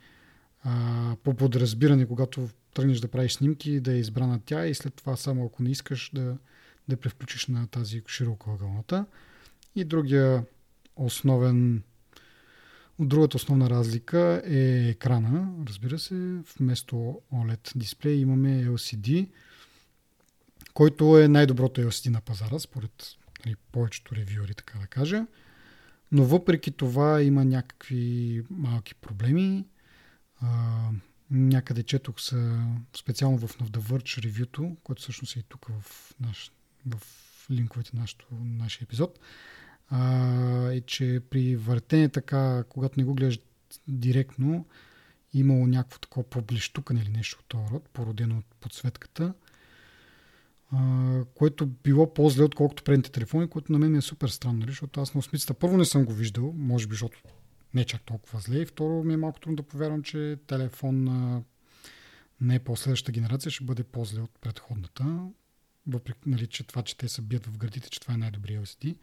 а, 0.62 1.16
по 1.22 1.34
подразбиране, 1.34 2.06
когато 2.06 2.48
тръгнеш 2.74 3.00
да 3.00 3.08
правиш 3.08 3.32
снимки, 3.32 3.80
да 3.80 3.92
е 3.92 3.98
избрана 3.98 4.40
тя 4.44 4.66
и 4.66 4.74
след 4.74 4.94
това 4.94 5.16
само 5.16 5.46
ако 5.46 5.62
не 5.62 5.70
искаш 5.70 6.10
да, 6.14 6.36
да 6.88 6.96
превключиш 6.96 7.46
на 7.46 7.66
тази 7.66 8.02
широко 8.08 8.50
ъгълната. 8.50 9.06
И 9.74 9.84
другия 9.84 10.44
основен 10.96 11.82
другата 12.98 13.36
основна 13.36 13.70
разлика 13.70 14.42
е 14.44 14.88
екрана. 14.88 15.48
Разбира 15.68 15.98
се, 15.98 16.38
вместо 16.58 17.20
OLED 17.32 17.78
дисплей 17.78 18.14
имаме 18.14 18.64
LCD, 18.64 19.28
който 20.76 21.18
е 21.18 21.28
най-доброто 21.28 21.80
LCD 21.80 22.10
на 22.10 22.20
пазара, 22.20 22.58
според 22.58 23.16
нали, 23.46 23.56
повечето 23.72 24.16
ревюери, 24.16 24.54
така 24.54 24.78
да 24.78 24.86
кажа. 24.86 25.26
Но 26.12 26.24
въпреки 26.24 26.70
това 26.70 27.22
има 27.22 27.44
някакви 27.44 28.42
малки 28.50 28.94
проблеми. 28.94 29.66
А, 30.40 30.48
някъде 31.30 31.82
четох 31.82 32.20
са 32.20 32.66
специално 32.96 33.38
в 33.38 33.58
The 33.58 34.24
ревюто, 34.24 34.76
което 34.82 35.02
всъщност 35.02 35.36
е 35.36 35.38
и 35.38 35.42
тук 35.42 35.66
в, 35.80 36.14
наш, 36.20 36.52
в 36.86 37.00
линковете 37.50 37.90
на 37.96 38.06
нашия 38.32 38.84
епизод, 38.84 39.18
а, 39.88 40.72
е, 40.72 40.80
че 40.80 41.20
при 41.30 41.56
въртене 41.56 42.08
така, 42.08 42.64
когато 42.68 43.00
не 43.00 43.04
го 43.04 43.14
гледаш 43.14 43.38
директно, 43.88 44.66
имало 45.32 45.66
някакво 45.66 45.98
такова 45.98 46.30
проблещукане 46.30 47.00
или 47.00 47.10
нещо 47.10 47.38
от 47.40 47.46
този 47.46 47.70
род, 47.70 47.88
породено 47.88 48.38
от 48.38 48.46
подсветката– 48.60 49.34
което 51.34 51.66
било 51.66 52.14
по-зле, 52.14 52.44
отколкото 52.44 52.82
предните 52.82 53.10
телефони, 53.10 53.48
което 53.48 53.72
на 53.72 53.78
мен 53.78 53.94
е 53.94 54.00
супер 54.00 54.28
странно, 54.28 54.58
нали? 54.58 54.70
защото 54.70 55.00
аз 55.00 55.14
на 55.14 55.18
осмицата 55.18 55.54
първо 55.54 55.76
не 55.76 55.84
съм 55.84 56.04
го 56.04 56.12
виждал, 56.12 56.54
може 56.56 56.86
би, 56.86 56.92
защото 56.92 57.18
не 57.74 57.80
е 57.80 57.84
чак 57.84 58.02
толкова 58.02 58.40
зле, 58.40 58.58
и 58.58 58.66
второ 58.66 59.04
ми 59.04 59.14
е 59.14 59.16
малко 59.16 59.40
трудно 59.40 59.56
да 59.56 59.62
повярвам, 59.62 60.02
че 60.02 60.38
телефон 60.46 61.04
на 61.04 61.42
не 62.40 62.54
е 62.54 62.58
по-следващата 62.58 63.12
генерация 63.12 63.52
ще 63.52 63.64
бъде 63.64 63.82
по-зле 63.82 64.20
от 64.20 64.38
предходната, 64.40 65.28
въпреки, 65.86 66.20
нали, 66.26 66.46
че 66.46 66.64
това, 66.64 66.82
че 66.82 66.96
те 66.96 67.08
се 67.08 67.22
бият 67.22 67.46
в 67.46 67.58
гърдите, 67.58 67.90
че 67.90 68.00
това 68.00 68.14
е 68.14 68.16
най-добрия 68.16 68.62
LCD. 68.62 68.96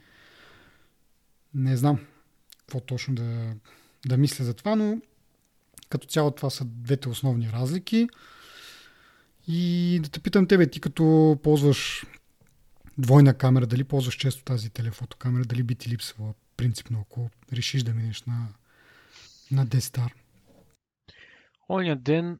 Не 1.53 1.77
знам 1.77 1.99
какво 2.59 2.79
точно 2.79 3.15
да, 3.15 3.55
да 4.05 4.17
мисля 4.17 4.45
за 4.45 4.53
това, 4.53 4.75
но 4.75 5.01
като 5.89 6.07
цяло 6.07 6.31
това 6.31 6.49
са 6.49 6.65
двете 6.65 7.09
основни 7.09 7.51
разлики. 7.51 8.07
И 9.47 9.99
да 10.03 10.09
те 10.09 10.19
питам 10.19 10.47
тебе, 10.47 10.69
ти 10.69 10.81
като 10.81 11.37
ползваш 11.43 12.05
двойна 12.97 13.33
камера, 13.33 13.67
дали 13.67 13.83
ползваш 13.83 14.15
често 14.15 14.43
тази 14.43 14.69
телефотокамера, 14.69 15.45
дали 15.45 15.63
би 15.63 15.75
ти 15.75 15.89
липсвала 15.89 16.33
принципно, 16.57 16.99
ако 17.01 17.29
решиш 17.53 17.83
да 17.83 17.93
минеш 17.93 18.23
на, 18.23 18.47
на 19.51 19.67
Destar? 19.67 20.13
Оня 21.69 21.95
ден 21.95 22.39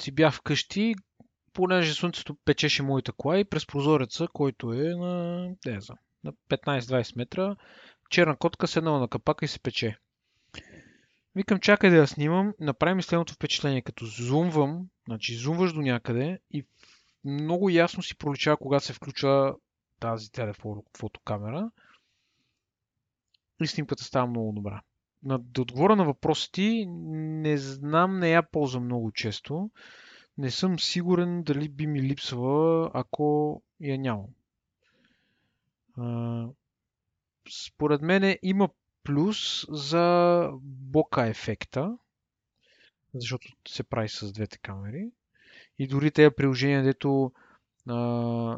си 0.00 0.10
бях 0.12 0.34
вкъщи, 0.34 0.94
понеже 1.52 1.94
слънцето 1.94 2.36
печеше 2.44 2.82
моята 2.82 3.12
кола 3.12 3.38
и 3.38 3.44
през 3.44 3.66
прозореца, 3.66 4.28
който 4.32 4.72
е 4.72 4.88
на, 4.88 5.44
не 5.66 5.80
знам, 5.80 5.98
на 6.24 6.32
15-20 6.50 7.16
метра, 7.16 7.56
черна 8.10 8.36
котка 8.36 8.68
седнала 8.68 9.00
на 9.00 9.08
капака 9.08 9.44
и 9.44 9.48
се 9.48 9.60
пече. 9.60 9.98
Викам, 11.36 11.60
чакай 11.60 11.90
да 11.90 11.96
я 11.96 12.06
снимам, 12.06 12.54
направи 12.60 12.94
ми 12.94 13.02
следното 13.02 13.34
впечатление, 13.34 13.82
като 13.82 14.06
зумвам, 14.06 14.88
значи 15.06 15.34
зумваш 15.34 15.72
до 15.72 15.80
някъде 15.80 16.38
и 16.50 16.66
много 17.24 17.70
ясно 17.70 18.02
си 18.02 18.18
проличава, 18.18 18.56
когато 18.56 18.84
се 18.84 18.92
включва 18.92 19.56
тази 20.00 20.32
телефотокамера 20.32 21.70
и 23.62 23.66
снимката 23.66 24.04
става 24.04 24.26
много 24.26 24.52
добра. 24.52 24.82
На, 25.22 25.38
да 25.38 25.62
отговоря 25.62 25.96
на 25.96 26.04
въпроса 26.04 26.50
ти, 26.52 26.86
не 26.88 27.58
знам, 27.58 28.18
не 28.18 28.30
я 28.30 28.42
ползвам 28.42 28.84
много 28.84 29.12
често. 29.12 29.70
Не 30.38 30.50
съм 30.50 30.78
сигурен 30.78 31.42
дали 31.42 31.68
би 31.68 31.86
ми 31.86 32.02
липсвала, 32.02 32.90
ако 32.94 33.62
я 33.80 33.98
нямам. 33.98 34.26
А, 35.98 36.46
според 37.50 38.02
мен 38.02 38.38
има 38.42 38.68
плюс 39.04 39.66
за 39.68 40.50
бока 40.62 41.26
ефекта, 41.26 41.98
защото 43.14 43.48
се 43.68 43.82
прави 43.82 44.08
с 44.08 44.32
двете 44.32 44.58
камери. 44.58 45.10
И 45.78 45.88
дори 45.88 46.10
тези 46.10 46.34
приложения, 46.36 46.82
дето 46.82 47.32
а, 47.88 47.94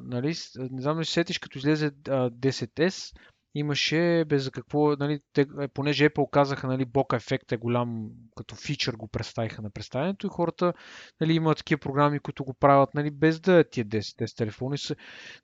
нали, 0.03 0.34
не 0.59 0.82
знам 0.82 0.97
дали 0.97 1.05
сетиш, 1.05 1.38
като 1.38 1.59
излезе 1.59 1.86
а, 1.86 2.30
10S, 2.30 3.16
имаше 3.55 4.24
без 4.28 4.42
за 4.42 4.51
какво, 4.51 4.97
нали, 4.97 5.20
те, 5.32 5.47
е, 5.61 5.68
понеже 5.68 6.11
Apple 6.11 6.30
казаха, 6.30 6.66
нали, 6.66 6.84
бока 6.84 7.16
ефект 7.16 7.53
е 7.53 7.57
голям, 7.57 8.11
като 8.36 8.55
фичър 8.55 8.94
го 8.94 9.09
представиха 9.09 9.62
на 9.62 9.70
представянето 9.70 10.26
и 10.26 10.30
хората, 10.30 10.72
нали, 11.20 11.32
имат 11.32 11.59
такива 11.59 11.78
програми, 11.78 12.18
които 12.18 12.44
го 12.44 12.55
правят, 12.55 12.94
нали, 12.94 13.11
без 13.11 13.40
да 13.40 13.64
тия 13.64 13.86
10 13.86 14.26
с 14.26 14.34
телефони 14.34 14.78
са, 14.78 14.97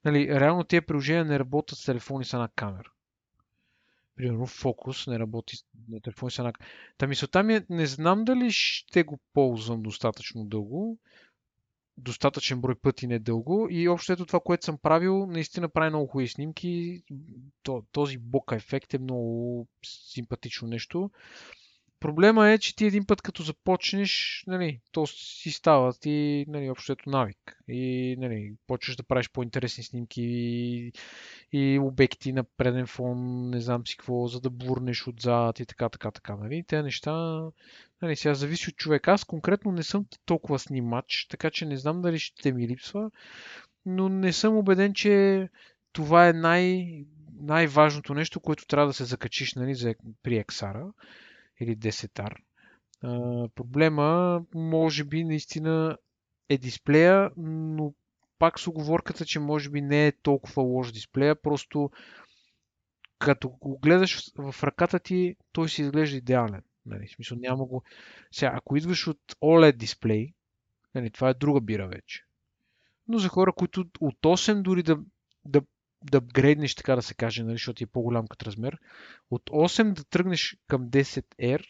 нали, 0.05 0.39
реално 0.39 0.63
тези 0.63 0.81
приложения 0.81 1.25
не 1.25 1.39
работят 1.39 1.79
с 1.79 1.85
телефони 1.85 2.25
с 2.25 2.33
една 2.33 2.49
камера. 2.55 2.92
Примерно 4.15 4.45
фокус 4.45 5.07
не 5.07 5.19
работи 5.19 5.57
на 5.89 6.01
телефон 6.01 6.31
с 6.31 6.39
еднакъв. 6.39 6.67
Та 6.97 7.07
мисълта 7.07 7.43
ми 7.43 7.55
е, 7.55 7.65
не 7.69 7.85
знам 7.85 8.23
дали 8.23 8.51
ще 8.51 9.03
го 9.03 9.19
ползвам 9.33 9.81
достатъчно 9.81 10.45
дълго, 10.45 10.97
достатъчен 11.97 12.61
брой 12.61 12.75
пъти 12.75 13.07
не 13.07 13.19
дълго 13.19 13.67
и 13.69 13.87
общо 13.87 14.13
ето 14.13 14.25
това, 14.25 14.39
което 14.39 14.65
съм 14.65 14.77
правил, 14.77 15.25
наистина 15.25 15.69
прави 15.69 15.89
много 15.89 16.07
хубави 16.07 16.27
снимки. 16.27 17.03
Този 17.91 18.17
бока 18.17 18.55
ефект 18.55 18.93
е 18.93 18.99
много 18.99 19.67
симпатично 19.85 20.67
нещо. 20.67 21.11
Проблема 22.03 22.49
е, 22.49 22.57
че 22.57 22.75
ти 22.75 22.85
един 22.85 23.05
път 23.05 23.21
като 23.21 23.43
започнеш, 23.43 24.43
нали, 24.47 24.79
то 24.91 25.07
си 25.07 25.51
става 25.51 25.93
ти 25.93 26.45
нали, 26.47 26.69
общото 26.69 27.09
навик. 27.09 27.57
И 27.67 28.15
нали, 28.19 28.53
почваш 28.67 28.95
да 28.95 29.03
правиш 29.03 29.29
по-интересни 29.29 29.83
снимки 29.83 30.21
и, 30.21 30.91
и 31.51 31.79
обекти 31.79 32.33
на 32.33 32.43
преден 32.43 32.87
фон, 32.87 33.49
не 33.49 33.59
знам 33.59 33.87
си 33.87 33.97
какво, 33.97 34.27
за 34.27 34.41
да 34.41 34.49
бурнеш 34.49 35.07
отзад 35.07 35.59
и 35.59 35.65
така, 35.65 35.89
така, 35.89 36.11
така. 36.11 36.35
Нали. 36.35 36.63
Те 36.67 36.83
неща, 36.83 37.41
нали, 38.01 38.15
сега 38.15 38.33
зависи 38.33 38.69
от 38.69 38.75
човек. 38.75 39.07
Аз 39.07 39.23
конкретно 39.23 39.71
не 39.71 39.83
съм 39.83 40.05
толкова 40.25 40.59
снимач, 40.59 41.27
така 41.29 41.49
че 41.49 41.65
не 41.65 41.77
знам 41.77 42.01
дали 42.01 42.19
ще 42.19 42.51
ми 42.51 42.67
липсва, 42.67 43.11
но 43.85 44.09
не 44.09 44.33
съм 44.33 44.57
убеден, 44.57 44.93
че 44.93 45.47
това 45.93 46.27
е 46.27 46.33
най- 46.33 47.05
най-важното 47.41 48.13
нещо, 48.13 48.39
което 48.39 48.67
трябва 48.67 48.87
да 48.87 48.93
се 48.93 49.05
закачиш 49.05 49.53
нали, 49.55 49.75
за, 49.75 49.95
при 50.23 50.43
XR 50.43 50.91
или 51.63 51.77
10R. 51.77 52.35
А, 53.03 53.47
проблема 53.55 54.41
може 54.55 55.03
би 55.03 55.23
наистина 55.23 55.97
е 56.49 56.57
дисплея, 56.57 57.31
но 57.37 57.93
пак 58.39 58.59
с 58.59 58.67
оговорката, 58.67 59.25
че 59.25 59.39
може 59.39 59.69
би 59.69 59.81
не 59.81 60.07
е 60.07 60.21
толкова 60.21 60.63
лош 60.63 60.91
дисплея, 60.91 61.41
просто 61.41 61.91
като 63.19 63.49
го 63.49 63.79
гледаш 63.79 64.31
в 64.37 64.55
ръката 64.63 64.99
ти, 64.99 65.35
той 65.51 65.69
си 65.69 65.81
изглежда 65.81 66.17
идеален. 66.17 66.61
Нали, 66.85 67.07
смисъл 67.07 67.37
няма 67.37 67.65
го... 67.65 67.83
Сега, 68.31 68.51
ако 68.55 68.77
идваш 68.77 69.07
от 69.07 69.19
OLED 69.41 69.75
дисплей, 69.77 70.33
нали, 70.95 71.09
това 71.09 71.29
е 71.29 71.33
друга 71.33 71.61
бира 71.61 71.87
вече. 71.87 72.23
Но 73.07 73.17
за 73.17 73.29
хора, 73.29 73.53
които 73.53 73.85
от 73.99 74.21
8 74.21 74.61
дори 74.61 74.83
да, 74.83 74.99
да, 75.45 75.61
да 76.03 76.21
грейднеш, 76.21 76.75
така 76.75 76.95
да 76.95 77.01
се 77.01 77.13
каже, 77.13 77.43
нали, 77.43 77.55
защото 77.55 77.83
е 77.83 77.87
по-голям 77.87 78.27
като 78.27 78.45
размер, 78.45 78.77
от 79.31 79.49
8 79.49 79.93
да 79.93 80.03
тръгнеш 80.03 80.57
към 80.67 80.89
10R, 80.89 81.63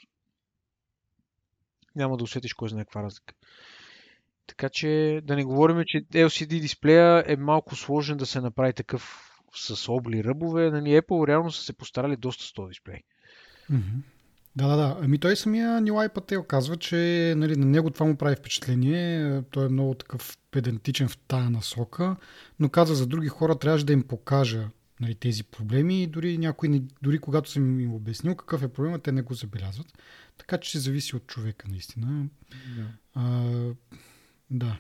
няма 1.95 2.17
да 2.17 2.23
усетиш 2.23 2.53
кой 2.53 2.69
знае 2.69 2.85
каква 2.85 3.03
разлика. 3.03 3.33
Така 4.47 4.69
че 4.69 5.21
да 5.23 5.35
не 5.35 5.43
говорим, 5.43 5.83
че 5.87 5.97
LCD 5.97 6.61
дисплея 6.61 7.23
е 7.27 7.35
малко 7.35 7.75
сложен 7.75 8.17
да 8.17 8.25
се 8.25 8.41
направи 8.41 8.73
такъв 8.73 9.31
с 9.55 9.89
обли 9.91 10.23
ръбове. 10.23 10.71
Нали, 10.71 11.01
Apple 11.01 11.27
реално 11.27 11.51
са 11.51 11.63
се 11.63 11.77
постарали 11.77 12.17
доста 12.17 12.43
с 12.43 12.53
този 12.53 12.69
дисплей. 12.69 12.99
Mm-hmm. 13.71 14.01
Да, 14.55 14.67
да, 14.67 14.75
да. 14.75 14.97
Ами 15.01 15.17
той 15.19 15.35
самия 15.35 15.81
Нилай 15.81 16.09
Пател 16.09 16.43
казва, 16.43 16.77
че 16.77 17.33
нали, 17.37 17.55
на 17.55 17.65
него 17.65 17.89
това 17.89 18.05
му 18.05 18.15
прави 18.15 18.35
впечатление. 18.35 19.41
Той 19.51 19.65
е 19.65 19.69
много 19.69 19.93
такъв 19.93 20.37
педантичен 20.51 21.07
в 21.07 21.17
тая 21.17 21.49
насока, 21.49 22.15
но 22.59 22.69
каза 22.69 22.95
за 22.95 23.07
други 23.07 23.27
хора 23.27 23.55
трябваше 23.55 23.85
да 23.85 23.93
им 23.93 24.03
покажа 24.03 24.69
нали, 24.99 25.15
тези 25.15 25.43
проблеми 25.43 26.03
и 26.03 26.07
дори 26.07 26.37
някой, 26.37 26.83
дори 27.01 27.19
когато 27.19 27.51
съм 27.51 27.79
им 27.79 27.93
обяснил 27.93 28.35
какъв 28.35 28.63
е 28.63 28.67
проблема, 28.67 28.99
те 28.99 29.11
не 29.11 29.21
го 29.21 29.33
забелязват. 29.33 29.87
Така 30.37 30.57
че 30.57 30.71
се 30.71 30.79
зависи 30.79 31.15
от 31.15 31.27
човека, 31.27 31.67
наистина. 31.69 32.25
Да. 32.77 32.85
А, 33.13 33.43
да. 34.49 34.77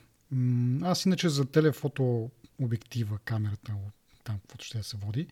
Аз 0.81 1.05
иначе 1.05 1.29
за 1.29 1.45
телефото 1.45 2.29
обектива, 2.61 3.17
камерата, 3.25 3.73
там 4.23 4.39
каквото 4.39 4.65
ще 4.65 4.77
да 4.77 4.83
се 4.83 4.97
води, 4.97 5.27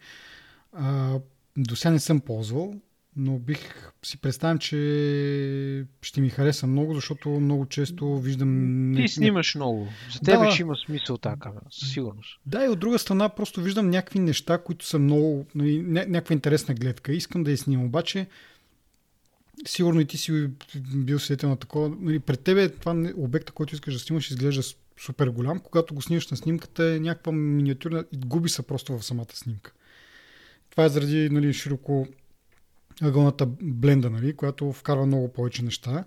а, 0.73 1.19
до 1.57 1.75
сега 1.75 1.91
не 1.91 1.99
съм 1.99 2.19
ползвал, 2.19 2.81
но 3.15 3.39
бих 3.39 3.91
си 4.03 4.17
представям, 4.17 4.57
че 4.57 5.85
ще 6.01 6.21
ми 6.21 6.29
хареса 6.29 6.67
много, 6.67 6.93
защото 6.93 7.29
много 7.29 7.65
често 7.65 8.19
виждам... 8.19 8.93
Ти 8.95 9.07
снимаш 9.07 9.55
много. 9.55 9.87
За 10.13 10.19
тебе 10.19 10.45
да, 10.45 10.51
ще 10.51 10.61
има 10.61 10.75
смисъл 10.85 11.17
тази 11.17 11.39
камера, 11.39 11.65
със 11.71 11.93
сигурност. 11.93 12.39
Да, 12.45 12.65
и 12.65 12.67
от 12.67 12.79
друга 12.79 12.99
страна 12.99 13.29
просто 13.29 13.61
виждам 13.61 13.89
някакви 13.89 14.19
неща, 14.19 14.57
които 14.57 14.85
са 14.85 14.99
много... 14.99 15.45
Нали, 15.55 15.81
някаква 15.81 16.33
интересна 16.33 16.73
гледка. 16.73 17.13
Искам 17.13 17.43
да 17.43 17.51
я 17.51 17.57
снимам, 17.57 17.85
обаче 17.85 18.27
сигурно 19.65 20.01
и 20.01 20.05
ти 20.05 20.17
си 20.17 20.49
бил 20.95 21.19
свидетел 21.19 21.49
на 21.49 21.55
такова. 21.55 21.95
Нали, 21.99 22.19
пред 22.19 22.39
тебе 22.39 22.69
това 22.69 23.11
обекта, 23.17 23.51
който 23.51 23.75
искаш 23.75 23.93
да 23.93 23.99
снимаш, 23.99 24.31
изглежда 24.31 24.61
супер 24.99 25.27
голям. 25.27 25.59
Когато 25.59 25.93
го 25.93 26.01
снимаш 26.01 26.27
на 26.27 26.37
снимката 26.37 26.85
е 26.85 26.99
някаква 26.99 27.31
миниатюрна 27.31 28.05
и 28.11 28.17
губи 28.17 28.49
се 28.49 28.61
просто 28.61 28.97
в 28.97 29.05
самата 29.05 29.33
снимка. 29.33 29.73
Това 30.69 30.85
е 30.85 30.89
заради 30.89 31.29
нали, 31.29 31.53
широко 31.53 32.07
ъгълната 33.01 33.45
бленда, 33.61 34.09
нали, 34.09 34.35
която 34.35 34.73
вкарва 34.73 35.05
много 35.05 35.33
повече 35.33 35.63
неща 35.63 36.05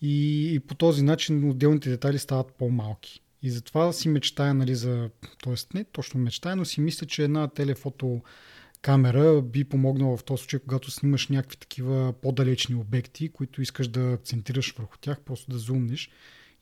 и, 0.00 0.48
и 0.54 0.60
по 0.60 0.74
този 0.74 1.02
начин 1.02 1.50
отделните 1.50 1.90
детайли 1.90 2.18
стават 2.18 2.54
по-малки. 2.58 3.20
И 3.42 3.50
затова 3.50 3.92
си 3.92 4.08
мечтая, 4.08 4.54
нали, 4.54 4.74
за... 4.74 5.10
Тоест 5.42 5.74
не 5.74 5.84
точно 5.84 6.20
мечтая, 6.20 6.56
но 6.56 6.64
си 6.64 6.80
мисля, 6.80 7.06
че 7.06 7.24
една 7.24 7.48
телефото 7.48 8.22
камера 8.82 9.42
би 9.42 9.64
помогнала 9.64 10.16
в 10.16 10.24
този 10.24 10.40
случай, 10.40 10.60
когато 10.60 10.90
снимаш 10.90 11.28
някакви 11.28 11.56
такива 11.56 12.12
по-далечни 12.22 12.74
обекти, 12.74 13.28
които 13.28 13.62
искаш 13.62 13.88
да 13.88 14.12
акцентираш 14.12 14.74
върху 14.78 14.98
тях, 14.98 15.20
просто 15.20 15.50
да 15.50 15.58
зумнеш 15.58 16.10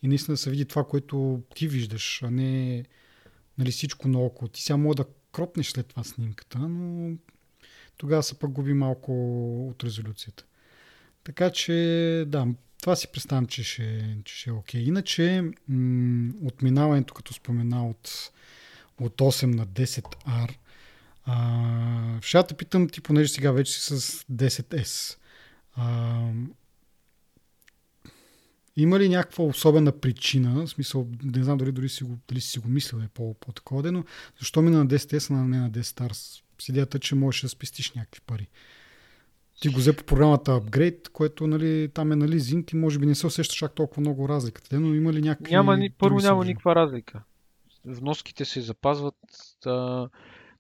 и 0.03 0.09
наистина 0.09 0.33
да 0.33 0.39
се 0.39 0.51
види 0.51 0.65
това, 0.65 0.85
което 0.85 1.43
ти 1.55 1.69
виждаш, 1.69 2.23
а 2.23 2.31
не 2.31 2.85
нали, 3.59 3.71
всичко 3.71 4.09
наоколо. 4.09 4.49
Ти 4.49 4.63
сега 4.63 4.77
мога 4.77 4.95
да 4.95 5.05
кропнеш 5.33 5.67
след 5.67 5.87
това 5.87 6.05
снимката, 6.05 6.59
но 6.59 7.17
тогава 7.97 8.23
се 8.23 8.39
пък 8.39 8.51
губи 8.51 8.73
малко 8.73 9.13
от 9.69 9.85
резолюцията. 9.85 10.45
Така 11.25 11.51
че, 11.51 12.25
да, 12.27 12.47
това 12.81 12.97
си 12.97 13.09
представям, 13.13 13.47
че 13.47 13.65
ще, 13.65 14.17
че 14.25 14.37
ще 14.37 14.51
е 14.51 14.53
окей. 14.53 14.81
Иначе, 14.81 15.45
м- 15.69 16.33
отминаването, 16.43 17.15
като 17.15 17.35
спомена 17.35 17.89
от, 17.89 18.31
от 19.01 19.17
8 19.17 19.47
на 19.47 19.67
10R, 19.67 20.55
а, 21.25 22.21
ще 22.23 22.43
те 22.43 22.55
питам 22.55 22.89
ти, 22.89 23.01
понеже 23.01 23.33
сега 23.33 23.53
вече 23.53 23.73
си 23.73 23.81
с 23.81 24.25
10S. 24.33 25.19
А, 25.75 26.21
има 28.77 28.99
ли 28.99 29.09
някаква 29.09 29.45
особена 29.45 29.93
причина, 30.01 30.67
в 30.67 30.69
смисъл, 30.69 31.09
не 31.23 31.45
знам 31.45 31.59
дали, 31.59 31.73
дори 31.73 31.89
си 31.89 32.05
го, 32.05 32.19
дали 32.29 32.41
си 32.41 32.59
го 32.59 32.69
мислил 32.69 32.99
е 32.99 33.09
по, 33.09 33.35
по-такова, 33.35 33.93
но 33.93 34.05
защо 34.39 34.63
мина 34.63 34.79
на 34.79 34.87
10S, 34.87 35.31
а 35.31 35.35
не 35.35 35.59
на 35.59 35.71
10 35.71 35.83
Stars? 35.83 36.42
С 36.63 36.69
идеята, 36.69 36.99
че 36.99 37.15
можеш 37.15 37.43
да 37.43 37.49
спестиш 37.49 37.93
някакви 37.93 38.21
пари. 38.21 38.49
Ти 39.61 39.69
го 39.69 39.79
взе 39.79 39.97
по 39.97 40.05
програмата 40.05 40.61
Upgrade, 40.61 41.09
което 41.09 41.47
нали, 41.47 41.91
там 41.95 42.13
е 42.13 42.17
на 42.17 42.29
лизинг 42.29 42.73
и 42.73 42.77
може 42.77 42.99
би 42.99 43.07
не 43.07 43.15
се 43.15 43.27
усещаш 43.27 43.59
чак 43.59 43.75
толкова 43.75 44.01
много 44.01 44.29
разликата, 44.29 44.81
но 44.81 44.95
има 44.95 45.13
ли 45.13 45.23
някакви... 45.23 45.53
Няма, 45.53 45.79
първо 45.99 46.19
няма 46.19 46.45
никаква 46.45 46.75
разлика. 46.75 47.23
Вноските 47.85 48.45
се 48.45 48.61
запазват 48.61 49.15
а, 49.67 50.09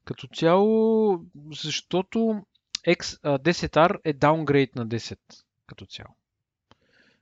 като 0.04 0.26
цяло, 0.26 1.20
защото 1.50 2.42
X, 2.88 3.18
а, 3.22 3.38
10R 3.38 3.98
е 4.04 4.12
даунгрейд 4.12 4.74
на 4.76 4.86
10 4.88 5.18
като 5.66 5.86
цяло. 5.86 6.14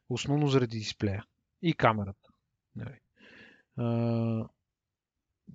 Основно 0.09 0.49
заради 0.49 0.79
дисплея 0.79 1.25
и 1.63 1.75
камерата. 1.75 2.29
Нали. 2.77 3.01
А, 3.77 4.49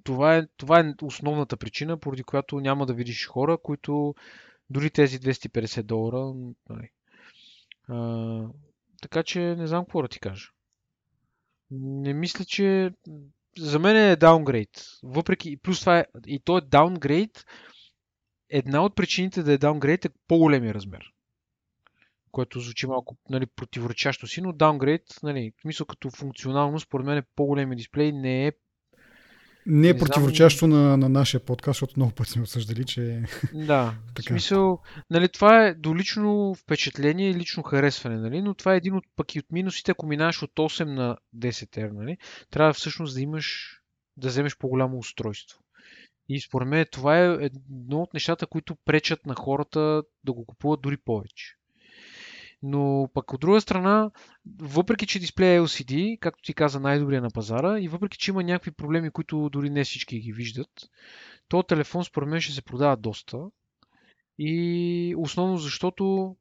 това, 0.03 0.37
е, 0.37 0.47
това 0.57 0.79
е 0.79 0.93
основната 1.01 1.57
причина, 1.57 1.97
поради 1.97 2.23
която 2.23 2.59
няма 2.59 2.85
да 2.85 2.93
видиш 2.93 3.27
хора, 3.27 3.57
които 3.57 4.15
дори 4.69 4.89
тези 4.89 5.19
250 5.19 5.83
долара. 5.83 6.33
Нали. 6.69 6.89
А, 7.87 8.47
така 9.01 9.23
че 9.23 9.39
не 9.39 9.67
знам 9.67 9.85
какво 9.85 10.01
да 10.01 10.07
ти 10.07 10.19
кажа. 10.19 10.49
Не 11.71 12.13
мисля, 12.13 12.45
че 12.45 12.91
за 13.57 13.79
мен 13.79 13.97
е 13.97 14.15
даунгрейд. 14.15 14.85
Въпреки, 15.03 15.57
плюс 15.57 15.79
това 15.79 15.99
е, 15.99 16.05
и 16.27 16.39
то 16.39 16.57
е 16.57 16.61
даунгрейд, 16.61 17.45
една 18.49 18.83
от 18.83 18.95
причините 18.95 19.43
да 19.43 19.53
е 19.53 19.57
даунгрейд 19.57 20.05
е 20.05 20.09
по-големия 20.27 20.73
размер. 20.73 21.11
Което 22.31 22.59
звучи 22.59 22.87
малко 22.87 23.17
нали, 23.29 23.45
противоречащо 23.45 24.27
си, 24.27 24.41
но 24.41 24.53
даунгрейд, 24.53 25.03
нали, 25.23 25.53
в 25.57 25.61
смисъл 25.61 25.85
като 25.85 26.09
функционално, 26.09 26.79
според 26.79 27.05
мен 27.05 27.17
е 27.17 27.27
по-големия 27.35 27.77
дисплей 27.77 28.11
не 28.11 28.47
е 28.47 28.51
не 29.66 29.89
е 29.89 29.97
противоречащо 29.97 30.68
на, 30.68 30.97
на 30.97 31.09
нашия 31.09 31.39
подкаст, 31.39 31.68
защото 31.68 31.93
много 31.97 32.11
пъти 32.11 32.32
сме 32.32 32.41
обсъждали, 32.41 32.86
че 32.86 33.24
Да, 33.53 33.95
така. 34.16 34.22
в 34.22 34.26
смисъл, 34.26 34.80
нали, 35.09 35.30
това 35.30 35.66
е 35.66 35.74
до 35.74 35.95
лично 35.95 36.55
впечатление 36.55 37.30
и 37.30 37.36
лично 37.36 37.63
харесване, 37.63 38.18
нали, 38.18 38.41
но 38.41 38.53
това 38.53 38.74
е 38.74 38.78
един 38.78 38.95
от 38.95 39.03
пък 39.16 39.36
и 39.36 39.39
от 39.39 39.51
минусите, 39.51 39.91
ако 39.91 40.05
минаш 40.05 40.43
от 40.43 40.51
8 40.51 40.84
на 40.84 41.18
10 41.36 41.78
R, 41.78 41.91
нали, 41.91 42.18
трябва 42.49 42.74
всъщност 42.74 43.16
да 43.16 43.22
имаш, 43.22 43.78
да 44.18 44.28
вземеш 44.28 44.57
по-голямо 44.57 44.97
устройство. 44.97 45.59
И 46.30 46.41
според 46.41 46.68
мен 46.68 46.86
това 46.91 47.20
е 47.20 47.38
едно 47.41 48.01
от 48.01 48.13
нещата, 48.13 48.47
които 48.47 48.76
пречат 48.86 49.26
на 49.26 49.36
хората 49.36 50.03
да 50.24 50.34
го 50.34 50.45
купуват 50.45 50.82
дори 50.82 50.97
повече. 50.97 51.55
Но 52.68 53.09
пък 53.13 53.34
от 53.34 53.41
друга 53.41 53.61
страна, 53.61 54.11
въпреки 54.59 55.07
че 55.07 55.20
дисплея 55.20 55.55
е 55.55 55.59
LCD, 55.59 56.20
както 56.20 56.43
ти 56.43 56.53
каза, 56.53 56.80
най-добрия 56.80 57.22
на 57.22 57.30
пазара, 57.30 57.80
и 57.80 57.88
въпреки 57.88 58.18
че 58.18 58.32
има 58.32 58.43
някакви 58.43 58.72
проблеми, 58.72 59.11
които 59.11 59.49
дори 59.49 59.70
не 59.70 59.84
всички 59.84 60.20
ги 60.20 60.34
виждат, 60.34 60.70
то 61.47 61.63
телефон 61.63 62.03
според 62.03 62.30
мен 62.30 62.41
ще 62.41 62.53
се 62.53 62.61
продава 62.61 62.97
доста. 62.97 63.38
И 64.39 65.16
основно 65.18 65.57
защото 65.57 66.36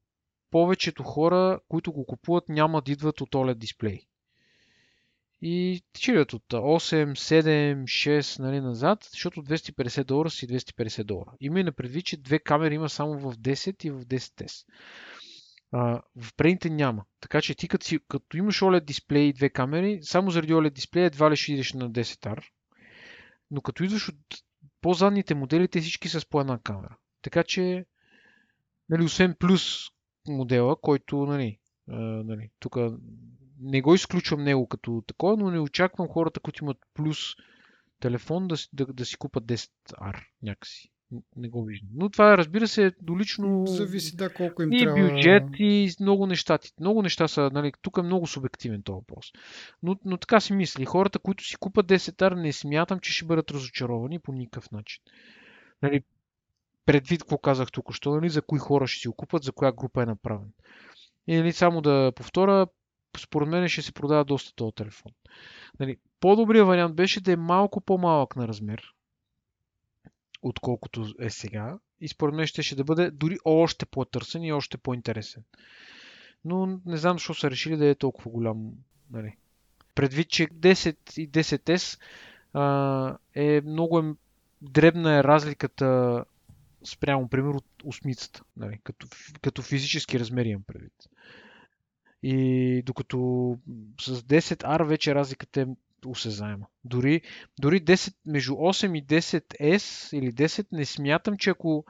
повечето 0.51 1.03
хора, 1.03 1.61
които 1.68 1.93
го 1.93 2.07
купуват, 2.07 2.49
няма 2.49 2.83
да 2.83 2.93
идват 2.93 3.20
от 3.20 3.31
OLED 3.31 3.55
дисплей. 3.55 4.01
И 5.43 5.83
чирят 5.99 6.33
от 6.33 6.45
8, 6.53 7.12
7, 7.12 7.83
6 7.83 8.39
нали, 8.39 8.61
назад, 8.61 9.09
защото 9.11 9.43
250 9.43 10.05
долара 10.05 10.31
си 10.31 10.49
250 10.49 11.05
долара. 11.05 11.33
Има 11.41 11.61
и 11.61 11.70
предвид, 11.70 12.05
че 12.05 12.16
две 12.16 12.39
камери 12.39 12.75
има 12.75 12.89
само 12.89 13.18
в 13.18 13.37
10 13.37 13.85
и 13.85 13.91
в 13.91 14.05
10S. 14.05 14.64
В 16.16 16.35
предните 16.37 16.70
няма. 16.70 17.05
Така 17.20 17.43
че 17.43 17.55
ти 17.55 17.68
като, 17.68 17.87
си, 17.87 17.99
като 18.09 18.37
имаш 18.37 18.61
OLED 18.61 18.85
дисплей 18.85 19.22
и 19.22 19.33
две 19.33 19.51
камери, 19.51 19.99
само 20.03 20.31
заради 20.31 20.55
OLED 20.55 20.70
дисплей 20.70 21.05
едва 21.05 21.31
ли 21.31 21.37
ще 21.37 21.53
идеш 21.53 21.72
на 21.72 21.91
10R. 21.91 22.45
Но 23.51 23.61
като 23.61 23.85
идваш 23.85 24.09
от 24.09 24.16
по-задните 24.81 25.35
модели, 25.35 25.68
те 25.68 25.81
всички 25.81 26.09
са 26.09 26.20
с 26.20 26.27
по 26.27 26.41
една 26.41 26.59
камера. 26.59 26.97
Така 27.22 27.43
че, 27.43 27.87
нали, 28.89 29.05
освен 29.05 29.35
плюс 29.39 29.89
модела, 30.29 30.81
който, 30.81 31.27
нали, 31.27 31.59
а, 31.89 31.97
нали, 32.01 32.51
тук 32.59 32.77
не 33.61 33.83
го 33.83 33.95
изключвам 33.95 34.45
него 34.45 34.68
като 34.68 35.05
такова, 35.07 35.37
но 35.37 35.51
не 35.51 35.59
очаквам 35.59 36.09
хората, 36.09 36.41
които 36.41 36.64
имат 36.64 36.79
плюс 36.95 37.18
телефон 38.01 38.49
да, 38.49 38.57
да, 38.72 38.87
да 38.87 39.05
си 39.05 39.16
купат 39.16 39.45
10R 39.45 40.25
някакси. 40.43 40.91
Не 41.36 41.48
го 41.48 41.64
виждам. 41.64 41.88
Но 41.94 42.11
това, 42.11 42.38
разбира 42.38 42.68
се, 42.68 42.92
до 43.02 43.18
лично... 43.18 43.66
Зависи, 43.66 44.16
да, 44.16 44.34
колко 44.34 44.62
им 44.62 44.72
и 44.72 44.78
трябва... 44.78 45.09
бюджет, 45.09 45.42
и 45.59 45.94
много 46.00 46.26
неща. 46.26 46.59
Много 46.80 47.02
неща 47.02 47.28
са, 47.28 47.50
нали, 47.52 47.72
тук 47.82 47.96
е 47.98 48.02
много 48.02 48.26
субективен 48.26 48.82
този 48.82 48.94
въпрос. 48.94 49.32
Но, 49.82 49.96
но 50.05 50.16
така 50.16 50.40
си 50.40 50.52
мисли. 50.52 50.84
Хората, 50.84 51.18
които 51.18 51.44
си 51.44 51.57
купат 51.57 51.86
10R, 51.86 52.34
не 52.34 52.52
смятам, 52.52 53.00
че 53.00 53.12
ще 53.12 53.24
бъдат 53.24 53.50
разочаровани 53.50 54.18
по 54.18 54.32
никакъв 54.32 54.70
начин. 54.70 55.02
Нали, 55.82 56.02
предвид 56.86 57.22
какво 57.22 57.38
казах 57.38 57.72
тук, 57.72 57.94
що, 57.94 58.14
нали, 58.14 58.28
за 58.28 58.42
кои 58.42 58.59
хора 58.59 58.86
ще 58.86 59.00
си 59.00 59.09
го 59.09 59.14
купат, 59.14 59.42
за 59.42 59.52
коя 59.52 59.72
група 59.72 60.02
е 60.02 60.07
направен. 60.07 60.52
И 61.26 61.36
нали, 61.36 61.52
само 61.52 61.80
да 61.80 62.12
повторя, 62.16 62.66
според 63.18 63.48
мен 63.48 63.68
ще 63.68 63.82
се 63.82 63.92
продава 63.92 64.24
доста 64.24 64.55
този 64.55 64.74
телефон. 64.74 65.12
Нали, 65.80 65.96
по-добрият 66.20 66.66
вариант 66.66 66.96
беше 66.96 67.20
да 67.20 67.32
е 67.32 67.36
малко 67.36 67.80
по-малък 67.80 68.36
на 68.36 68.48
размер, 68.48 68.94
отколкото 70.45 71.14
е 71.20 71.30
сега. 71.30 71.78
И 72.01 72.09
според 72.09 72.34
мен 72.34 72.47
ще, 72.47 72.62
ще 72.62 72.74
да 72.74 72.84
бъде 72.84 73.11
дори 73.11 73.38
още 73.45 73.86
по-търсен 73.86 74.42
и 74.42 74.53
още 74.53 74.78
по-интересен. 74.78 75.42
Но 76.45 76.80
не 76.86 76.97
знам 76.97 77.16
защо 77.16 77.34
са 77.34 77.51
решили 77.51 77.76
да 77.76 77.86
е 77.86 77.95
толкова 77.95 78.30
голям. 78.30 78.72
Нали. 79.11 79.36
Предвид, 79.95 80.28
че 80.28 80.47
10 80.47 81.18
и 81.18 81.30
10S 81.30 82.01
а, 82.53 83.16
е 83.34 83.61
много 83.61 83.99
е, 83.99 84.14
дребна 84.62 85.18
е 85.18 85.24
разликата 85.24 86.24
спрямо, 86.84 87.28
примерно, 87.28 87.57
от 87.57 87.66
осмицата. 87.84 88.42
Нали, 88.57 88.80
като, 88.84 89.07
като 89.42 89.62
физически 89.62 90.20
размери 90.20 90.49
имам 90.49 90.62
предвид. 90.62 90.92
И 92.22 92.82
докато 92.86 93.59
с 94.01 94.22
10R 94.22 94.84
вече 94.84 95.14
разликата 95.14 95.61
е 95.61 95.66
осезаема. 96.11 96.66
Дори, 96.84 97.20
дори 97.61 97.80
10, 97.80 98.14
между 98.26 98.52
8 98.52 98.98
и 98.98 99.07
10S 99.07 100.16
или 100.16 100.32
10 100.32 100.66
не 100.72 100.84
смятам, 100.84 101.36
че 101.36 101.50
ако, 101.50 101.84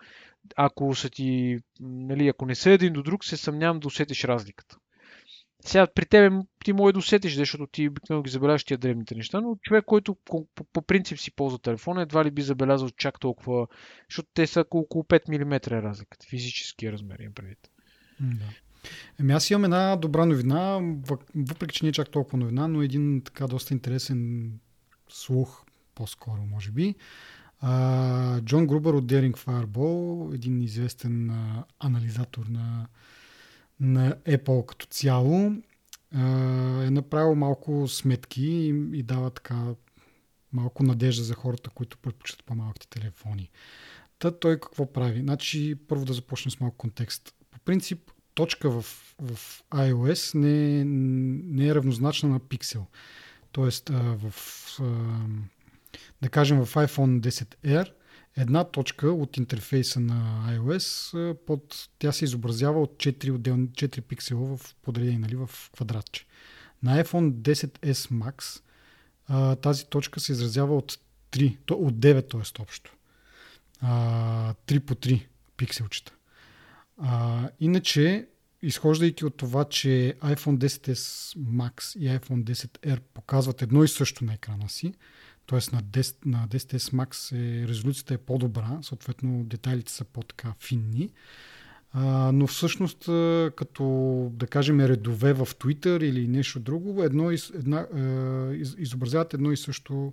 ако 0.56 0.94
са 0.94 1.10
ти, 1.10 1.58
нали, 1.80 2.28
ако 2.28 2.46
не 2.46 2.54
са 2.54 2.70
един 2.70 2.92
до 2.92 3.02
друг, 3.02 3.24
се 3.24 3.36
съмнявам 3.36 3.80
да 3.80 3.88
усетиш 3.88 4.24
разликата. 4.24 4.76
Сега 5.66 5.86
при 5.86 6.06
тебе 6.06 6.36
ти 6.64 6.72
може 6.72 6.92
да 6.92 6.98
усетиш, 6.98 7.34
защото 7.34 7.66
ти 7.66 7.88
обикновено 7.88 8.22
ги 8.22 8.30
забелязваш 8.30 8.64
тия 8.64 8.78
древните 8.78 9.14
неща, 9.14 9.40
но 9.40 9.56
човек, 9.62 9.84
който 9.84 10.16
по, 10.24 10.46
по, 10.54 10.64
по 10.64 10.82
принцип 10.82 11.18
си 11.18 11.30
ползва 11.30 11.58
телефона, 11.58 12.02
едва 12.02 12.24
ли 12.24 12.30
би 12.30 12.42
забелязал 12.42 12.90
чак 12.90 13.20
толкова, 13.20 13.66
защото 14.10 14.28
те 14.34 14.46
са 14.46 14.60
около 14.60 15.04
5 15.04 15.44
мм 15.44 15.56
е 15.56 15.82
разликата, 15.82 16.26
физически 16.26 16.92
размер 16.92 17.18
им 17.18 17.34
предвид. 17.34 17.58
Да. 18.20 18.44
Еми 19.20 19.32
аз 19.32 19.50
имам 19.50 19.64
една 19.64 19.96
добра 19.96 20.26
новина, 20.26 20.80
въпреки 21.34 21.74
че 21.74 21.84
не 21.84 21.88
е 21.88 21.92
чак 21.92 22.10
толкова 22.10 22.38
новина, 22.38 22.68
но 22.68 22.82
един 22.82 23.22
така 23.24 23.46
доста 23.46 23.74
интересен 23.74 24.50
слух, 25.08 25.64
по-скоро 25.94 26.42
може 26.42 26.70
би. 26.70 26.94
Джон 28.40 28.66
Грубър 28.66 28.94
от 28.94 29.04
Daring 29.04 29.36
Fireball, 29.36 30.34
един 30.34 30.62
известен 30.62 31.32
анализатор 31.78 32.46
на, 32.46 32.86
на 33.80 34.16
Apple 34.26 34.66
като 34.66 34.86
цяло, 34.86 35.52
е 36.82 36.90
направил 36.90 37.34
малко 37.34 37.88
сметки 37.88 38.46
и, 38.46 38.68
и 38.98 39.02
дава 39.02 39.30
така 39.30 39.74
малко 40.52 40.82
надежда 40.82 41.24
за 41.24 41.34
хората, 41.34 41.70
които 41.70 41.98
предпочитат 41.98 42.44
по-малките 42.44 42.88
телефони. 42.88 43.50
Та 44.18 44.30
той 44.30 44.60
какво 44.60 44.92
прави? 44.92 45.20
Значи, 45.20 45.74
първо 45.88 46.04
да 46.04 46.12
започнем 46.12 46.50
с 46.50 46.60
малко 46.60 46.76
контекст. 46.76 47.34
По 47.50 47.58
принцип, 47.58 48.10
точка 48.34 48.70
в, 48.70 48.82
в 49.20 49.62
iOS 49.70 50.34
не, 50.34 50.84
не 51.54 51.68
е 51.68 51.74
равнозначна 51.74 52.28
на 52.28 52.40
пиксел. 52.40 52.86
Тоест, 53.52 53.88
в, 53.88 54.34
да 56.22 56.28
кажем 56.28 56.64
в 56.64 56.74
iPhone 56.74 57.20
10R, 57.20 57.92
една 58.36 58.64
точка 58.64 59.12
от 59.12 59.36
интерфейса 59.36 60.00
на 60.00 60.48
iOS, 60.50 61.34
под, 61.34 61.88
тя 61.98 62.12
се 62.12 62.24
изобразява 62.24 62.82
от 62.82 62.96
4, 62.96 63.30
отделни, 63.30 63.68
4 63.68 64.00
пиксела 64.00 64.56
в 64.56 64.74
подредени 64.82 65.18
нали, 65.18 65.36
в 65.36 65.50
квадратче. 65.72 66.26
На 66.82 67.04
iPhone 67.04 67.32
10S 67.32 68.10
Max 68.12 68.60
тази 69.56 69.86
точка 69.86 70.20
се 70.20 70.32
изразява 70.32 70.76
от 70.76 70.98
3, 71.32 71.70
от 71.70 71.94
9 71.94 72.30
т.е. 72.30 72.62
общо. 72.62 72.96
3 73.82 74.80
по 74.80 74.94
3 74.94 75.26
пикселчета. 75.56 76.12
А, 76.98 77.48
иначе, 77.60 78.26
изхождайки 78.62 79.24
от 79.24 79.36
това, 79.36 79.64
че 79.64 80.14
iPhone 80.20 80.58
10s 80.58 81.36
Max 81.38 81.98
и 81.98 82.18
iPhone 82.18 82.44
10R 82.44 83.00
показват 83.14 83.62
едно 83.62 83.84
и 83.84 83.88
също 83.88 84.24
на 84.24 84.34
екрана 84.34 84.68
си, 84.68 84.94
т.е. 85.46 85.74
на 85.76 85.82
10, 85.82 86.16
на 86.26 86.48
10s 86.48 86.78
Max 86.78 87.36
е, 87.36 87.68
резолюцията 87.68 88.14
е 88.14 88.18
по-добра, 88.18 88.78
съответно 88.82 89.44
детайлите 89.44 89.92
са 89.92 90.04
по-така 90.04 90.54
финни, 90.60 91.10
а, 91.92 92.32
но 92.32 92.46
всъщност 92.46 92.98
като 93.56 93.84
да 94.34 94.46
кажем 94.46 94.80
редове 94.80 95.32
в 95.32 95.46
Twitter 95.46 96.04
или 96.04 96.28
нещо 96.28 96.60
друго, 96.60 97.02
едно, 97.02 97.30
една, 97.30 97.86
из, 98.56 98.74
изобразяват 98.78 99.34
едно 99.34 99.52
и 99.52 99.56
също 99.56 100.12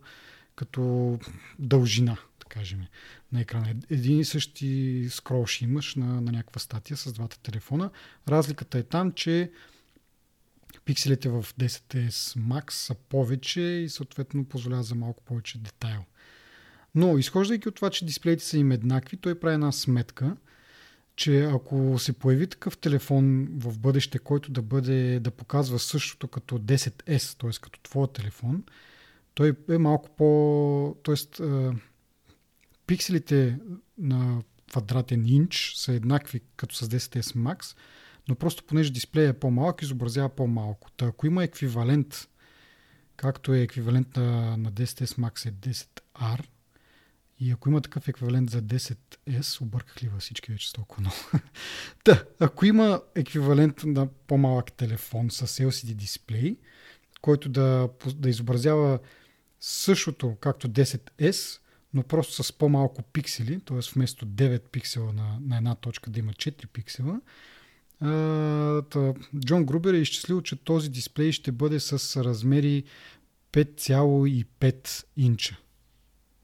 като 0.55 1.19
дължина 1.59 2.17
кажем, 2.51 2.85
на 3.31 3.41
екрана. 3.41 3.75
Един 3.89 4.19
и 4.19 4.25
същи 4.25 5.07
скрол 5.09 5.45
ще 5.45 5.63
имаш 5.63 5.95
на, 5.95 6.21
на 6.21 6.31
някаква 6.31 6.59
статия 6.59 6.97
с 6.97 7.13
двата 7.13 7.39
телефона. 7.39 7.91
Разликата 8.27 8.77
е 8.77 8.83
там, 8.83 9.11
че 9.11 9.51
пикселите 10.85 11.29
в 11.29 11.45
10S 11.59 12.39
Max 12.39 12.71
са 12.71 12.95
повече 12.95 13.61
и 13.61 13.89
съответно 13.89 14.45
позволява 14.45 14.83
за 14.83 14.95
малко 14.95 15.23
повече 15.23 15.57
детайл. 15.57 16.05
Но, 16.95 17.17
изхождайки 17.17 17.69
от 17.69 17.75
това, 17.75 17.89
че 17.89 18.05
дисплеите 18.05 18.43
са 18.43 18.57
им 18.57 18.71
еднакви, 18.71 19.17
той 19.17 19.39
прави 19.39 19.53
една 19.53 19.71
сметка, 19.71 20.37
че 21.15 21.43
ако 21.43 21.99
се 21.99 22.13
появи 22.13 22.47
такъв 22.47 22.77
телефон 22.77 23.47
в 23.51 23.79
бъдеще, 23.79 24.19
който 24.19 24.51
да 24.51 24.61
бъде 24.61 25.19
да 25.19 25.31
показва 25.31 25.79
същото 25.79 26.27
като 26.27 26.59
10S, 26.59 27.39
т.е. 27.39 27.61
като 27.61 27.79
твоя 27.79 28.07
телефон, 28.07 28.63
той 29.33 29.55
е 29.69 29.77
малко 29.77 30.09
по... 30.09 30.95
Тоест, 31.03 31.41
пикселите 32.91 33.57
на 33.97 34.41
квадратен 34.69 35.25
инч 35.25 35.73
са 35.75 35.93
еднакви 35.93 36.41
като 36.57 36.75
с 36.75 36.87
10S 36.87 37.21
Max, 37.21 37.77
но 38.29 38.35
просто 38.35 38.63
понеже 38.63 38.91
дисплея 38.91 39.29
е 39.29 39.39
по-малък, 39.39 39.81
изобразява 39.81 40.29
по-малко. 40.29 40.91
Та 40.91 41.05
ако 41.05 41.27
има 41.27 41.43
еквивалент, 41.43 42.27
както 43.15 43.53
е 43.53 43.61
еквивалент 43.61 44.17
на, 44.17 44.57
на 44.57 44.71
10S 44.71 45.05
Max 45.05 45.49
е 45.49 45.51
10R, 45.51 46.45
и 47.39 47.51
ако 47.51 47.69
има 47.69 47.81
такъв 47.81 48.07
еквивалент 48.07 48.49
за 48.49 48.61
10S, 48.61 49.61
обърках 49.61 50.03
ли 50.03 50.07
във 50.07 50.21
всички 50.21 50.51
вече 50.51 50.73
толкова 50.73 51.01
много. 51.01 51.15
Та, 52.03 52.23
ако 52.39 52.65
има 52.65 53.01
еквивалент 53.15 53.83
на 53.83 54.07
по-малък 54.07 54.73
телефон 54.73 55.31
с 55.31 55.47
LCD 55.47 55.93
дисплей, 55.93 56.57
който 57.21 57.49
да, 57.49 57.89
да 58.15 58.29
изобразява 58.29 58.99
същото 59.59 60.37
както 60.39 60.69
10S, 60.69 61.60
но 61.93 62.03
просто 62.03 62.43
с 62.43 62.53
по-малко 62.53 63.01
пиксели, 63.01 63.59
т.е. 63.59 63.79
вместо 63.93 64.25
9 64.25 64.59
пиксела 64.59 65.13
на, 65.13 65.37
на 65.41 65.57
една 65.57 65.75
точка 65.75 66.09
да 66.09 66.19
има 66.19 66.31
4 66.31 66.67
пиксела. 66.67 67.21
Джон 69.45 69.65
Грубер 69.65 69.93
е 69.93 69.97
изчислил, 69.97 70.41
че 70.41 70.55
този 70.55 70.89
дисплей 70.89 71.31
ще 71.31 71.51
бъде 71.51 71.79
с 71.79 72.23
размери 72.23 72.83
5,5 73.51 75.05
инча, 75.17 75.57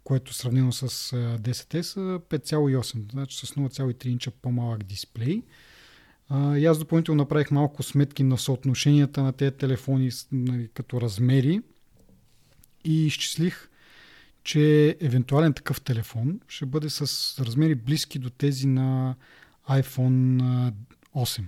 което 0.03 0.33
сравнено 0.33 0.71
с 0.71 0.87
10 0.87 1.81
са 1.81 1.99
5,8, 1.99 3.11
значи 3.11 3.37
с 3.37 3.49
0,3 3.49 4.05
инча 4.05 4.31
по-малък 4.31 4.83
дисплей. 4.83 5.41
А, 6.29 6.57
и 6.57 6.65
аз 6.65 6.79
допълнително 6.79 7.17
направих 7.17 7.51
малко 7.51 7.83
сметки 7.83 8.23
на 8.23 8.37
съотношенията 8.37 9.23
на 9.23 9.33
тези 9.33 9.51
телефони 9.51 10.11
нали, 10.31 10.69
като 10.73 11.01
размери 11.01 11.61
и 12.83 13.05
изчислих, 13.05 13.69
че 14.47 14.97
евентуален 15.01 15.53
такъв 15.53 15.81
телефон 15.81 16.39
ще 16.47 16.65
бъде 16.65 16.89
с 16.89 17.01
размери 17.45 17.75
близки 17.75 18.19
до 18.19 18.29
тези 18.29 18.67
на 18.67 19.15
iPhone 19.69 20.73
8. 21.15 21.43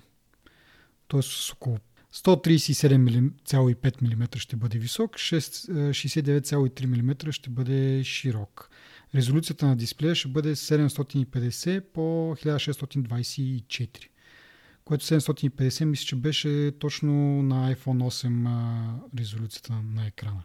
Тоест 1.08 1.32
с 1.32 1.52
около 1.52 1.78
137,5 2.14 4.02
мм 4.02 4.40
ще 4.40 4.56
бъде 4.56 4.80
висок, 4.80 5.16
69,3 5.16 6.86
мм 6.86 7.32
ще 7.32 7.50
бъде 7.50 8.04
широк. 8.04 8.70
Резолюцията 9.16 9.68
на 9.68 9.76
дисплея 9.76 10.16
ще 10.16 10.28
бъде 10.28 10.56
750 10.56 11.82
по 11.82 12.02
1624 12.36 14.08
което 14.86 15.06
750 15.06 15.86
мисля, 15.86 16.06
че 16.06 16.16
беше 16.16 16.72
точно 16.80 17.14
на 17.44 17.76
iPhone 17.76 18.04
8 18.04 19.20
резолюцията 19.20 19.74
на 19.96 20.08
екрана. 20.08 20.44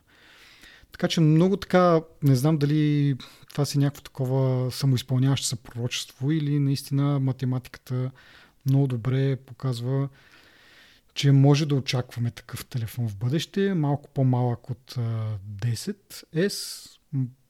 Така 0.95 1.09
че 1.09 1.21
много 1.21 1.57
така, 1.57 2.01
не 2.23 2.37
знам 2.37 2.59
дали 2.59 3.15
това 3.51 3.65
си 3.65 3.79
някакво 3.79 4.03
такова 4.03 4.71
самоизпълняващо 4.73 5.47
се 5.47 5.57
пророчество 5.57 6.31
или 6.31 6.59
наистина 6.59 7.21
математиката 7.21 8.11
много 8.67 8.87
добре 8.87 9.37
показва, 9.37 10.09
че 11.15 11.33
може 11.33 11.67
да 11.67 11.75
очакваме 11.75 12.31
такъв 12.31 12.67
телефон 12.67 13.09
в 13.09 13.17
бъдеще, 13.17 13.75
малко 13.75 14.11
по-малък 14.15 14.71
от 14.71 14.95
10S, 15.57 16.91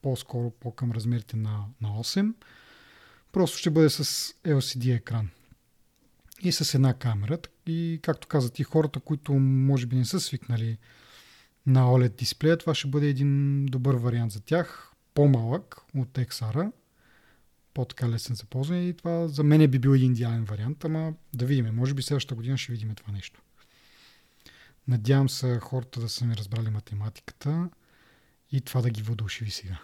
по-скоро 0.03 0.51
по-към 0.51 0.93
размерите 0.93 1.37
на, 1.37 1.65
на 1.81 1.89
8. 1.89 2.33
Просто 3.33 3.59
ще 3.59 3.71
бъде 3.71 3.91
с 3.91 4.05
LCD 4.45 4.97
екран 4.97 5.29
и 6.43 6.53
с 6.53 6.75
една 6.75 6.95
камера. 6.95 7.39
И 7.67 8.01
както 8.03 8.29
каза 8.29 8.53
ти, 8.53 8.63
хората, 8.63 9.01
които 9.01 9.33
може 9.35 9.87
би 9.87 9.97
не 9.97 10.05
са 10.05 10.21
свикнали 10.21 10.79
на 11.67 11.85
OLED 11.87 12.17
дисплея, 12.17 12.59
това 12.59 12.75
ще 12.75 12.89
бъде 12.89 13.07
един 13.07 13.67
добър 13.67 13.95
вариант 13.95 14.33
за 14.33 14.41
тях. 14.41 14.91
По-малък 15.15 15.77
от 15.97 16.09
XR, 16.09 16.73
по-така 17.75 18.09
лесен 18.09 18.37
за 18.37 18.45
ползване 18.45 18.89
и 18.89 18.97
това 18.97 19.29
за 19.29 19.45
мен 19.45 19.71
би 19.71 19.79
бил 19.79 19.91
един 19.91 20.13
идеален 20.13 20.45
вариант, 20.45 20.85
ама 20.85 21.13
да 21.35 21.47
видим. 21.47 21.75
Може 21.75 21.95
би 21.95 22.03
следващата 22.03 22.35
година 22.35 22.57
ще 22.57 22.73
видим 22.73 22.95
това 22.95 23.13
нещо. 23.13 23.41
Надявам 24.89 25.29
се 25.29 25.59
хората 25.63 26.01
да 26.01 26.09
са 26.09 26.25
ми 26.25 26.37
разбрали 26.37 26.71
математиката 26.71 27.71
и 28.53 28.61
това 28.61 28.83
да 28.83 28.91
ги 28.91 29.03
въодушеви 29.03 29.51
сега. 29.51 29.79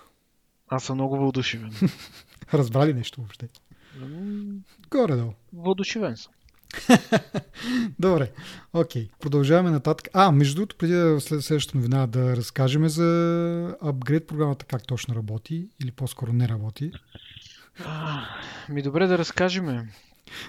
Аз 0.69 0.85
съм 0.85 0.97
много 0.97 1.17
въодушевен. 1.17 1.73
Разбрали 2.55 2.95
нещо 2.95 3.21
въобще? 3.21 3.49
Горе-долу. 4.91 5.33
Въодушевен 5.53 6.17
съм. 6.17 6.33
Добре, 7.99 8.31
окей. 8.73 9.03
Okay. 9.03 9.11
Продължаваме 9.21 9.71
нататък. 9.71 10.09
А, 10.13 10.33
между 10.33 10.55
другото, 10.55 10.77
преди 10.77 10.93
да 10.93 11.21
след 11.21 11.45
следващата 11.45 11.79
новина 11.79 12.07
да 12.07 12.37
разкажем 12.37 12.89
за 12.89 13.77
апгрейд 13.83 14.27
програмата 14.27 14.65
как 14.65 14.87
точно 14.87 15.15
работи 15.15 15.69
или 15.83 15.91
по-скоро 15.91 16.33
не 16.33 16.49
работи. 16.49 16.93
А, 17.85 18.23
ми 18.69 18.83
добре 18.83 19.07
да 19.07 19.19
разкажем. 19.19 19.89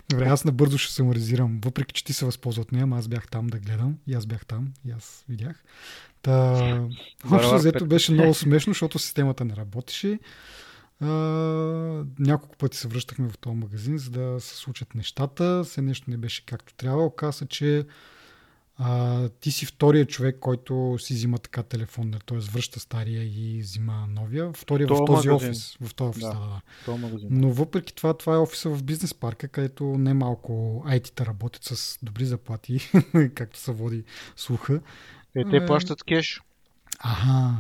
Добре, 0.09 0.25
аз 0.25 0.45
набързо 0.45 0.77
ще 0.77 0.93
саморизирам, 0.93 1.59
въпреки 1.65 1.93
че 1.93 2.03
ти 2.03 2.13
се 2.13 2.25
възползва 2.25 2.61
от 2.61 2.71
нея, 2.71 2.87
аз 2.91 3.07
бях 3.07 3.27
там 3.27 3.47
да 3.47 3.59
гледам 3.59 3.97
и 4.07 4.13
аз 4.13 4.25
бях 4.25 4.45
там 4.45 4.67
и 4.87 4.91
аз 4.91 5.25
видях. 5.29 5.63
Та, 6.21 6.81
общо 7.31 7.55
взето 7.55 7.85
беше 7.85 8.11
много 8.11 8.33
смешно, 8.33 8.73
защото 8.73 8.99
системата 8.99 9.45
не 9.45 9.55
работеше 9.55 10.19
няколко 12.19 12.57
пъти 12.57 12.77
се 12.77 12.87
връщахме 12.87 13.29
в 13.29 13.37
този 13.37 13.55
магазин, 13.55 13.97
за 13.97 14.11
да 14.11 14.39
се 14.39 14.55
случат 14.55 14.95
нещата. 14.95 15.63
Все 15.63 15.81
нещо 15.81 16.11
не 16.11 16.17
беше 16.17 16.45
както 16.45 16.73
трябва. 16.73 17.05
Оказа, 17.05 17.45
че 17.45 17.85
а, 18.77 19.29
ти 19.29 19.51
си 19.51 19.65
втория 19.65 20.05
човек, 20.05 20.37
който 20.39 20.97
си 20.99 21.13
взима 21.13 21.39
така 21.39 21.63
телефон, 21.63 22.13
т.е. 22.25 22.37
връща 22.37 22.79
стария 22.79 23.23
и 23.23 23.61
взима 23.61 24.07
новия. 24.09 24.53
Втория 24.53 24.87
в 24.87 25.05
този 25.05 25.29
магазин. 25.29 25.49
офис. 25.49 25.77
В 25.81 25.93
този 25.93 26.09
офис, 26.09 26.21
да. 26.21 26.29
да, 26.29 26.61
да. 26.85 26.97
Магазин. 26.97 27.27
Но 27.31 27.49
въпреки 27.49 27.95
това, 27.95 28.13
това 28.13 28.35
е 28.35 28.37
офиса 28.37 28.69
в 28.69 28.83
бизнес 28.83 29.13
парка, 29.13 29.47
където 29.47 29.83
немалко 29.83 30.83
IT-та 30.87 31.25
работят 31.25 31.63
с 31.63 31.99
добри 32.03 32.25
заплати, 32.25 32.91
както 33.35 33.59
се 33.59 33.71
води 33.71 34.03
слуха. 34.35 34.81
Е, 35.35 35.43
те 35.49 35.65
плащат 35.65 36.03
кеш. 36.03 36.41
Ага. 36.99 37.57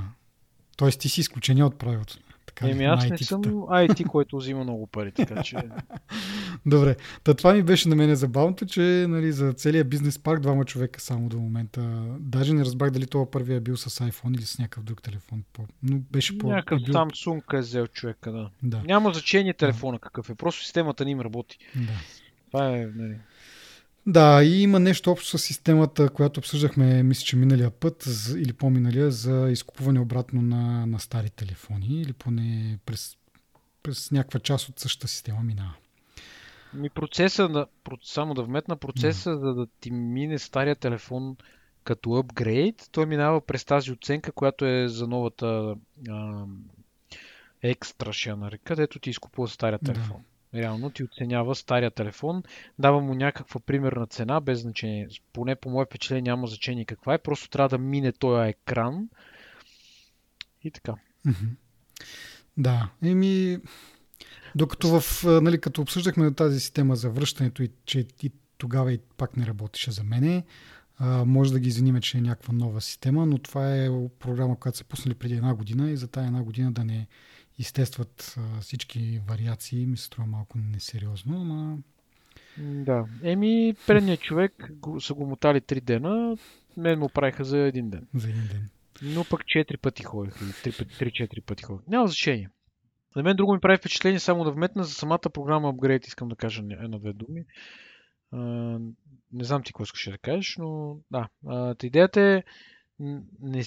Тоест 0.77 0.99
ти 0.99 1.09
си 1.09 1.21
изключение 1.21 1.63
от 1.63 1.79
правилото. 1.79 2.17
Така, 2.55 2.69
Еми 2.71 2.85
аз 2.85 3.09
не 3.09 3.17
съм 3.17 3.41
IT, 3.43 4.05
който 4.07 4.37
взима 4.37 4.63
много 4.63 4.87
пари, 4.87 5.11
така 5.11 5.43
че... 5.43 5.57
Добре, 6.65 6.95
Та, 7.23 7.33
това 7.33 7.53
ми 7.53 7.63
беше 7.63 7.89
на 7.89 7.95
мен 7.95 8.15
забавното, 8.15 8.65
че 8.65 9.05
нали, 9.09 9.31
за 9.31 9.53
целият 9.53 9.89
бизнес 9.89 10.19
парк 10.19 10.39
двама 10.39 10.65
човека 10.65 11.01
само 11.01 11.29
до 11.29 11.37
момента. 11.37 11.81
Даже 12.19 12.53
не 12.53 12.65
разбрах 12.65 12.91
дали 12.91 13.07
това 13.07 13.31
първия 13.31 13.57
е 13.57 13.59
бил 13.59 13.77
с 13.77 13.89
iPhone 13.89 14.35
или 14.35 14.45
с 14.45 14.59
някакъв 14.59 14.83
друг 14.83 15.03
телефон. 15.03 15.43
Но 15.83 15.97
беше 16.11 16.37
по... 16.37 16.47
Някакъв 16.47 16.81
е 16.81 16.85
бил... 16.85 16.93
Samsung 16.93 17.57
е 17.57 17.59
взел 17.59 17.87
човека, 17.87 18.31
да. 18.31 18.49
да. 18.63 18.81
Няма 18.85 19.13
значение 19.13 19.53
телефона 19.53 19.97
да. 19.97 19.99
какъв 19.99 20.29
е, 20.29 20.35
просто 20.35 20.63
системата 20.63 21.05
не 21.05 21.11
им 21.11 21.21
работи. 21.21 21.57
Да. 21.75 21.93
Това 22.51 22.77
е... 22.77 22.87
Нали... 22.95 23.15
Да, 24.11 24.43
и 24.43 24.61
има 24.61 24.79
нещо 24.79 25.11
общо 25.11 25.37
с 25.37 25.41
системата, 25.41 26.09
която 26.09 26.39
обсъждахме, 26.39 27.03
мисля, 27.03 27.23
че 27.23 27.35
миналия 27.35 27.71
път 27.71 28.05
или 28.37 28.53
по-миналия, 28.53 29.11
за 29.11 29.49
изкупуване 29.51 29.99
обратно 29.99 30.41
на, 30.41 30.85
на 30.85 30.99
стари 30.99 31.29
телефони 31.29 32.01
или 32.01 32.13
поне 32.13 32.79
през, 32.85 33.17
през 33.83 34.11
някаква 34.11 34.39
част 34.39 34.69
от 34.69 34.79
същата 34.79 35.07
система 35.07 35.43
минава. 35.43 35.73
Ми 36.73 36.89
процеса, 36.89 37.49
да, 37.49 37.65
само 38.03 38.33
да 38.33 38.43
вметна 38.43 38.75
процеса, 38.75 39.31
да. 39.31 39.37
за 39.37 39.53
да 39.53 39.67
ти 39.79 39.91
мине 39.91 40.39
стария 40.39 40.75
телефон 40.75 41.35
като 41.83 42.13
апгрейд, 42.13 42.89
той 42.91 43.05
минава 43.05 43.41
през 43.41 43.65
тази 43.65 43.91
оценка, 43.91 44.31
която 44.31 44.65
е 44.65 44.87
за 44.87 45.07
новата 45.07 45.75
а, 46.09 46.45
екстра, 47.61 48.13
ще 48.13 48.29
я 48.29 48.35
нарека, 48.35 48.63
където 48.63 48.99
ти 48.99 49.09
изкупува 49.09 49.47
стария 49.47 49.79
телефон. 49.79 50.17
Да. 50.17 50.30
Реално 50.53 50.89
ти 50.89 51.03
оценява 51.03 51.55
стария 51.55 51.91
телефон, 51.91 52.43
дава 52.79 53.01
му 53.01 53.13
някаква 53.13 53.59
примерна 53.59 54.07
цена, 54.07 54.41
без 54.41 54.61
значение. 54.61 55.07
Поне 55.33 55.55
по 55.55 55.69
мое 55.69 55.85
впечатление 55.85 56.21
няма 56.21 56.47
значение 56.47 56.85
каква 56.85 57.13
е, 57.13 57.17
просто 57.17 57.49
трябва 57.49 57.69
да 57.69 57.77
мине 57.77 58.11
този 58.11 58.49
екран 58.49 59.09
и 60.63 60.71
така. 60.71 60.93
Да, 62.57 62.89
еми, 63.03 63.57
докато 64.55 64.99
в, 64.99 65.23
нали, 65.41 65.61
като 65.61 65.81
обсъждахме 65.81 66.33
тази 66.33 66.59
система 66.59 66.95
за 66.95 67.09
връщането 67.09 67.63
и 67.63 67.71
че 67.85 68.05
и 68.23 68.31
тогава 68.57 68.93
и 68.93 68.99
пак 69.17 69.37
не 69.37 69.45
работеше 69.45 69.91
за 69.91 70.03
мене, 70.03 70.43
а, 70.97 71.25
може 71.25 71.53
да 71.53 71.59
ги 71.59 71.69
извиниме, 71.69 72.01
че 72.01 72.17
е 72.17 72.21
някаква 72.21 72.53
нова 72.53 72.81
система, 72.81 73.25
но 73.25 73.37
това 73.37 73.75
е 73.75 73.89
програма, 74.19 74.59
която 74.59 74.77
са 74.77 74.83
пуснали 74.83 75.15
преди 75.15 75.33
една 75.33 75.53
година 75.53 75.91
и 75.91 75.97
за 75.97 76.07
тази 76.07 76.27
една 76.27 76.43
година 76.43 76.71
да 76.71 76.83
не 76.83 77.07
изтестват 77.61 78.35
а, 78.37 78.61
всички 78.61 79.21
вариации, 79.29 79.85
ми 79.85 79.97
се 79.97 80.03
струва 80.03 80.27
малко 80.27 80.57
несериозно, 80.57 81.41
ама... 81.41 81.77
Да. 82.57 83.05
Еми, 83.23 83.75
предният 83.87 84.21
човек 84.21 84.71
го, 84.71 85.01
са 85.01 85.13
го 85.13 85.25
мотали 85.25 85.61
три 85.61 85.81
дена, 85.81 86.37
мен 86.77 86.99
му 86.99 87.09
правиха 87.09 87.43
за 87.43 87.57
един 87.57 87.89
ден. 87.89 88.07
За 88.15 88.29
един 88.29 88.47
ден. 88.51 88.69
Но 89.01 89.25
пък 89.29 89.45
четири 89.47 89.77
пъти 89.77 90.03
ходих, 90.03 90.33
три-четири 90.99 91.41
пъти 91.41 91.63
ходих. 91.63 91.87
Няма 91.87 92.07
значение. 92.07 92.49
За 93.15 93.23
мен 93.23 93.35
друго 93.35 93.53
ми 93.53 93.59
прави 93.59 93.77
впечатление 93.77 94.19
само 94.19 94.43
да 94.43 94.51
вметна 94.51 94.83
за 94.83 94.93
самата 94.93 95.29
програма 95.33 95.73
Upgrade, 95.73 96.07
искам 96.07 96.29
да 96.29 96.35
кажа 96.35 96.63
една-две 96.71 97.13
думи. 97.13 97.45
А, 98.31 98.39
не 99.31 99.43
знам 99.43 99.63
ти 99.63 99.73
какво 99.73 99.83
искаш 99.83 100.09
да 100.11 100.17
кажеш, 100.17 100.55
но 100.57 100.97
да. 101.11 101.27
А, 101.47 101.75
идеята 101.83 102.21
е 102.21 102.43
не, 103.39 103.63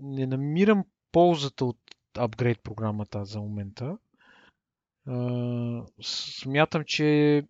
не 0.00 0.26
намирам 0.26 0.84
ползата 1.12 1.64
от 1.64 1.78
апгрейд 2.24 2.60
програмата 2.62 3.24
за 3.24 3.40
момента. 3.40 3.98
смятам, 6.02 6.84
че 6.86 7.06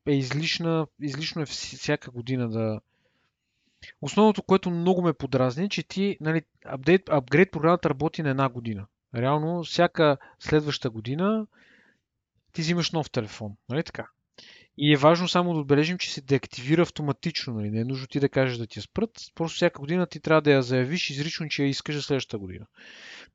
е 0.07 0.13
излишна, 0.13 0.87
излишно 1.01 1.43
е 1.43 1.47
всяка 1.47 2.11
година 2.11 2.49
да... 2.49 2.81
Основното, 4.03 4.43
което 4.43 4.71
много 4.71 5.03
ме 5.03 5.13
подразни, 5.13 5.69
че 5.69 5.83
ти, 5.83 6.17
нали, 6.21 6.43
апдейт, 6.65 7.09
апгрейд 7.09 7.53
програмата 7.53 7.91
работи 7.91 8.23
на 8.23 8.31
една 8.31 8.49
година. 8.49 8.87
Реално, 9.15 9.63
всяка 9.63 10.17
следваща 10.39 10.91
година 10.91 11.47
ти 12.53 12.61
взимаш 12.61 12.93
нов 12.93 13.11
телефон. 13.11 13.57
Нали 13.69 13.83
така? 13.83 14.09
И 14.79 14.93
е 14.93 14.97
важно 14.97 15.29
само 15.29 15.55
да 15.55 15.61
отбележим, 15.61 15.99
че 15.99 16.13
се 16.13 16.21
деактивира 16.21 16.83
автоматично. 16.83 17.55
Нали? 17.55 17.71
Не 17.71 17.81
е 17.81 17.85
нужно 17.85 18.07
ти 18.07 18.21
да 18.21 18.29
кажеш 18.29 18.59
да 18.59 18.67
ти 18.67 18.79
я 18.79 18.83
спрат. 18.83 19.11
Просто 19.35 19.57
всяка 19.57 19.81
година 19.81 20.07
ти 20.07 20.21
трябва 20.21 20.43
да 20.43 20.53
я 20.53 20.63
заявиш 20.63 21.11
изрично, 21.11 21.49
че 21.49 21.63
я 21.63 21.69
искаш 21.69 21.95
за 21.95 22.03
следващата 22.03 22.39
година. 22.39 22.67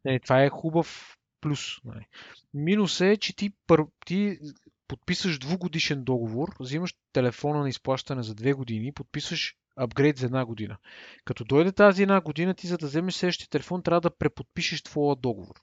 Нали, 0.05 0.19
това 0.19 0.43
е 0.43 0.49
хубав 0.49 1.17
плюс. 1.45 1.83
Нали. 1.85 2.05
Минус 2.53 3.01
е, 3.01 3.17
че 3.17 3.35
ти, 3.35 3.53
пър... 3.67 3.85
ти 4.05 4.39
подписваш 4.87 5.39
двугодишен 5.39 6.03
договор, 6.03 6.55
взимаш 6.59 6.95
телефона 7.13 7.59
на 7.59 7.69
изплащане 7.69 8.23
за 8.23 8.35
две 8.35 8.53
години, 8.53 8.93
подписваш 8.93 9.55
апгрейд 9.75 10.17
за 10.17 10.25
една 10.25 10.45
година. 10.45 10.77
Като 11.25 11.43
дойде 11.43 11.71
тази 11.71 12.03
една 12.03 12.21
година, 12.21 12.53
ти 12.53 12.67
за 12.67 12.77
да 12.77 12.87
вземеш 12.87 13.13
следващия 13.13 13.49
телефон, 13.49 13.83
трябва 13.83 14.01
да 14.01 14.17
преподпишеш 14.17 14.81
твоя 14.81 15.15
договор, 15.15 15.55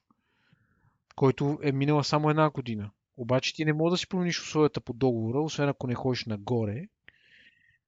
който 1.17 1.59
е 1.63 1.73
минала 1.73 2.05
само 2.05 2.31
една 2.31 2.51
година. 2.51 2.91
Обаче 3.17 3.55
ти 3.55 3.65
не 3.65 3.73
можеш 3.73 3.91
да 3.91 3.99
си 3.99 4.09
промениш 4.09 4.41
условията 4.43 4.81
по 4.81 4.93
договора, 4.93 5.41
освен 5.41 5.69
ако 5.69 5.87
не 5.87 5.95
ходиш 5.95 6.25
нагоре, 6.25 6.85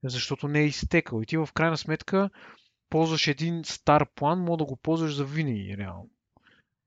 защото 0.03 0.47
не 0.47 0.59
е 0.59 0.65
изтекал. 0.65 1.21
И 1.21 1.25
ти 1.25 1.37
в 1.37 1.49
крайна 1.53 1.77
сметка 1.77 2.29
ползваш 2.89 3.27
един 3.27 3.63
стар 3.63 4.05
план, 4.15 4.39
мога 4.39 4.57
да 4.57 4.65
го 4.65 4.75
ползваш 4.75 5.15
за 5.15 5.25
винаги, 5.25 5.77
реално. 5.77 6.09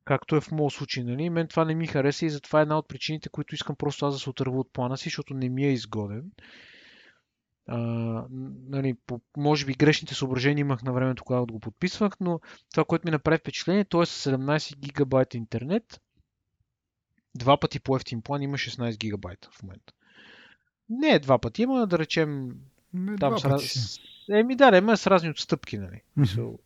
Както 0.09 0.37
е 0.37 0.41
в 0.41 0.51
моят 0.53 0.73
случай. 0.73 1.05
Нали? 1.05 1.31
Мен 1.31 1.49
това 1.49 1.65
не 1.65 1.75
ми 1.75 1.87
хареса 1.87 2.27
и 2.27 2.31
затова 2.31 2.59
е 2.59 2.63
една 2.63 2.79
от 2.79 2.89
причините, 2.89 3.29
които 3.29 3.55
искам 3.55 3.77
просто 3.77 4.07
аз 4.07 4.15
да 4.15 4.21
се 4.21 4.31
отърва 4.31 4.59
от 4.59 4.73
плана 4.73 4.97
си, 4.97 5.05
защото 5.05 5.35
не 5.35 5.49
ми 5.49 5.65
е 5.65 5.73
изгоден. 5.73 6.31
А, 7.67 7.79
нали, 8.69 8.95
по, 9.07 9.21
може 9.37 9.67
би 9.67 9.75
грешните 9.75 10.15
съображения 10.15 10.61
имах 10.61 10.83
на 10.83 10.93
времето, 10.93 11.25
когато 11.25 11.53
го 11.53 11.61
подписвах, 11.61 12.13
но 12.21 12.41
това, 12.71 12.85
което 12.85 13.07
ми 13.07 13.11
направи 13.11 13.39
впечатление, 13.39 13.85
то 13.85 14.03
е 14.03 14.07
с 14.07 14.31
17 14.31 14.79
гигабайта 14.79 15.37
интернет. 15.37 16.01
Два 17.35 17.57
пъти 17.57 17.81
по 17.81 17.97
ефтин 17.97 18.23
план 18.23 18.43
има 18.43 18.57
16 18.57 18.99
гигабайта 18.99 19.49
в 19.53 19.63
момента. 19.63 19.93
Не 20.89 21.09
е 21.09 21.19
два 21.19 21.39
пъти, 21.39 21.63
има 21.63 21.87
да 21.87 21.99
речем... 21.99 22.51
Не, 22.93 23.17
Там 23.17 23.35
два 23.35 23.59
с. 23.59 23.99
Еми 24.31 24.57
да, 24.57 24.77
има 24.77 24.97
с 24.97 25.07
разни 25.07 25.31
отстъпки, 25.31 25.79
нали? 25.79 26.03
Мисъл, 26.17 26.59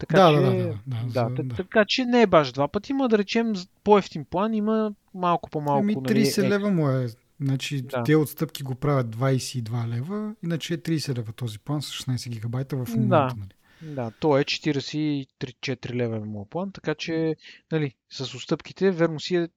Така, 0.00 0.16
Да, 0.16 0.30
че, 0.30 0.36
да, 0.36 0.50
да, 0.52 0.78
да, 0.86 1.04
да, 1.06 1.30
да, 1.30 1.42
да. 1.42 1.54
така 1.54 1.84
че 1.88 2.04
не 2.04 2.22
е 2.22 2.26
баш 2.26 2.52
два 2.52 2.68
пъти, 2.68 2.92
има 2.92 3.08
да 3.08 3.18
речем 3.18 3.52
по-ефтин 3.84 4.24
план, 4.24 4.54
има 4.54 4.92
малко 5.14 5.50
по-малко. 5.50 5.80
Ами 5.82 5.94
нали, 5.94 6.24
30 6.26 6.44
е- 6.46 6.48
лева 6.48 6.70
му 6.70 6.88
е. 6.90 7.06
Значи 7.40 7.82
Да. 7.82 8.02
те 8.02 8.16
отстъпки 8.16 8.62
го 8.62 8.74
правят 8.74 9.06
22 9.06 9.88
лева, 9.88 10.34
иначе 10.44 10.74
е 10.74 10.78
30 10.78 11.18
лева 11.18 11.32
този 11.32 11.58
план 11.58 11.82
с 11.82 11.90
16 11.92 12.30
гигабайта 12.30 12.76
в 12.76 12.84
Да. 12.84 12.90
момента. 12.96 13.34
Нали? 13.36 13.94
Да, 13.94 14.10
то 14.20 14.38
е 14.38 14.44
43-4 14.44 15.94
лева 15.94 16.16
е 16.16 16.20
моят 16.20 16.50
план, 16.50 16.72
така 16.72 16.94
че 16.94 17.36
нали, 17.72 17.94
с 18.10 18.34
отстъпките 18.34 18.90
верно 18.90 19.20
си 19.20 19.36
е 19.36 19.48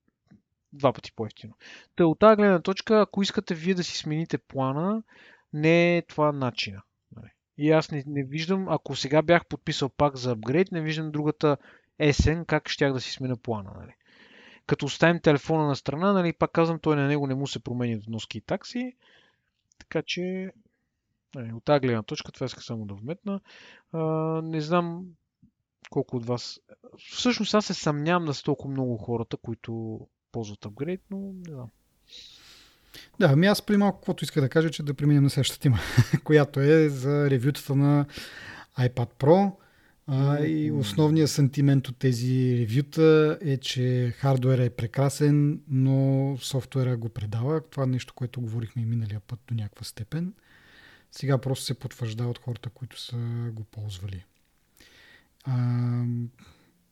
два 0.73 0.93
пъти 0.93 1.11
по-ефтино. 1.15 1.53
Та 1.95 2.05
от 2.05 2.19
тази 2.19 2.35
гледна 2.35 2.61
точка, 2.61 3.01
ако 3.01 3.21
искате 3.21 3.55
вие 3.55 3.73
да 3.73 3.83
си 3.83 3.97
смените 3.97 4.37
плана, 4.37 5.03
не 5.53 5.97
е 5.97 6.01
това 6.01 6.31
начина. 6.31 6.81
И 7.57 7.71
аз 7.71 7.91
не, 7.91 8.03
не 8.07 8.23
виждам, 8.23 8.69
ако 8.69 8.95
сега 8.95 9.21
бях 9.21 9.45
подписал 9.45 9.89
пак 9.89 10.15
за 10.15 10.31
апгрейд, 10.31 10.71
не 10.71 10.81
виждам 10.81 11.11
другата 11.11 11.57
есен 11.99 12.45
как 12.45 12.69
щях 12.69 12.93
да 12.93 13.01
си 13.01 13.11
сменя 13.11 13.37
плана. 13.37 13.71
Нали. 13.79 13.95
Като 14.67 14.85
оставим 14.85 15.21
телефона 15.21 15.67
на 15.67 15.75
страна, 15.75 16.13
нали, 16.13 16.33
пак 16.33 16.51
казвам, 16.51 16.79
той 16.79 16.95
на 16.95 17.07
него 17.07 17.27
не 17.27 17.35
му 17.35 17.47
се 17.47 17.59
променят 17.59 18.05
вноски 18.05 18.37
и 18.37 18.41
такси, 18.41 18.95
така 19.79 20.01
че 20.01 20.51
нали, 21.35 21.53
от 21.53 21.63
тази 21.63 21.79
гледна 21.79 22.03
точка 22.03 22.31
това 22.31 22.45
иска 22.45 22.61
само 22.61 22.85
да 22.85 22.93
вметна. 22.93 23.39
А, 23.91 23.99
не 24.43 24.61
знам 24.61 25.05
колко 25.89 26.17
от 26.17 26.25
вас. 26.25 26.59
Всъщност 26.97 27.53
аз 27.53 27.65
се 27.65 27.73
съмнявам 27.73 28.25
да 28.25 28.33
са 28.33 28.43
толкова 28.43 28.71
много 28.71 28.97
хората, 28.97 29.37
които 29.37 29.99
ползват 30.31 30.65
апгрейд, 30.65 31.01
но 31.11 31.17
не 31.17 31.53
знам. 31.53 31.69
Да, 33.19 33.29
ами 33.33 33.47
аз 33.47 33.61
при 33.61 33.77
малко, 33.77 33.97
каквото 33.97 34.23
иска 34.23 34.41
да 34.41 34.49
кажа, 34.49 34.69
че 34.69 34.83
да 34.83 34.93
преминем 34.93 35.23
на 35.23 35.29
следващата 35.29 35.61
тема, 35.61 35.79
която 36.23 36.59
е 36.59 36.89
за 36.89 37.29
ревютата 37.29 37.75
на 37.75 38.05
iPad 38.79 39.09
Pro. 39.19 39.51
А, 40.07 40.39
и 40.39 40.71
основният 40.71 41.29
сантимент 41.29 41.87
от 41.87 41.97
тези 41.97 42.57
ревюта 42.59 43.37
е, 43.41 43.57
че 43.57 44.13
хардуера 44.17 44.63
е 44.63 44.69
прекрасен, 44.69 45.61
но 45.67 46.37
софтуера 46.41 46.97
го 46.97 47.09
предава. 47.09 47.61
Това 47.61 47.83
е 47.83 47.87
нещо, 47.87 48.13
което 48.13 48.41
говорихме 48.41 48.81
и 48.81 48.85
миналия 48.85 49.19
път 49.19 49.39
до 49.47 49.55
някаква 49.55 49.83
степен. 49.85 50.33
Сега 51.11 51.37
просто 51.37 51.65
се 51.65 51.73
потвърждава 51.73 52.29
от 52.29 52.37
хората, 52.37 52.69
които 52.69 53.01
са 53.01 53.17
го 53.51 53.63
ползвали. 53.63 54.25
А, 55.43 55.57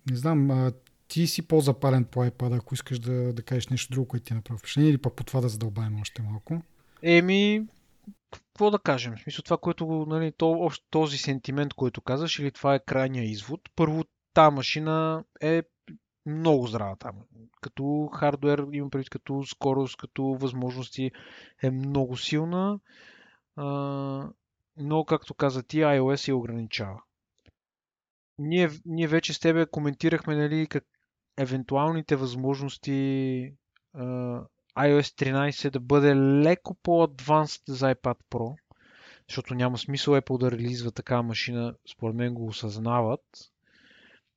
не 0.10 0.16
знам, 0.16 0.52
а, 0.52 0.72
ти 1.12 1.28
си 1.28 1.48
по-запален 1.48 2.06
по 2.06 2.20
iPad, 2.20 2.58
ако 2.58 2.74
искаш 2.74 3.00
да, 3.00 3.34
да 3.34 3.44
кажеш 3.44 3.68
нещо 3.68 3.94
друго, 3.94 4.08
което 4.08 4.26
ти 4.26 4.34
е 4.34 4.36
направи 4.36 4.60
впечатление, 4.60 4.90
или 4.90 4.98
пък 4.98 5.16
по 5.16 5.24
това 5.24 5.42
да 5.42 5.50
задълбаем 5.50 6.02
още 6.02 6.22
малко. 6.22 6.62
Еми, 7.02 7.68
какво 8.32 8.72
да 8.72 8.80
кажем? 8.80 9.16
В 9.18 9.22
смисъл 9.22 9.44
това, 9.44 9.58
което 9.58 10.06
нали, 10.10 10.32
то, 10.32 10.72
този 10.90 11.18
сентимент, 11.18 11.74
който 11.74 12.02
казаш, 12.02 12.40
или 12.40 12.52
това 12.52 12.76
е 12.76 12.86
крайния 12.86 13.24
извод. 13.24 13.62
Първо, 13.76 14.04
тази 14.34 14.56
машина 14.56 15.24
е 15.42 15.64
много 16.26 16.68
здрава 16.68 16.96
там. 16.96 17.16
Като 17.62 18.10
хардвер, 18.14 18.68
имам 18.72 18.90
предвид 18.90 19.10
като 19.10 19.44
скорост, 19.44 19.98
като 19.98 20.24
възможности, 20.24 21.12
е 21.64 21.72
много 21.72 22.18
силна. 22.18 22.80
А, 23.56 23.66
но, 24.78 25.06
както 25.06 25.34
каза 25.34 25.64
ти, 25.64 25.78
iOS 25.78 26.28
я 26.28 26.36
ограничава. 26.36 27.02
Ние, 28.38 28.70
ние 28.86 29.08
вече 29.08 29.34
с 29.34 29.40
тебе 29.40 29.66
коментирахме, 29.66 30.36
нали, 30.36 30.68
как 30.68 30.86
евентуалните 31.42 32.16
възможности 32.16 33.54
а, 33.94 34.04
iOS 34.78 35.02
13 35.02 35.70
да 35.70 35.80
бъде 35.80 36.16
леко 36.16 36.76
по-адванст 36.84 37.64
за 37.68 37.96
iPad 37.96 38.18
Pro, 38.30 38.56
защото 39.30 39.56
няма 39.56 39.78
смисъл 39.78 40.14
Apple 40.14 40.40
да 40.40 40.52
релизва 40.52 40.92
такава 40.92 41.24
машина, 41.24 41.76
според 41.92 42.16
мен 42.16 42.34
го 42.34 42.46
осъзнават. 42.46 43.22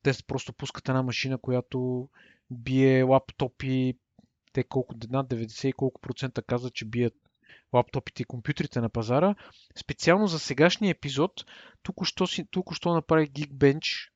Те 0.02 0.12
просто 0.26 0.52
пускат 0.52 0.88
една 0.88 1.02
машина, 1.02 1.38
която 1.38 2.08
бие 2.50 3.02
лаптопи, 3.02 3.94
те 4.52 4.64
колко, 4.64 4.94
над 5.10 5.28
90 5.28 5.66
и 5.66 5.72
колко 5.72 6.00
процента 6.00 6.42
казват, 6.42 6.74
че 6.74 6.84
бият 6.84 7.14
лаптопите 7.72 8.22
и 8.22 8.26
компютрите 8.26 8.80
на 8.80 8.88
пазара. 8.88 9.34
Специално 9.76 10.26
за 10.26 10.38
сегашния 10.38 10.90
епизод, 10.90 11.32
току-що, 11.82 12.26
си, 12.26 12.46
току-що 12.50 12.94
направих 12.94 13.30
Geekbench, 13.30 14.10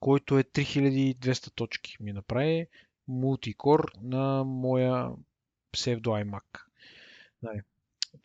който 0.00 0.38
е 0.38 0.42
3200 0.42 1.54
точки. 1.54 1.96
Ми 2.00 2.12
направи 2.12 2.66
мултикор 3.08 3.92
на 4.02 4.44
моя 4.44 5.10
псевдо 5.72 6.10
iMac. 6.10 6.42
Нали, 7.42 7.60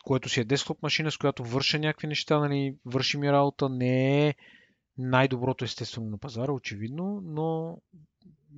което 0.04 0.30
си 0.30 0.40
е 0.40 0.44
десктоп 0.44 0.84
машина, 0.84 1.12
с 1.12 1.18
която 1.18 1.44
върша 1.44 1.80
някакви 1.80 2.08
неща, 2.08 2.40
нали, 2.40 2.76
върши 2.86 3.18
ми 3.18 3.32
работа, 3.32 3.70
не 3.70 4.28
е 4.28 4.36
най-доброто 4.98 5.66
естествено 5.66 6.10
на 6.10 6.18
пазара, 6.18 6.52
очевидно, 6.52 7.22
но 7.24 7.78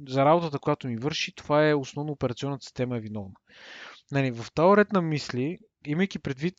за 0.08 0.26
работата, 0.26 0.60
която 0.60 0.88
ми 0.88 0.98
върши, 0.98 1.36
това 1.36 1.70
е 1.70 1.74
основно 1.74 2.12
операционната 2.12 2.64
система 2.64 2.98
е 2.98 3.00
виновна. 3.00 3.36
Нали, 4.12 4.32
в 4.32 4.46
този 4.54 4.78
ред 4.78 4.92
на 4.92 5.02
мисли, 5.02 5.60
имайки 5.86 6.20
предвид 6.20 6.56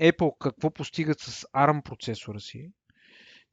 Apple 0.00 0.38
какво 0.38 0.70
постигат 0.70 1.20
с 1.20 1.46
ARM 1.54 1.82
процесора 1.82 2.40
си, 2.40 2.70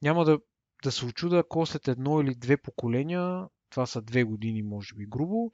няма 0.01 0.25
да, 0.25 0.39
да 0.85 0.91
се 0.91 1.05
очуда, 1.05 1.37
ако 1.37 1.65
след 1.65 1.87
едно 1.87 2.21
или 2.21 2.35
две 2.35 2.57
поколения, 2.57 3.47
това 3.69 3.85
са 3.85 4.01
две 4.01 4.23
години, 4.23 4.61
може 4.61 4.95
би 4.95 5.05
грубо, 5.05 5.51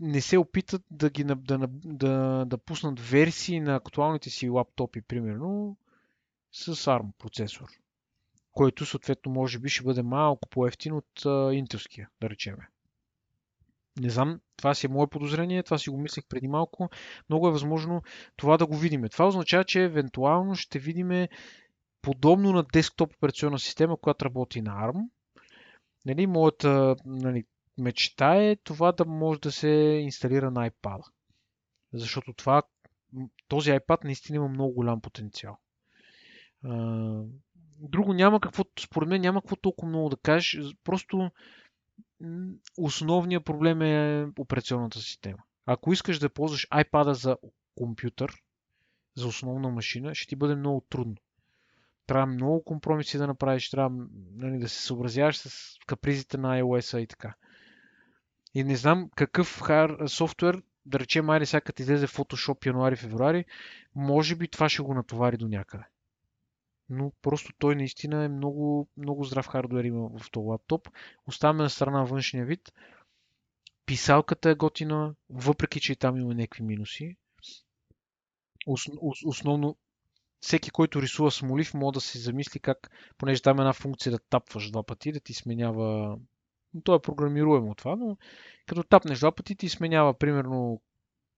не 0.00 0.20
се 0.20 0.38
опитат 0.38 0.82
да, 0.90 1.10
ги, 1.10 1.24
да, 1.24 1.58
на- 1.58 1.68
да, 1.70 2.44
да 2.46 2.58
пуснат 2.58 3.00
версии 3.00 3.60
на 3.60 3.76
актуалните 3.76 4.30
си 4.30 4.48
лаптопи, 4.48 5.02
примерно, 5.02 5.76
с 6.52 6.74
ARM 6.74 7.12
процесор, 7.18 7.68
който 8.52 8.86
съответно 8.86 9.32
може 9.32 9.58
би 9.58 9.68
ще 9.68 9.84
бъде 9.84 10.02
малко 10.02 10.48
по-ефтин 10.48 10.92
от 10.92 11.26
а, 11.26 11.54
интелския, 11.54 12.08
да 12.20 12.30
речеме. 12.30 12.68
Не 14.00 14.10
знам, 14.10 14.40
това 14.56 14.74
си 14.74 14.86
е 14.86 14.88
мое 14.88 15.06
подозрение, 15.06 15.62
това 15.62 15.78
си 15.78 15.90
го 15.90 15.98
мислех 15.98 16.24
преди 16.28 16.48
малко. 16.48 16.90
Много 17.28 17.48
е 17.48 17.52
възможно 17.52 18.02
това 18.36 18.56
да 18.56 18.66
го 18.66 18.76
видим. 18.76 19.08
Това 19.08 19.26
означава, 19.26 19.64
че 19.64 19.84
евентуално 19.84 20.54
ще 20.54 20.78
видим 20.78 21.28
подобно 22.04 22.52
на 22.52 22.62
десктоп 22.62 23.14
операционна 23.14 23.58
система, 23.58 23.96
която 23.96 24.24
работи 24.24 24.62
на 24.62 24.70
ARM. 24.70 25.08
Нали, 26.06 26.26
моята 26.26 26.96
нали, 27.04 27.44
мечта 27.78 28.36
е 28.36 28.56
това 28.56 28.92
да 28.92 29.04
може 29.04 29.40
да 29.40 29.52
се 29.52 29.68
инсталира 30.02 30.50
на 30.50 30.70
iPad. 30.70 31.02
Защото 31.92 32.32
това, 32.32 32.62
този 33.48 33.70
iPad 33.70 34.04
наистина 34.04 34.36
има 34.36 34.48
много 34.48 34.74
голям 34.74 35.00
потенциал. 35.00 35.58
Друго 37.78 38.12
няма 38.12 38.40
какво, 38.40 38.64
според 38.80 39.08
мен 39.08 39.20
няма 39.20 39.40
какво 39.40 39.56
толкова 39.56 39.88
много 39.88 40.08
да 40.08 40.16
кажеш. 40.16 40.58
Просто 40.84 41.30
основният 42.78 43.44
проблем 43.44 43.82
е 43.82 44.26
операционната 44.38 44.98
система. 44.98 45.42
Ако 45.66 45.92
искаш 45.92 46.18
да 46.18 46.28
ползваш 46.28 46.68
iPad 46.68 47.12
за 47.12 47.36
компютър, 47.74 48.42
за 49.16 49.26
основна 49.26 49.68
машина, 49.68 50.14
ще 50.14 50.28
ти 50.28 50.36
бъде 50.36 50.54
много 50.54 50.80
трудно. 50.80 51.16
Трябва 52.06 52.26
много 52.26 52.64
компромиси 52.64 53.18
да 53.18 53.26
направиш, 53.26 53.70
трябва 53.70 54.06
нали, 54.34 54.58
да 54.58 54.68
се 54.68 54.82
съобразяваш 54.82 55.38
с 55.38 55.76
капризите 55.86 56.38
на 56.38 56.60
iOS 56.60 56.98
и 56.98 57.06
така. 57.06 57.34
И 58.54 58.64
не 58.64 58.76
знам 58.76 59.10
какъв 59.16 59.60
хар... 59.60 59.96
софтуер, 60.06 60.62
да 60.86 60.98
речем, 60.98 61.30
айде 61.30 61.46
сега 61.46 61.60
като 61.60 61.82
излезе 61.82 62.06
Photoshop 62.06 62.66
януари-февруари, 62.66 63.44
може 63.94 64.36
би 64.36 64.48
това 64.48 64.68
ще 64.68 64.82
го 64.82 64.94
натовари 64.94 65.36
до 65.36 65.48
някъде. 65.48 65.84
Но 66.88 67.12
просто 67.22 67.52
той 67.58 67.76
наистина 67.76 68.24
е 68.24 68.28
много, 68.28 68.88
много 68.96 69.24
здрав 69.24 69.46
хардуер 69.46 69.84
има 69.84 70.08
в 70.18 70.30
този 70.30 70.46
лаптоп. 70.46 70.88
Оставяме 71.26 71.62
на 71.62 71.70
страна 71.70 72.04
външния 72.04 72.44
вид. 72.44 72.72
Писалката 73.86 74.50
е 74.50 74.54
готина, 74.54 75.14
въпреки 75.30 75.80
че 75.80 75.92
и 75.92 75.96
там 75.96 76.16
има 76.16 76.34
някакви 76.34 76.62
минуси. 76.62 77.16
Ос, 78.66 78.82
ос, 79.00 79.18
основно 79.24 79.76
всеки, 80.44 80.70
който 80.70 81.02
рисува 81.02 81.30
смолив, 81.30 81.74
може 81.74 81.94
да 81.94 82.00
се 82.00 82.18
замисли 82.18 82.60
как, 82.60 82.90
понеже 83.18 83.42
там 83.42 83.58
е 83.58 83.62
една 83.62 83.72
функция 83.72 84.12
да 84.12 84.18
тапваш 84.18 84.70
два 84.70 84.82
пъти, 84.82 85.12
да 85.12 85.20
ти 85.20 85.34
сменява... 85.34 86.18
Но 86.74 86.80
То 86.82 86.94
е 86.94 87.02
програмируемо 87.02 87.74
това, 87.74 87.96
но 87.96 88.16
като 88.66 88.82
тапнеш 88.82 89.18
два 89.18 89.32
пъти, 89.32 89.56
ти 89.56 89.68
сменява, 89.68 90.18
примерно, 90.18 90.80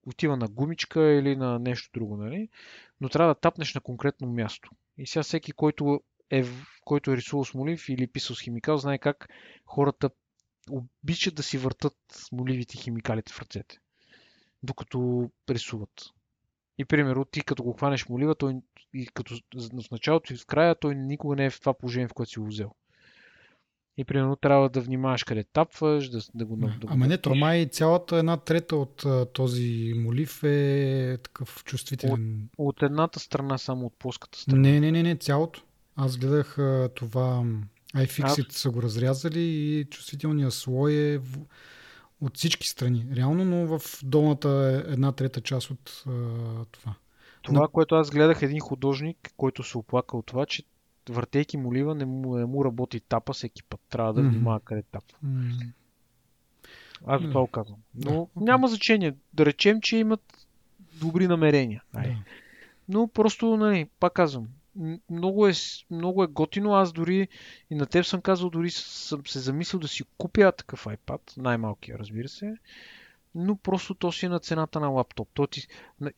отива 0.07 0.37
на 0.37 0.49
гумичка 0.49 1.13
или 1.13 1.37
на 1.37 1.59
нещо 1.59 1.91
друго, 1.95 2.17
нали? 2.17 2.49
Но 3.01 3.09
трябва 3.09 3.35
да 3.35 3.41
тапнеш 3.41 3.75
на 3.75 3.81
конкретно 3.81 4.29
място. 4.29 4.71
И 4.99 5.07
сега 5.07 5.23
всеки, 5.23 5.53
който 5.53 6.01
е, 6.31 6.45
който 6.85 7.11
е 7.11 7.17
рисувал 7.17 7.45
смолив 7.45 7.89
или 7.89 8.07
писал 8.07 8.37
с 8.37 8.41
химикал, 8.41 8.79
знае 8.79 8.99
как 8.99 9.29
хората 9.67 10.11
обичат 10.71 11.35
да 11.35 11.43
си 11.43 11.59
въртат 11.59 11.97
моливите 12.33 12.77
химикалите 12.77 13.33
в 13.33 13.41
ръцете, 13.41 13.79
докато 14.63 15.31
рисуват. 15.51 15.91
И 16.79 16.85
примерно 16.85 17.25
ти 17.25 17.41
като 17.41 17.63
го 17.63 17.73
хванеш 17.73 18.09
молива, 18.09 18.35
той 18.35 18.55
и 18.95 19.07
като 19.07 19.35
в 19.85 19.91
началото 19.91 20.33
и 20.33 20.37
в 20.37 20.47
края, 20.47 20.75
той 20.75 20.95
никога 20.95 21.37
не 21.37 21.45
е 21.45 21.51
в 21.51 21.61
това 21.61 21.75
положение, 21.75 22.09
в 22.09 22.15
което 22.15 22.33
си 22.33 22.39
го 22.39 22.47
взел. 22.47 22.71
И 23.99 24.05
примерно 24.05 24.37
трябва 24.37 24.69
да 24.69 24.81
внимаваш 24.81 25.25
къде 25.25 25.45
тапваш, 25.45 26.09
да, 26.09 26.21
да 26.35 26.45
го... 26.45 26.57
Да, 26.57 26.67
да 26.67 26.87
Ама 26.87 27.07
не, 27.07 27.19
то 27.19 27.35
май 27.35 27.67
цялата 27.67 28.17
една 28.17 28.37
трета 28.37 28.77
от 28.77 29.05
а, 29.05 29.27
този 29.27 29.93
молив 29.97 30.45
е 30.45 31.19
такъв 31.23 31.65
чувствителен. 31.65 32.49
От, 32.59 32.77
от 32.77 32.83
едната 32.83 33.21
страна, 33.21 33.59
само 33.59 33.87
от 33.87 33.95
плоската 33.99 34.39
страна. 34.39 34.61
Не, 34.61 34.81
не, 34.81 34.91
не, 34.91 35.03
не, 35.03 35.17
цялото. 35.17 35.63
Аз 35.97 36.17
гледах 36.17 36.59
а, 36.59 36.89
това 36.95 37.45
iFixit 37.95 38.53
са 38.53 38.71
го 38.71 38.83
разрязали 38.83 39.41
и 39.41 39.85
чувствителният 39.85 40.53
слой 40.53 40.95
е 40.95 41.19
в, 41.19 41.39
от 42.21 42.37
всички 42.37 42.69
страни. 42.69 43.07
Реално, 43.17 43.45
но 43.45 43.79
в 43.79 44.01
долната 44.05 44.49
е 44.49 44.93
една 44.93 45.13
трета 45.13 45.41
част 45.41 45.71
от 45.71 46.05
а, 46.07 46.11
това. 46.65 46.95
Това, 47.43 47.61
но... 47.61 47.69
което 47.69 47.95
аз 47.95 48.11
гледах 48.11 48.43
един 48.43 48.61
художник, 48.61 49.33
който 49.37 49.63
се 49.63 49.79
оплака 49.79 50.17
от 50.17 50.27
това, 50.27 50.47
че 50.47 50.63
въртейки 51.09 51.57
молива 51.57 51.95
не 51.95 52.05
му, 52.05 52.37
не 52.37 52.45
му 52.45 52.65
работи 52.65 53.01
тапа 53.01 53.33
всеки 53.33 53.63
път. 53.63 53.81
Трябва 53.89 54.15
да 54.15 54.23
внимава 54.23 54.61
mm-hmm. 54.61 54.65
къде 54.65 54.83
тапа. 54.83 55.15
Mm-hmm. 55.25 55.73
Аз 57.07 57.23
за 57.23 57.29
това 57.29 57.47
казвам. 57.53 57.79
Но 57.95 58.11
да, 58.11 58.17
okay. 58.17 58.29
няма 58.37 58.69
значение. 58.69 59.15
Да 59.33 59.47
речем, 59.47 59.81
че 59.81 59.97
имат 59.97 60.47
добри 61.01 61.29
намерения. 61.29 61.83
Да. 61.95 62.17
Но 62.89 63.09
просто, 63.09 63.57
нали, 63.57 63.89
пак 64.01 64.13
казвам, 64.13 64.49
много 65.11 65.49
е, 65.49 65.53
много 65.91 66.25
е 66.25 66.27
готино. 66.27 66.75
Аз 66.75 66.93
дори 66.93 67.29
и 67.71 67.75
на 67.75 67.87
теб 67.87 68.05
съм 68.05 68.21
казал, 68.21 68.51
дори 68.51 68.71
съм 68.71 69.27
се 69.27 69.39
замислил 69.39 69.81
да 69.81 69.89
си 69.89 70.05
купя 70.19 70.53
такъв 70.53 70.85
iPad, 70.85 71.21
най-малкия, 71.37 71.99
разбира 71.99 72.29
се. 72.29 72.57
Но 73.35 73.57
просто 73.57 73.95
то 73.95 74.13
си 74.13 74.27
е 74.27 74.29
на 74.29 74.41
цената 74.41 74.81
на 74.81 74.89
лаптоп. 74.89 75.29
То 75.35 75.47
ти, 75.47 75.69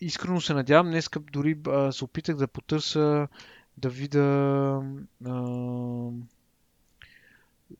искрено 0.01 0.41
се 0.41 0.55
надявам, 0.55 0.87
днес 0.87 1.09
дори 1.33 1.59
а, 1.67 1.93
се 1.93 2.05
опитах 2.05 2.37
да 2.37 2.49
потърся 2.49 3.29
да 3.77 3.89
видя 3.89 4.83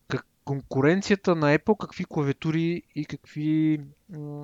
как, 0.09 0.27
конкуренцията 0.45 1.37
на 1.37 1.59
Apple, 1.59 1.77
какви 1.77 2.05
клавиатури 2.05 2.83
и 2.95 3.05
какви 3.05 3.81
а, 4.15 4.43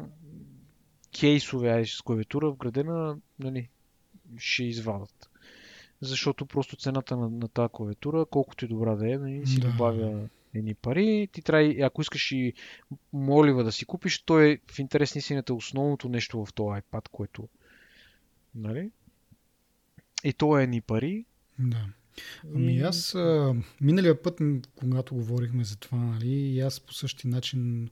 кейсове 1.20 1.86
с 1.86 2.02
клавиатура 2.02 2.50
вградена 2.50 3.16
нали, 3.38 3.68
ще 4.38 4.64
извадат 4.64 5.30
защото 6.04 6.46
просто 6.46 6.76
цената 6.76 7.16
на, 7.16 7.30
на 7.30 7.48
тази 7.48 7.68
клавиатура, 7.72 8.26
колкото 8.26 8.64
и 8.64 8.68
добра 8.68 8.94
да 8.94 9.12
е, 9.12 9.18
нали, 9.18 9.46
си 9.46 9.60
да. 9.60 9.70
добавя 9.70 10.28
едни 10.54 10.74
пари. 10.74 11.28
Ти 11.32 11.42
трябва, 11.42 11.74
ако 11.82 12.02
искаш 12.02 12.32
и 12.32 12.52
молива 13.12 13.64
да 13.64 13.72
си 13.72 13.84
купиш, 13.84 14.22
то 14.22 14.40
е 14.40 14.58
в 14.70 14.78
интерес 14.78 15.14
на 15.14 15.18
истината 15.18 15.54
основното 15.54 16.08
нещо 16.08 16.44
в 16.44 16.52
този 16.52 16.80
iPad, 16.80 17.08
което 17.12 17.48
нали? 18.54 18.90
И 20.24 20.32
то 20.32 20.58
е 20.58 20.62
едни 20.62 20.80
пари. 20.80 21.24
Да. 21.58 21.86
Ами 22.54 22.80
аз 22.80 23.14
а, 23.14 23.54
миналия 23.80 24.22
път, 24.22 24.40
когато 24.76 25.14
говорихме 25.14 25.64
за 25.64 25.76
това, 25.76 25.98
нали, 25.98 26.28
и 26.28 26.60
аз 26.60 26.80
по 26.80 26.94
същия 26.94 27.30
начин 27.30 27.90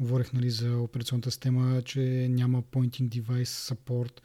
говорих 0.00 0.32
нали, 0.32 0.50
за 0.50 0.78
операционната 0.78 1.30
система, 1.30 1.82
че 1.82 2.00
няма 2.30 2.62
pointing 2.62 3.08
device 3.08 3.74
support. 3.74 4.20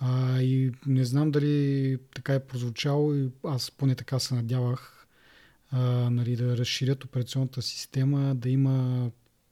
А, 0.00 0.40
и 0.40 0.72
не 0.86 1.04
знам 1.04 1.30
дали 1.30 1.98
така 2.14 2.34
е 2.34 2.46
прозвучало 2.46 3.14
и 3.14 3.30
аз 3.44 3.70
поне 3.70 3.94
така 3.94 4.18
се 4.18 4.34
надявах 4.34 5.06
а, 5.70 5.80
нали, 6.10 6.36
да 6.36 6.56
разширят 6.56 7.04
операционната 7.04 7.62
система, 7.62 8.34
да 8.34 8.48
има 8.48 9.10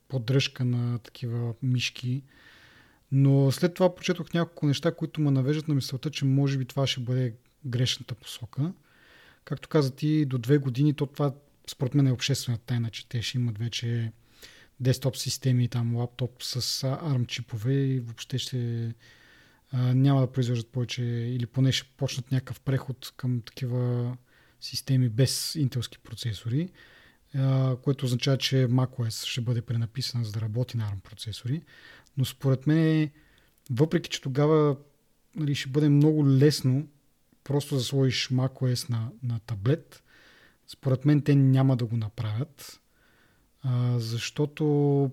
поддръжка 0.09 0.65
на 0.65 0.99
такива 0.99 1.55
мишки. 1.63 2.23
Но 3.13 3.53
след 3.53 3.75
това 3.75 3.95
прочетох 3.95 4.35
няколко 4.35 4.67
неща, 4.67 4.95
които 4.95 5.21
ме 5.21 5.31
навеждат 5.31 5.69
на 5.69 5.75
мисълта, 5.75 6.11
че 6.11 6.25
може 6.25 6.59
би 6.59 6.65
това 6.65 6.87
ще 6.87 7.01
бъде 7.01 7.35
грешната 7.67 8.15
посока. 8.15 8.73
Както 9.45 9.69
каза 9.69 9.95
ти, 9.95 10.25
до 10.25 10.39
две 10.39 10.59
години, 10.59 10.95
то 10.95 11.07
това 11.07 11.35
според 11.71 11.95
мен 11.95 12.07
е 12.07 12.13
обществена 12.13 12.59
тайна, 12.59 12.91
че 12.91 13.09
те 13.09 13.23
ще 13.23 13.39
имат 13.39 13.59
вече 13.59 14.13
десктоп 14.81 15.17
системи, 15.17 15.69
там 15.69 15.97
лаптоп 15.97 16.43
с 16.43 16.61
ARM 16.83 17.27
чипове 17.27 17.75
и 17.75 18.01
въобще 18.01 18.39
ще 18.39 18.95
няма 19.73 20.21
да 20.21 20.33
произвеждат 20.33 20.69
повече 20.69 21.05
или 21.05 21.47
поне 21.47 21.73
ще 21.73 21.91
почнат 21.97 22.33
някакъв 22.33 22.61
преход 22.61 23.13
към 23.17 23.41
такива 23.41 24.17
системи 24.61 25.09
без 25.09 25.55
интелски 25.55 25.99
процесори, 25.99 26.71
което 27.83 28.05
означава, 28.05 28.39
че 28.39 28.57
macOS 28.57 29.27
ще 29.27 29.41
бъде 29.41 29.63
пренаписана 29.63 30.25
за 30.25 30.33
да 30.33 30.41
работи 30.41 30.77
на 30.77 30.85
ARM 30.85 31.01
процесори. 31.01 31.63
Но 32.17 32.25
според 32.25 32.67
мен, 32.67 33.11
въпреки 33.71 34.11
че 34.11 34.23
тогава 34.23 34.77
нали, 35.37 35.55
ще 35.55 35.69
бъде 35.69 35.89
много 35.89 36.29
лесно 36.29 36.89
просто 37.45 37.75
да 37.75 37.81
сложиш 37.81 38.29
macOS 38.29 38.91
на, 38.91 39.11
на 39.23 39.41
таблет, 39.41 40.03
според 40.67 41.05
мен 41.05 41.23
те 41.23 41.35
няма 41.35 41.77
да 41.77 41.87
го 41.87 41.97
направят, 41.97 42.81
защото 43.97 45.11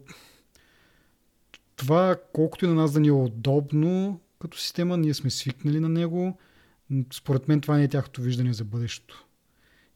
това, 1.76 2.20
колкото 2.34 2.66
и 2.66 2.68
на 2.68 2.74
нас 2.74 2.93
да 2.93 2.99
ни 2.99 3.07
е 3.07 3.12
удобно, 3.12 4.22
като 4.39 4.57
система, 4.57 4.97
ние 4.97 5.13
сме 5.13 5.29
свикнали 5.29 5.79
на 5.79 5.89
него. 5.89 6.37
Според 7.13 7.47
мен 7.47 7.61
това 7.61 7.77
не 7.77 7.83
е 7.83 7.87
тяхното 7.87 8.21
виждане 8.21 8.53
за 8.53 8.63
бъдещето. 8.63 9.25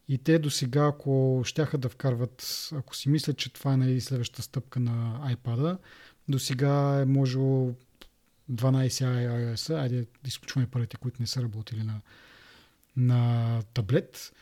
И 0.08 0.18
те 0.18 0.38
до 0.38 0.50
сега, 0.50 0.86
ако 0.86 1.42
щяха 1.44 1.78
да 1.78 1.88
вкарват, 1.88 2.68
ако 2.72 2.96
си 2.96 3.08
мислят, 3.08 3.38
че 3.38 3.52
това 3.52 3.72
е 3.72 3.76
нали, 3.76 4.00
следващата 4.00 4.42
стъпка 4.42 4.80
на 4.80 5.28
iPad, 5.34 5.78
до 6.28 6.38
сега 6.38 7.00
е 7.00 7.04
можело 7.04 7.74
12 8.52 8.88
iOS, 8.88 9.80
айде 9.80 10.06
изключваме 10.26 10.66
първите, 10.66 10.96
които 10.96 11.22
не 11.22 11.26
са 11.26 11.42
работили 11.42 11.82
на, 11.82 12.00
на 12.96 13.62
таблет, 13.74 14.32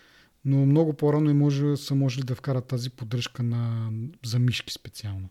но 0.45 0.67
много 0.67 0.93
по-рано 0.93 1.31
е 1.31 1.35
може, 1.35 1.77
са 1.77 1.95
можели 1.95 2.25
да 2.25 2.35
вкарат 2.35 2.67
тази 2.67 2.91
поддръжка 2.91 3.43
на, 3.43 3.91
за 4.25 4.39
мишки 4.39 4.73
специално. 4.73 5.29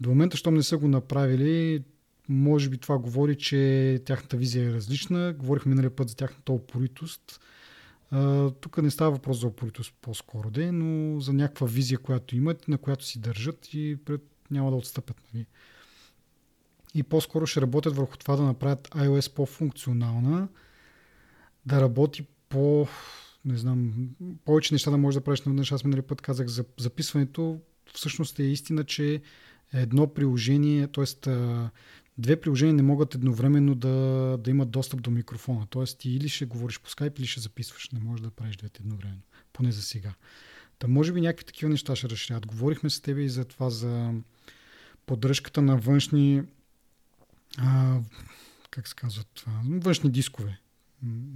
До 0.00 0.08
момента, 0.08 0.36
щом 0.36 0.54
не 0.54 0.62
са 0.62 0.78
го 0.78 0.88
направили, 0.88 1.84
може 2.28 2.68
би 2.68 2.78
това 2.78 2.98
говори, 2.98 3.36
че 3.38 4.02
тяхната 4.04 4.36
визия 4.36 4.70
е 4.70 4.72
различна. 4.72 5.32
Говорихме 5.32 5.70
миналия 5.70 5.96
път 5.96 6.08
за 6.08 6.16
тяхната 6.16 6.52
опоритост. 6.52 7.40
тук 8.60 8.82
не 8.82 8.90
става 8.90 9.10
въпрос 9.10 9.40
за 9.40 9.46
опоритост 9.46 9.94
по-скоро, 10.02 10.50
де, 10.50 10.72
но 10.72 11.20
за 11.20 11.32
някаква 11.32 11.66
визия, 11.66 11.98
която 11.98 12.36
имат, 12.36 12.68
на 12.68 12.78
която 12.78 13.04
си 13.04 13.18
държат 13.18 13.74
и 13.74 13.96
пред, 14.04 14.22
няма 14.50 14.70
да 14.70 14.76
отстъпят. 14.76 15.16
Нали? 15.34 15.46
И 16.94 17.02
по-скоро 17.02 17.46
ще 17.46 17.60
работят 17.60 17.96
върху 17.96 18.16
това 18.16 18.36
да 18.36 18.42
направят 18.42 18.88
iOS 18.88 19.34
по-функционална, 19.34 20.48
да 21.66 21.80
работи 21.80 22.26
по 22.48 22.88
не 23.46 23.56
знам, 23.56 23.92
повече 24.44 24.74
неща 24.74 24.90
да 24.90 24.98
можеш 24.98 25.18
да 25.18 25.24
правиш 25.24 25.40
наведнъж. 25.40 25.72
Аз 25.72 25.84
миналия 25.84 26.06
път 26.06 26.20
казах 26.20 26.46
за 26.46 26.64
записването. 26.78 27.60
Всъщност 27.94 28.38
е 28.38 28.42
истина, 28.42 28.84
че 28.84 29.22
едно 29.72 30.14
приложение, 30.14 30.88
т.е 30.88 31.04
две 32.18 32.40
приложения 32.40 32.74
не 32.74 32.82
могат 32.82 33.14
едновременно 33.14 33.74
да, 33.74 34.36
да 34.40 34.50
имат 34.50 34.70
достъп 34.70 35.02
до 35.02 35.10
микрофона. 35.10 35.66
Тоест 35.70 35.98
ти 35.98 36.10
или 36.10 36.28
ще 36.28 36.44
говориш 36.44 36.80
по 36.80 36.90
скайп, 36.90 37.18
или 37.18 37.26
ще 37.26 37.40
записваш. 37.40 37.90
Не 37.90 38.00
можеш 38.00 38.20
да 38.20 38.30
правиш 38.30 38.56
двете 38.56 38.82
едновременно. 38.82 39.22
Поне 39.52 39.72
за 39.72 39.82
сега. 39.82 40.14
Та 40.78 40.88
може 40.88 41.12
би 41.12 41.20
някакви 41.20 41.44
такива 41.44 41.70
неща 41.70 41.96
ще 41.96 42.08
разширят. 42.08 42.46
Говорихме 42.46 42.90
с 42.90 43.00
тебе 43.00 43.22
и 43.22 43.28
за 43.28 43.44
това, 43.44 43.70
за 43.70 44.12
поддръжката 45.06 45.62
на 45.62 45.76
външни 45.76 46.42
а, 47.58 48.00
как 48.70 48.88
се 48.88 48.94
казва 48.94 49.24
това? 49.34 49.60
Външни 49.64 50.10
дискове, 50.10 50.58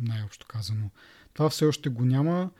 най-общо 0.00 0.46
казано. 0.46 0.90
Това 1.32 1.50
все 1.50 1.64
още 1.64 1.88
го 1.88 2.04
няма, 2.04 2.50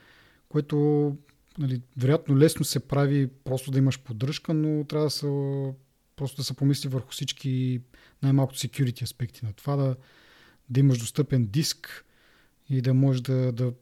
което 0.49 1.17
нали, 1.59 1.83
вероятно 1.97 2.39
лесно 2.39 2.65
се 2.65 2.89
прави 2.89 3.27
просто 3.45 3.71
да 3.71 3.79
имаш 3.79 4.01
поддръжка, 4.01 4.55
но 4.55 4.85
трябва 4.85 5.07
да 5.07 5.11
се 5.11 5.27
просто 6.21 6.37
да 6.37 6.45
се 6.45 6.55
помисли 6.55 6.89
върху 6.89 7.13
всички 7.13 7.81
най-малкото 8.23 8.59
security 8.59 9.03
аспекти 9.03 9.45
на 9.45 9.53
това, 9.53 9.77
да, 9.77 9.97
да 10.71 10.81
имаш 10.81 10.99
достъпен 10.99 11.47
диск 11.47 12.05
и 12.71 12.81
да 12.81 12.95
можеш 12.95 13.23
да, 13.23 13.53
да, 13.53 13.73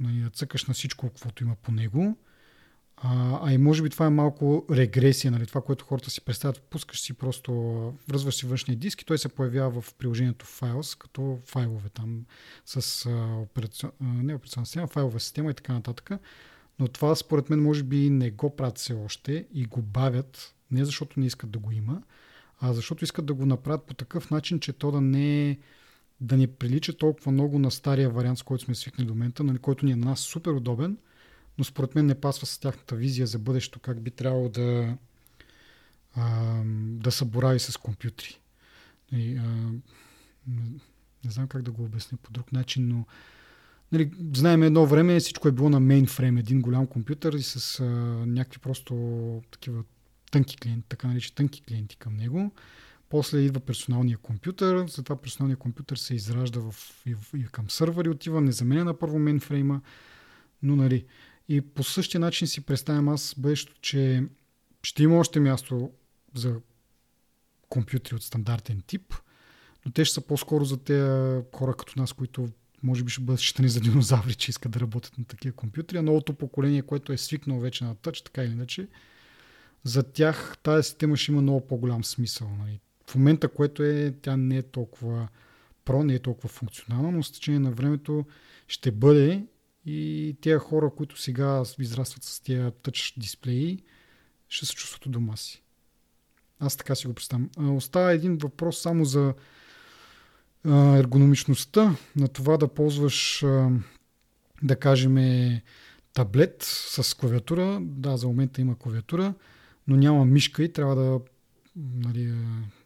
нали, 0.00 0.20
да 0.20 0.30
цъкаш 0.30 0.64
на 0.64 0.74
всичко, 0.74 1.08
каквото 1.08 1.44
има 1.44 1.56
по 1.62 1.72
него. 1.72 2.16
А, 2.96 3.40
а 3.42 3.52
и 3.52 3.58
може 3.58 3.82
би 3.82 3.90
това 3.90 4.06
е 4.06 4.10
малко 4.10 4.66
регресия, 4.70 5.30
нали? 5.30 5.46
това, 5.46 5.60
което 5.60 5.84
хората 5.84 6.10
си 6.10 6.20
представят. 6.20 6.60
Пускаш 6.60 7.00
си 7.00 7.12
просто, 7.12 7.52
връзваш 8.08 8.34
си 8.34 8.46
външния 8.46 8.78
диск 8.78 9.02
и 9.02 9.04
той 9.04 9.18
се 9.18 9.28
появява 9.28 9.80
в 9.80 9.94
приложението 9.94 10.46
Files, 10.46 10.98
като 10.98 11.38
файлове 11.44 11.88
там 11.88 12.24
с 12.64 13.06
а, 13.06 13.36
операцион, 13.36 13.92
не 14.00 14.34
операционна 14.34 14.66
система, 14.66 14.86
файлова 14.86 15.20
система 15.20 15.50
и 15.50 15.54
така 15.54 15.72
нататък. 15.72 16.10
Но 16.78 16.88
това 16.88 17.14
според 17.14 17.50
мен 17.50 17.62
може 17.62 17.82
би 17.82 18.10
не 18.10 18.30
го 18.30 18.56
правят 18.56 18.78
все 18.78 18.92
още 18.92 19.46
и 19.52 19.64
го 19.64 19.82
бавят, 19.82 20.55
не 20.70 20.84
защото 20.84 21.20
не 21.20 21.26
искат 21.26 21.50
да 21.50 21.58
го 21.58 21.72
има, 21.72 22.02
а 22.60 22.72
защото 22.72 23.04
искат 23.04 23.26
да 23.26 23.34
го 23.34 23.46
направят 23.46 23.86
по 23.86 23.94
такъв 23.94 24.30
начин, 24.30 24.60
че 24.60 24.72
то 24.72 24.90
да 24.90 25.00
не 25.00 25.50
е 25.50 25.58
да 26.20 26.36
не 26.36 26.46
прилича 26.46 26.96
толкова 26.96 27.32
много 27.32 27.58
на 27.58 27.70
стария 27.70 28.10
вариант, 28.10 28.38
с 28.38 28.42
който 28.42 28.64
сме 28.64 28.74
свикнали 28.74 29.08
до 29.08 29.14
момента, 29.14 29.44
нали, 29.44 29.58
който 29.58 29.86
ни 29.86 29.92
е 29.92 29.96
на 29.96 30.06
нас 30.06 30.20
супер 30.20 30.50
удобен, 30.50 30.96
но 31.58 31.64
според 31.64 31.94
мен 31.94 32.06
не 32.06 32.20
пасва 32.20 32.46
с 32.46 32.58
тяхната 32.58 32.96
визия 32.96 33.26
за 33.26 33.38
бъдещето, 33.38 33.80
как 33.80 34.00
би 34.00 34.10
трябвало 34.10 34.48
да, 34.48 34.96
а, 36.14 36.62
да 36.76 37.10
се 37.10 37.24
борави 37.24 37.58
с 37.58 37.76
компютри. 37.76 38.40
И, 39.12 39.36
а, 39.36 39.72
не 41.24 41.30
знам 41.30 41.48
как 41.48 41.62
да 41.62 41.70
го 41.70 41.84
обясня 41.84 42.18
по 42.22 42.30
друг 42.32 42.52
начин, 42.52 42.88
но 42.88 43.06
нали, 43.92 44.12
знаем 44.34 44.62
едно 44.62 44.86
време 44.86 45.20
всичко 45.20 45.48
е 45.48 45.52
било 45.52 45.70
на 45.70 45.80
мейнфрейм, 45.80 46.36
един 46.36 46.60
голям 46.60 46.86
компютър 46.86 47.32
и 47.32 47.42
с 47.42 47.80
а, 47.80 47.84
някакви 48.26 48.58
просто 48.58 48.94
такива 49.50 49.84
тънки 50.30 50.56
клиенти, 50.56 50.88
така 50.88 51.08
нарича 51.08 51.34
тънки 51.34 51.62
клиенти 51.62 51.96
към 51.96 52.16
него. 52.16 52.52
После 53.08 53.38
идва 53.38 53.60
персоналния 53.60 54.18
компютър, 54.18 54.86
затова 54.88 55.20
персоналния 55.20 55.56
компютър 55.56 55.96
се 55.96 56.14
изражда 56.14 56.60
в, 56.60 56.74
и, 57.06 57.16
и 57.36 57.44
към 57.44 57.70
сървъри, 57.70 58.08
отива, 58.08 58.40
не 58.40 58.52
заменя 58.52 58.84
на 58.84 58.98
първо 58.98 59.18
мейнфрейма, 59.18 59.80
но 60.62 60.76
нали. 60.76 61.04
И 61.48 61.60
по 61.60 61.84
същия 61.84 62.20
начин 62.20 62.48
си 62.48 62.60
представям 62.60 63.08
аз 63.08 63.34
бъдещето, 63.38 63.80
че 63.80 64.24
ще 64.82 65.02
има 65.02 65.18
още 65.18 65.40
място 65.40 65.90
за 66.34 66.60
компютри 67.68 68.14
от 68.14 68.22
стандартен 68.22 68.82
тип, 68.86 69.14
но 69.86 69.92
те 69.92 70.04
ще 70.04 70.14
са 70.14 70.20
по-скоро 70.20 70.64
за 70.64 70.76
тези 70.76 71.42
хора 71.54 71.74
като 71.76 72.00
нас, 72.00 72.12
които 72.12 72.48
може 72.82 73.04
би 73.04 73.10
ще 73.10 73.22
бъдат 73.22 73.40
считани 73.40 73.68
за 73.68 73.80
динозаври, 73.80 74.34
че 74.34 74.50
искат 74.50 74.72
да 74.72 74.80
работят 74.80 75.18
на 75.18 75.24
такива 75.24 75.56
компютри, 75.56 75.96
а 75.96 76.02
новото 76.02 76.34
поколение, 76.34 76.82
което 76.82 77.12
е 77.12 77.16
свикнало 77.16 77.60
вече 77.60 77.84
на 77.84 77.94
тъч, 77.94 78.22
така 78.22 78.44
или 78.44 78.52
иначе, 78.52 78.88
за 79.84 80.02
тях 80.02 80.56
тази 80.62 80.82
система 80.82 81.16
ще 81.16 81.32
има 81.32 81.42
много 81.42 81.66
по-голям 81.66 82.04
смисъл. 82.04 82.50
Нали. 82.58 82.80
В 83.06 83.14
момента, 83.14 83.48
което 83.48 83.82
е, 83.82 84.14
тя 84.22 84.36
не 84.36 84.56
е 84.56 84.62
толкова 84.62 85.28
про, 85.84 86.04
не 86.04 86.14
е 86.14 86.18
толкова 86.18 86.48
функционална, 86.48 87.10
но 87.10 87.22
с 87.22 87.32
течение 87.32 87.60
на 87.60 87.70
времето 87.70 88.24
ще 88.68 88.90
бъде 88.90 89.46
и 89.86 90.36
тези 90.40 90.58
хора, 90.58 90.90
които 90.96 91.20
сега 91.20 91.62
израстват 91.78 92.24
с 92.24 92.40
тези 92.40 92.70
тъч 92.82 93.14
дисплеи, 93.16 93.82
ще 94.48 94.66
се 94.66 94.74
чувстват 94.74 95.06
у 95.06 95.10
дома 95.10 95.36
си. 95.36 95.62
Аз 96.60 96.76
така 96.76 96.94
си 96.94 97.06
го 97.06 97.14
представям. 97.14 97.50
Остава 97.58 98.12
един 98.12 98.38
въпрос 98.38 98.80
само 98.80 99.04
за 99.04 99.34
ергономичността 100.98 101.96
на 102.16 102.28
това 102.28 102.56
да 102.56 102.68
ползваш, 102.68 103.44
да 104.62 104.76
кажем, 104.80 105.16
таблет 106.12 106.56
с 106.62 107.16
клавиатура. 107.16 107.78
Да, 107.82 108.16
за 108.16 108.26
момента 108.26 108.60
има 108.60 108.78
клавиатура, 108.78 109.34
но 109.88 109.96
няма 109.96 110.24
мишка 110.24 110.64
и 110.64 110.72
трябва 110.72 110.96
да, 110.96 111.20
нали, 111.76 112.34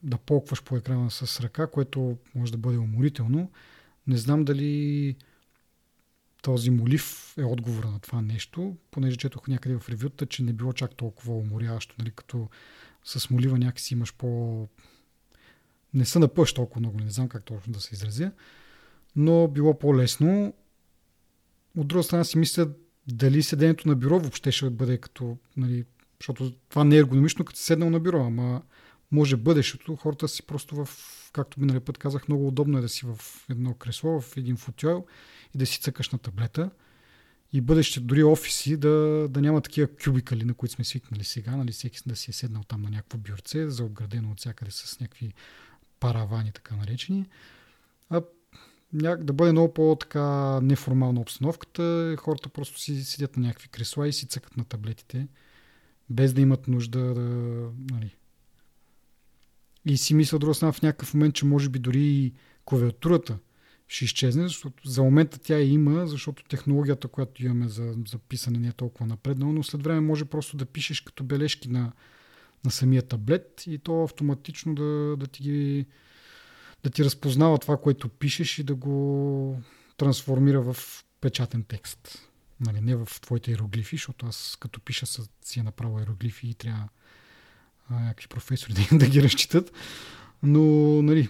да 0.02 0.18
полкваш 0.18 0.62
по 0.62 0.76
екрана 0.76 1.10
с 1.10 1.40
ръка, 1.40 1.66
което 1.66 2.18
може 2.34 2.52
да 2.52 2.58
бъде 2.58 2.78
уморително. 2.78 3.50
Не 4.06 4.16
знам 4.16 4.44
дали 4.44 5.16
този 6.42 6.70
молив 6.70 7.34
е 7.38 7.44
отговор 7.44 7.84
на 7.84 8.00
това 8.00 8.22
нещо, 8.22 8.76
понеже 8.90 9.16
четох 9.16 9.48
някъде 9.48 9.78
в 9.78 9.88
ревюта, 9.88 10.26
че 10.26 10.42
не 10.42 10.52
било 10.52 10.72
чак 10.72 10.94
толкова 10.94 11.36
уморяващо, 11.36 11.94
нали, 11.98 12.10
като 12.10 12.48
с 13.04 13.30
молива 13.30 13.58
някакси 13.58 13.94
имаш 13.94 14.14
по... 14.14 14.68
Не 15.94 16.04
са 16.04 16.18
напъш 16.18 16.52
толкова 16.52 16.80
много, 16.80 17.00
не 17.00 17.10
знам 17.10 17.28
как 17.28 17.44
точно 17.44 17.72
да 17.72 17.80
се 17.80 17.94
изразя, 17.94 18.32
но 19.16 19.48
било 19.48 19.78
по-лесно. 19.78 20.54
От 21.76 21.88
друга 21.88 22.02
страна 22.02 22.24
си 22.24 22.38
мисля 22.38 22.68
дали 23.06 23.42
седенето 23.42 23.88
на 23.88 23.96
бюро 23.96 24.20
въобще 24.20 24.52
ще 24.52 24.70
бъде 24.70 24.98
като, 24.98 25.36
нали, 25.56 25.84
защото 26.20 26.52
това 26.68 26.84
не 26.84 26.96
е 26.96 26.98
ергономично, 26.98 27.44
като 27.44 27.58
си 27.58 27.64
седнал 27.64 27.90
на 27.90 28.00
бюро, 28.00 28.24
ама 28.24 28.62
може 29.10 29.36
бъдещето, 29.36 29.96
хората 29.96 30.28
си 30.28 30.42
просто 30.42 30.84
в, 30.84 30.88
както 31.32 31.60
миналия 31.60 31.80
път 31.80 31.98
казах, 31.98 32.28
много 32.28 32.48
удобно 32.48 32.78
е 32.78 32.80
да 32.80 32.88
си 32.88 33.06
в 33.06 33.20
едно 33.50 33.74
кресло, 33.74 34.20
в 34.20 34.36
един 34.36 34.56
футюел 34.56 35.06
и 35.54 35.58
да 35.58 35.66
си 35.66 35.80
цъкаш 35.80 36.10
на 36.10 36.18
таблета. 36.18 36.70
И 37.52 37.60
бъдеще 37.60 38.00
дори 38.00 38.24
офиси 38.24 38.76
да, 38.76 39.26
да 39.30 39.40
няма 39.40 39.60
такива 39.60 39.88
кюбикали, 40.04 40.44
на 40.44 40.54
които 40.54 40.74
сме 40.74 40.84
свикнали 40.84 41.24
сега, 41.24 41.56
нали, 41.56 41.72
всеки 41.72 42.00
да 42.06 42.16
си 42.16 42.30
е 42.30 42.34
седнал 42.34 42.62
там 42.62 42.82
на 42.82 42.90
някакво 42.90 43.18
бюрце, 43.18 43.70
заобградено 43.70 44.30
от 44.30 44.38
всякъде 44.38 44.70
с 44.70 45.00
някакви 45.00 45.34
паравани, 46.00 46.52
така 46.52 46.76
наречени. 46.76 47.26
А 48.10 48.22
да 48.92 49.32
бъде 49.32 49.52
много 49.52 49.74
по-така 49.74 50.60
неформална 50.60 51.20
обстановката, 51.20 52.16
хората 52.18 52.48
просто 52.48 52.80
си 52.80 53.04
седят 53.04 53.36
на 53.36 53.46
някакви 53.46 53.68
кресла 53.68 54.08
и 54.08 54.12
си 54.12 54.26
цъкат 54.26 54.56
на 54.56 54.64
таблетите, 54.64 55.28
без 56.10 56.32
да 56.32 56.40
имат 56.40 56.68
нужда 56.68 57.14
да... 57.14 57.24
Нали. 57.90 58.16
И 59.86 59.96
си 59.96 60.14
мисля 60.14 60.38
друга 60.38 60.54
страна 60.54 60.72
в 60.72 60.82
някакъв 60.82 61.14
момент, 61.14 61.34
че 61.34 61.46
може 61.46 61.68
би 61.68 61.78
дори 61.78 62.02
и 62.02 62.32
клавиатурата 62.64 63.38
ще 63.88 64.04
изчезне, 64.04 64.42
защото 64.42 64.88
за 64.88 65.02
момента 65.02 65.38
тя 65.38 65.60
има, 65.60 66.06
защото 66.06 66.44
технологията, 66.44 67.08
която 67.08 67.44
имаме 67.44 67.68
за, 67.68 67.94
за 68.08 68.18
писане 68.18 68.58
не 68.58 68.68
е 68.68 68.72
толкова 68.72 69.06
напреднала, 69.06 69.52
но 69.52 69.62
след 69.62 69.82
време 69.82 70.00
може 70.00 70.24
просто 70.24 70.56
да 70.56 70.66
пишеш 70.66 71.00
като 71.00 71.24
бележки 71.24 71.68
на, 71.68 71.92
на 72.64 72.70
самия 72.70 73.02
таблет 73.02 73.62
и 73.66 73.78
то 73.78 74.02
автоматично 74.02 74.74
да, 74.74 75.16
да 75.16 75.26
ти 75.26 75.42
ги 75.42 75.86
да 76.82 76.90
ти 76.90 77.04
разпознава 77.04 77.58
това, 77.58 77.76
което 77.76 78.08
пишеш 78.08 78.58
и 78.58 78.62
да 78.62 78.74
го 78.74 79.60
трансформира 79.96 80.72
в 80.72 81.04
печатен 81.20 81.64
текст. 81.68 82.29
Нали, 82.60 82.80
не 82.80 82.96
в 82.96 83.08
твоите 83.20 83.50
иероглифи, 83.50 83.96
защото 83.96 84.26
аз 84.26 84.56
като 84.60 84.80
пиша 84.80 85.06
си 85.42 85.60
е 85.60 85.62
направо 85.62 85.98
иероглифи 85.98 86.48
и 86.48 86.54
трябва 86.54 86.88
някакви 87.90 88.28
професори 88.28 88.72
да, 88.90 88.98
да 88.98 89.08
ги 89.08 89.22
разчитат. 89.22 89.72
Но, 90.42 90.62
нали, 91.02 91.28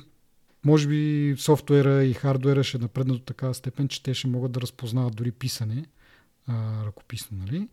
може 0.64 0.88
би 0.88 1.34
софтуера 1.38 2.04
и 2.04 2.12
хардуера 2.12 2.64
ще 2.64 2.78
напреднат 2.78 3.16
до 3.16 3.24
такава 3.24 3.54
степен, 3.54 3.88
че 3.88 4.02
те 4.02 4.14
ще 4.14 4.28
могат 4.28 4.52
да 4.52 4.60
разпознават 4.60 5.16
дори 5.16 5.32
писане, 5.32 5.84
а, 6.46 6.84
ръкописно, 6.86 7.38
нали? 7.38 7.68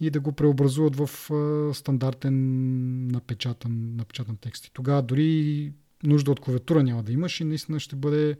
И 0.00 0.10
да 0.10 0.20
го 0.20 0.32
преобразуват 0.32 0.96
в 0.96 1.32
а, 1.32 1.74
стандартен 1.74 3.06
напечатан, 3.06 3.96
напечатан 3.96 4.36
текст. 4.36 4.66
И 4.66 4.72
тогава 4.72 5.02
дори 5.02 5.72
нужда 6.02 6.30
от 6.30 6.40
клавиатура 6.40 6.82
няма 6.82 7.02
да 7.02 7.12
имаш 7.12 7.40
и 7.40 7.44
наистина 7.44 7.80
ще 7.80 7.96
бъде 7.96 8.36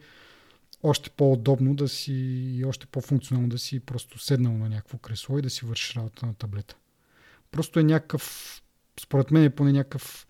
още 0.82 1.10
по-удобно 1.10 1.74
да 1.74 1.88
си 1.88 2.12
и 2.58 2.64
още 2.64 2.86
по-функционално 2.86 3.48
да 3.48 3.58
си 3.58 3.80
просто 3.80 4.18
седнал 4.18 4.52
на 4.52 4.68
някакво 4.68 4.98
кресло 4.98 5.38
и 5.38 5.42
да 5.42 5.50
си 5.50 5.66
вършиш 5.66 5.96
работа 5.96 6.26
на 6.26 6.34
таблета. 6.34 6.76
Просто 7.50 7.80
е 7.80 7.84
някакъв, 7.84 8.62
според 9.00 9.30
мен 9.30 9.44
е 9.44 9.54
поне 9.54 9.72
някакъв 9.72 10.26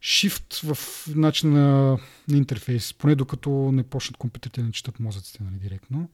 шифт 0.00 0.54
в 0.54 0.76
начин 1.16 1.52
на, 1.52 1.98
на 2.28 2.36
интерфейс, 2.36 2.94
поне 2.94 3.14
докато 3.14 3.50
не 3.50 3.82
почнат 3.82 4.16
компютрите 4.16 4.62
да 4.62 4.72
четат 4.72 5.00
мозъците 5.00 5.42
нали, 5.42 5.56
директно. 5.56 6.10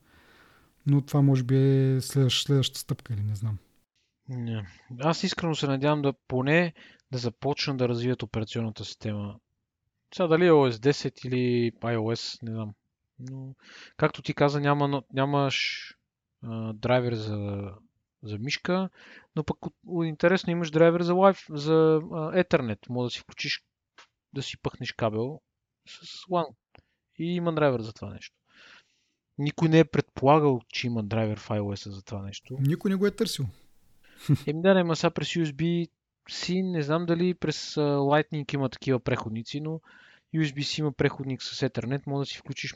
Но 0.87 1.01
това 1.01 1.21
може 1.21 1.43
би 1.43 1.55
е 1.55 2.01
следващ, 2.01 2.45
следващата 2.45 2.79
стъпка 2.79 3.13
или 3.13 3.21
не 3.21 3.35
знам. 3.35 3.57
Не. 4.29 4.67
Аз 4.99 5.23
искрено 5.23 5.55
се 5.55 5.67
надявам 5.67 6.01
да 6.01 6.13
поне 6.27 6.73
да 7.11 7.17
започнат 7.17 7.77
да 7.77 7.89
развият 7.89 8.23
операционната 8.23 8.85
система. 8.85 9.35
Сега 10.15 10.27
дали 10.27 10.45
е 10.45 10.51
OS 10.51 10.71
10 10.71 11.27
или 11.27 11.71
iOS, 11.71 12.43
не 12.43 12.51
знам. 12.51 12.73
Но, 13.19 13.55
както 13.97 14.21
ти 14.21 14.33
каза, 14.33 14.59
няма, 14.59 15.03
нямаш 15.13 15.87
а, 16.43 16.73
драйвер 16.73 17.13
за, 17.13 17.71
за 18.23 18.37
мишка, 18.37 18.89
но 19.35 19.43
пък 19.43 19.57
интересно 20.03 20.51
имаш 20.51 20.71
драйвер 20.71 21.01
за, 21.01 21.13
Wi-Fi, 21.13 21.55
за 21.55 22.01
а, 22.11 22.43
Ethernet. 22.43 22.89
Може 22.89 23.07
да 23.07 23.11
си 23.11 23.19
включиш 23.19 23.63
да 24.33 24.43
си 24.43 24.57
пъхнеш 24.57 24.93
кабел 24.93 25.41
с 25.87 26.25
LAN. 26.25 26.45
И 27.19 27.35
има 27.35 27.55
драйвер 27.55 27.81
за 27.81 27.93
това 27.93 28.13
нещо. 28.13 28.35
Никой 29.37 29.69
не 29.69 29.79
е 29.79 29.85
предполагал, 29.85 30.61
че 30.67 30.87
има 30.87 31.03
драйвер 31.03 31.39
в 31.39 31.49
iOS 31.49 31.89
за 31.89 32.03
това 32.03 32.21
нещо. 32.21 32.57
Никой 32.59 32.91
не 32.91 32.95
го 32.95 33.07
е 33.07 33.11
търсил. 33.11 33.45
Еми 34.47 34.61
да, 34.61 34.79
има 34.79 34.95
сега 34.95 35.11
през 35.11 35.27
USB 35.27 35.89
C, 36.29 36.71
не 36.71 36.81
знам 36.81 37.05
дали 37.05 37.33
през 37.33 37.75
Lightning 37.75 38.53
има 38.53 38.69
такива 38.69 38.99
преходници, 38.99 39.59
но 39.59 39.81
USB-C 40.35 40.79
има 40.79 40.91
преходник 40.91 41.43
с 41.43 41.69
Ethernet, 41.69 42.01
може 42.07 42.27
да 42.27 42.31
си 42.31 42.37
включиш 42.37 42.75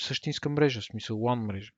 същинска 0.00 0.48
мрежа, 0.48 0.80
в 0.80 0.84
смисъл 0.84 1.18
LAN 1.18 1.46
мрежа. 1.46 1.70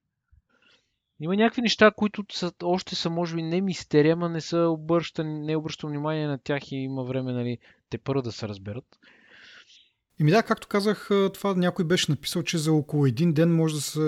Има 1.21 1.37
някакви 1.37 1.63
неща, 1.63 1.91
които 1.97 2.25
са, 2.33 2.53
още 2.63 2.95
са, 2.95 3.11
може 3.11 3.37
би, 3.37 3.43
не 3.43 3.61
мистерия, 3.61 4.13
ама 4.13 4.29
не 4.29 4.41
са 4.41 4.59
обръщани, 4.59 5.41
не 5.41 5.57
обръщам 5.57 5.91
внимание 5.91 6.27
на 6.27 6.39
тях 6.39 6.73
и 6.73 6.77
има 6.77 7.05
време, 7.05 7.33
нали, 7.33 7.59
те 7.91 7.99
първо 7.99 8.23
да 8.23 8.33
се 8.33 8.49
разберат. 8.49 8.99
Ими 10.19 10.31
да, 10.31 10.43
както 10.43 10.69
казах, 10.69 11.09
това 11.35 11.55
някой 11.55 11.85
беше 11.85 12.13
написал, 12.13 12.43
че 12.43 12.59
за 12.59 12.73
около 12.73 13.07
един 13.07 13.33
ден 13.33 13.57
може 13.57 13.75
да 13.75 13.81
се 13.81 14.01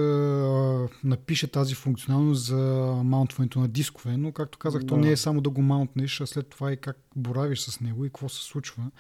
напише 1.04 1.46
тази 1.46 1.74
функционалност 1.74 2.46
за 2.46 2.56
маунтването 3.04 3.60
на 3.60 3.68
дискове, 3.68 4.16
но 4.16 4.32
както 4.32 4.58
казах, 4.58 4.80
да. 4.82 4.86
то 4.86 4.96
не 4.96 5.10
е 5.10 5.16
само 5.16 5.40
да 5.40 5.50
го 5.50 5.62
маунтнеш, 5.62 6.20
а 6.20 6.26
след 6.26 6.48
това 6.48 6.72
и 6.72 6.76
как 6.76 6.98
боравиш 7.16 7.60
с 7.60 7.80
него 7.80 8.04
и 8.04 8.08
какво 8.08 8.28
се 8.28 8.42
случва. 8.42 8.90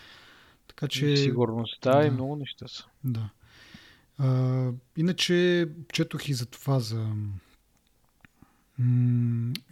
Така 0.68 0.88
че... 0.88 1.16
Сигурността 1.16 2.00
да, 2.00 2.06
и 2.06 2.10
много 2.10 2.36
неща 2.36 2.68
са. 2.68 2.84
Да. 3.04 3.30
А, 4.18 4.70
иначе 4.96 5.68
четох 5.92 6.28
и 6.28 6.34
за 6.34 6.46
това, 6.46 6.80
за 6.80 7.12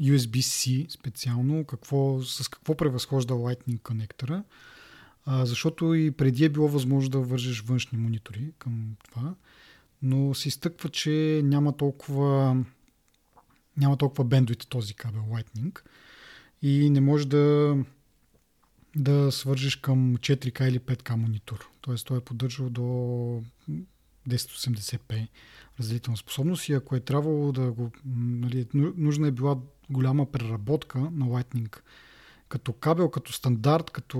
USB-C 0.01 0.91
специално, 0.91 1.65
какво, 1.65 2.23
с 2.23 2.49
какво 2.49 2.77
превъзхожда 2.77 3.35
Lightning 3.35 3.83
конектора, 3.83 4.43
защото 5.27 5.95
и 5.95 6.11
преди 6.11 6.45
е 6.45 6.49
било 6.49 6.69
възможно 6.69 7.11
да 7.11 7.19
вържеш 7.19 7.61
външни 7.61 7.99
монитори 7.99 8.53
към 8.59 8.97
това, 9.05 9.35
но 10.03 10.35
се 10.35 10.49
изтъква, 10.49 10.89
че 10.89 11.41
няма 11.45 11.77
толкова 11.77 12.57
няма 13.77 13.97
толкова 13.97 14.25
бендвит 14.25 14.69
този 14.69 14.95
кабел 14.95 15.23
Lightning 15.23 15.81
и 16.63 16.91
не 16.91 17.01
може 17.01 17.29
да 17.29 17.77
да 18.97 19.33
свържиш 19.33 19.77
към 19.77 20.17
4К 20.17 20.69
или 20.69 20.81
5К 20.81 21.15
монитор. 21.15 21.69
Тоест 21.81 22.07
той 22.07 22.19
е 22.19 22.21
поддържал 22.21 22.71
до 22.71 23.43
1080p 24.29 25.29
разделителна 25.81 26.17
способност 26.17 26.69
и 26.69 26.73
ако 26.73 26.97
е 26.97 27.01
трябвало 27.01 27.53
да 27.53 27.73
го... 27.73 27.91
Нали, 28.05 28.67
нужна 28.75 29.29
е 29.29 29.31
била 29.31 29.59
голяма 29.91 30.33
преработка 30.33 30.99
на 30.99 31.27
Lightning 31.27 31.79
като 32.49 32.73
кабел, 32.73 33.11
като 33.11 33.33
стандарт, 33.33 33.91
като 33.91 34.19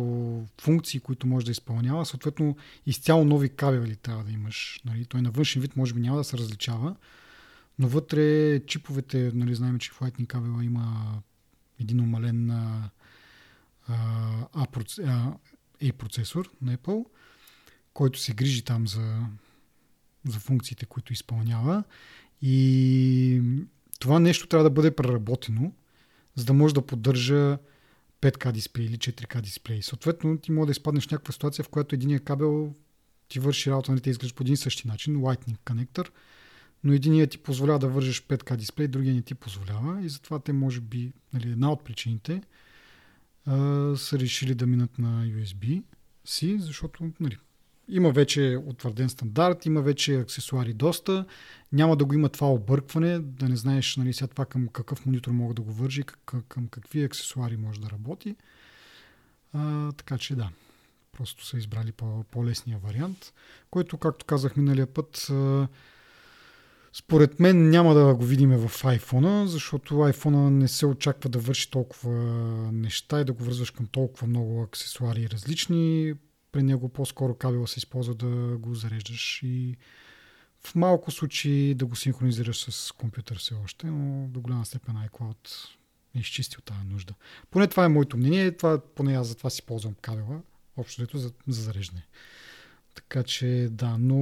функции, 0.61 1.01
които 1.01 1.27
може 1.27 1.47
да 1.47 1.53
изпълнява. 1.53 2.07
Съответно, 2.07 2.57
изцяло 2.87 3.25
нови 3.25 3.49
кабели 3.49 3.97
трябва 3.97 4.25
да 4.25 4.33
имаш. 4.33 4.81
Нали? 4.85 5.05
Той 5.05 5.23
на 5.23 5.31
външен 5.31 5.63
вид 5.63 5.77
може 5.77 5.95
би 5.95 6.01
няма 6.01 6.17
да 6.17 6.25
се 6.25 6.39
различава, 6.39 6.97
но 7.79 7.89
вътре 7.89 8.61
чиповете, 8.67 9.31
нали, 9.35 9.55
знаем, 9.55 9.79
че 9.79 9.91
в 9.91 10.01
Lightning 10.01 10.27
кабела 10.27 10.65
има 10.65 11.15
един 11.81 12.01
умален 12.01 12.51
а, 12.51 12.91
а, 13.89 14.49
A 15.83 15.93
процесор 15.93 16.51
на 16.63 16.77
Apple, 16.77 17.05
който 17.93 18.21
се 18.21 18.35
грижи 18.35 18.63
там 18.63 18.89
за, 18.89 19.27
за 20.29 20.39
функциите, 20.39 20.87
които 20.87 21.13
изпълнява. 21.13 21.85
И 22.43 23.43
това 24.01 24.21
нещо 24.21 24.47
трябва 24.47 24.65
да 24.65 24.71
бъде 24.71 24.97
преработено, 24.97 25.73
за 26.35 26.45
да 26.45 26.53
може 26.53 26.75
да 26.75 26.87
поддържа 26.87 27.59
5К 28.21 28.53
дисплей 28.53 28.87
или 28.87 28.99
4К 28.99 29.41
дисплей. 29.41 29.83
Съответно, 29.83 30.39
ти 30.39 30.53
може 30.53 30.67
да 30.67 30.73
изпаднеш 30.73 31.09
в 31.09 31.11
някаква 31.11 31.33
ситуация, 31.33 31.65
в 31.65 31.69
която 31.69 31.95
единия 31.95 32.21
кабел 32.21 32.75
ти 33.29 33.41
върши 33.41 33.71
работа, 33.71 33.93
нали, 33.93 34.01
те 34.01 34.11
изглежда 34.11 34.37
по 34.37 34.43
един 34.43 34.57
същи 34.57 34.89
начин, 34.89 35.17
Lightning 35.17 35.57
коннектор, 35.65 36.13
но 36.85 36.93
единият 36.93 37.31
ти 37.31 37.39
позволява 37.39 37.79
да 37.79 37.89
вържеш 37.89 38.23
5К 38.23 38.57
дисплей, 38.57 38.89
другия 38.89 39.15
не 39.15 39.23
ти 39.23 39.35
позволява 39.35 40.05
и 40.05 40.09
затова 40.09 40.39
те 40.39 40.53
може 40.53 40.81
би, 40.81 41.13
нали, 41.33 41.51
една 41.51 41.73
от 41.73 41.85
причините 41.85 42.43
а, 43.47 43.57
са 43.97 44.19
решили 44.19 44.55
да 44.55 44.67
минат 44.67 44.99
на 44.99 45.27
USB-C, 45.27 46.59
защото 46.59 47.13
нали, 47.21 47.37
има 47.89 48.11
вече 48.11 48.59
утвърден 48.67 49.09
стандарт, 49.09 49.67
има 49.67 49.83
вече 49.83 50.15
аксесуари 50.15 50.73
доста, 50.73 51.25
няма 51.73 51.97
да 51.97 52.05
го 52.05 52.15
има 52.15 52.29
това 52.29 52.53
объркване, 52.53 53.19
да 53.19 53.49
не 53.49 53.57
знаеш 53.57 53.97
нали, 53.97 54.13
сега 54.13 54.27
това 54.27 54.45
към 54.45 54.69
какъв 54.69 55.07
монитор 55.07 55.31
мога 55.31 55.55
да 55.55 55.63
го 55.63 55.73
вържи, 55.73 56.03
към, 56.03 56.43
към 56.49 56.69
какви 56.69 57.05
аксесуари 57.05 57.57
може 57.57 57.81
да 57.81 57.91
работи. 57.91 58.37
А, 59.53 59.93
така 59.93 60.19
че 60.19 60.35
да, 60.35 60.51
просто 61.13 61.47
са 61.47 61.57
избрали 61.57 61.93
по- 61.93 62.25
по-лесния 62.31 62.79
вариант, 62.79 63.33
който, 63.71 63.99
както 63.99 64.27
казах 64.27 64.57
миналия 64.57 64.87
път, 64.87 65.33
според 66.93 67.41
мен 67.41 67.71
няма 67.71 67.95
да 67.95 68.15
го 68.15 68.25
видим 68.25 68.51
в 68.51 68.83
iPhone, 68.83 69.45
защото 69.45 69.95
iPhone 69.95 70.49
не 70.51 70.69
се 70.69 70.87
очаква 70.87 71.31
да 71.31 71.39
върши 71.39 71.71
толкова 71.71 72.13
неща 72.73 73.21
и 73.21 73.25
да 73.25 73.33
го 73.33 73.45
връзваш 73.45 73.71
към 73.71 73.87
толкова 73.87 74.27
много 74.27 74.63
аксесуари 74.63 75.29
различни 75.31 76.15
при 76.55 76.63
него 76.63 76.89
по-скоро 76.89 77.35
кабела 77.35 77.69
се 77.69 77.79
използва 77.79 78.15
да 78.15 78.59
го 78.59 78.75
зареждаш 78.75 79.43
и 79.43 79.77
в 80.61 80.75
малко 80.75 81.11
случаи 81.11 81.75
да 81.75 81.87
го 81.87 81.97
синхронизираш 81.97 82.71
с 82.71 82.93
компютър 82.93 83.39
все 83.39 83.55
още, 83.55 83.87
но 83.87 84.29
до 84.29 84.41
голяма 84.41 84.65
степен 84.65 84.95
iCloud 84.95 85.69
е 86.17 86.19
изчистил 86.19 86.61
тази 86.61 86.85
нужда. 86.85 87.15
Поне 87.51 87.67
това 87.67 87.85
е 87.85 87.89
моето 87.89 88.17
мнение, 88.17 88.57
това, 88.57 88.81
поне 88.95 89.17
аз 89.17 89.27
за 89.27 89.35
това 89.35 89.51
си 89.51 89.63
ползвам 89.63 89.95
кабела, 90.01 90.41
общо 90.77 91.03
дето 91.03 91.19
за, 91.19 91.33
за 91.49 91.63
зареждане. 91.63 92.07
Така 92.95 93.23
че 93.23 93.69
да, 93.71 93.99
но 93.99 94.15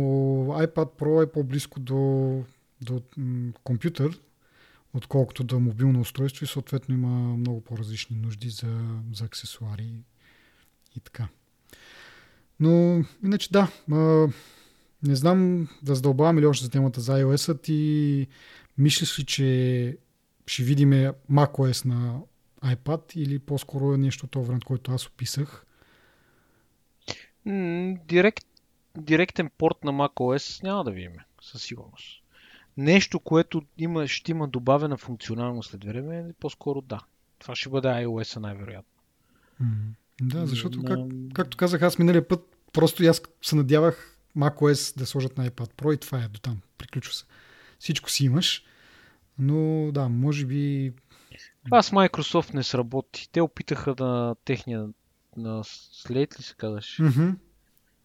iPad 0.46 0.98
Pro 1.00 1.22
е 1.22 1.32
по-близко 1.32 1.80
до, 1.80 2.44
до 2.80 3.02
м- 3.16 3.52
компютър, 3.64 4.20
отколкото 4.94 5.44
до 5.44 5.60
мобилно 5.60 6.00
устройство 6.00 6.44
и 6.44 6.48
съответно 6.48 6.94
има 6.94 7.36
много 7.36 7.60
по-различни 7.60 8.16
нужди 8.16 8.50
за, 8.50 9.00
за 9.12 9.24
аксесуари 9.24 9.94
и 10.96 11.00
така. 11.00 11.28
Но 12.62 13.04
иначе 13.24 13.52
да, 13.52 13.68
а, 13.92 14.28
не 15.02 15.16
знам 15.16 15.68
да 15.82 15.94
задълбаваме 15.94 16.40
ли 16.40 16.46
още 16.46 16.64
за 16.64 16.70
темата 16.70 17.00
за 17.00 17.12
iOS-а. 17.12 17.58
Ти 17.58 18.26
мислиш 18.78 19.18
ли, 19.18 19.24
че 19.24 19.98
ще 20.46 20.62
видим 20.62 20.90
macOS 21.30 21.84
на 21.84 22.20
iPad 22.64 23.16
или 23.16 23.38
по-скоро 23.38 23.94
е 23.94 23.98
нещо 23.98 24.26
това 24.26 24.44
вариант, 24.44 24.64
който 24.64 24.92
аз 24.92 25.06
описах? 25.06 25.66
Директ, 28.06 28.46
директен 28.98 29.50
порт 29.58 29.84
на 29.84 29.92
macOS 29.92 30.62
няма 30.62 30.84
да 30.84 30.90
видим, 30.90 31.12
със 31.42 31.62
сигурност. 31.62 32.22
Нещо, 32.76 33.20
което 33.20 33.62
има, 33.78 34.08
ще 34.08 34.30
има 34.30 34.48
добавена 34.48 34.96
функционалност 34.96 35.70
след 35.70 35.84
време, 35.84 36.32
по-скоро 36.40 36.80
да. 36.80 37.00
Това 37.38 37.56
ще 37.56 37.68
бъде 37.68 37.88
iOS 37.88 38.36
най-вероятно. 38.36 39.02
Mm. 39.62 40.01
Да, 40.22 40.46
защото, 40.46 40.82
как, 40.82 40.98
както 41.34 41.56
казах 41.56 41.82
аз 41.82 41.98
миналия 41.98 42.28
път, 42.28 42.56
просто 42.72 43.02
аз 43.02 43.22
се 43.42 43.56
надявах 43.56 44.18
macOS 44.36 44.98
да 44.98 45.06
сложат 45.06 45.38
на 45.38 45.50
iPad 45.50 45.72
Pro 45.74 45.94
и 45.94 45.96
това 45.96 46.18
е 46.18 46.28
до 46.28 46.40
там. 46.40 46.60
Приключва 46.78 47.14
се. 47.14 47.24
Всичко 47.78 48.10
си 48.10 48.24
имаш. 48.24 48.64
Но 49.38 49.90
да, 49.92 50.08
може 50.08 50.46
би... 50.46 50.92
Това 51.64 51.82
с 51.82 51.90
Microsoft 51.90 52.54
не 52.54 52.62
сработи. 52.62 53.28
Те 53.32 53.40
опитаха 53.40 53.94
да 53.94 54.34
техния 54.44 54.88
на 55.36 55.62
след 55.64 56.38
ли 56.38 56.42
се 56.42 56.54
казваш? 56.54 56.98
Mm-hmm. 57.00 57.34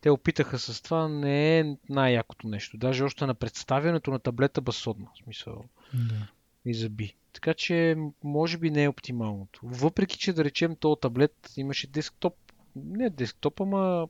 Те 0.01 0.09
опитаха 0.09 0.59
с 0.59 0.81
това, 0.81 1.07
не 1.07 1.59
е 1.59 1.77
най-якото 1.89 2.47
нещо. 2.47 2.77
Даже 2.77 3.03
още 3.03 3.25
на 3.25 3.33
представянето 3.33 4.11
на 4.11 4.19
таблета 4.19 4.61
басодна. 4.61 5.07
В 5.13 5.23
смисъл. 5.23 5.65
Да. 5.93 6.27
И 6.67 6.73
заби. 6.73 7.15
Така 7.33 7.53
че, 7.53 7.97
може 8.23 8.57
би 8.57 8.71
не 8.71 8.83
е 8.83 8.89
оптималното. 8.89 9.59
Въпреки, 9.63 10.17
че 10.17 10.33
да 10.33 10.43
речем, 10.43 10.75
този 10.75 11.01
таблет 11.01 11.49
имаше 11.57 11.87
десктоп. 11.87 12.33
Не 12.75 13.09
десктоп, 13.09 13.61
ама 13.61 14.07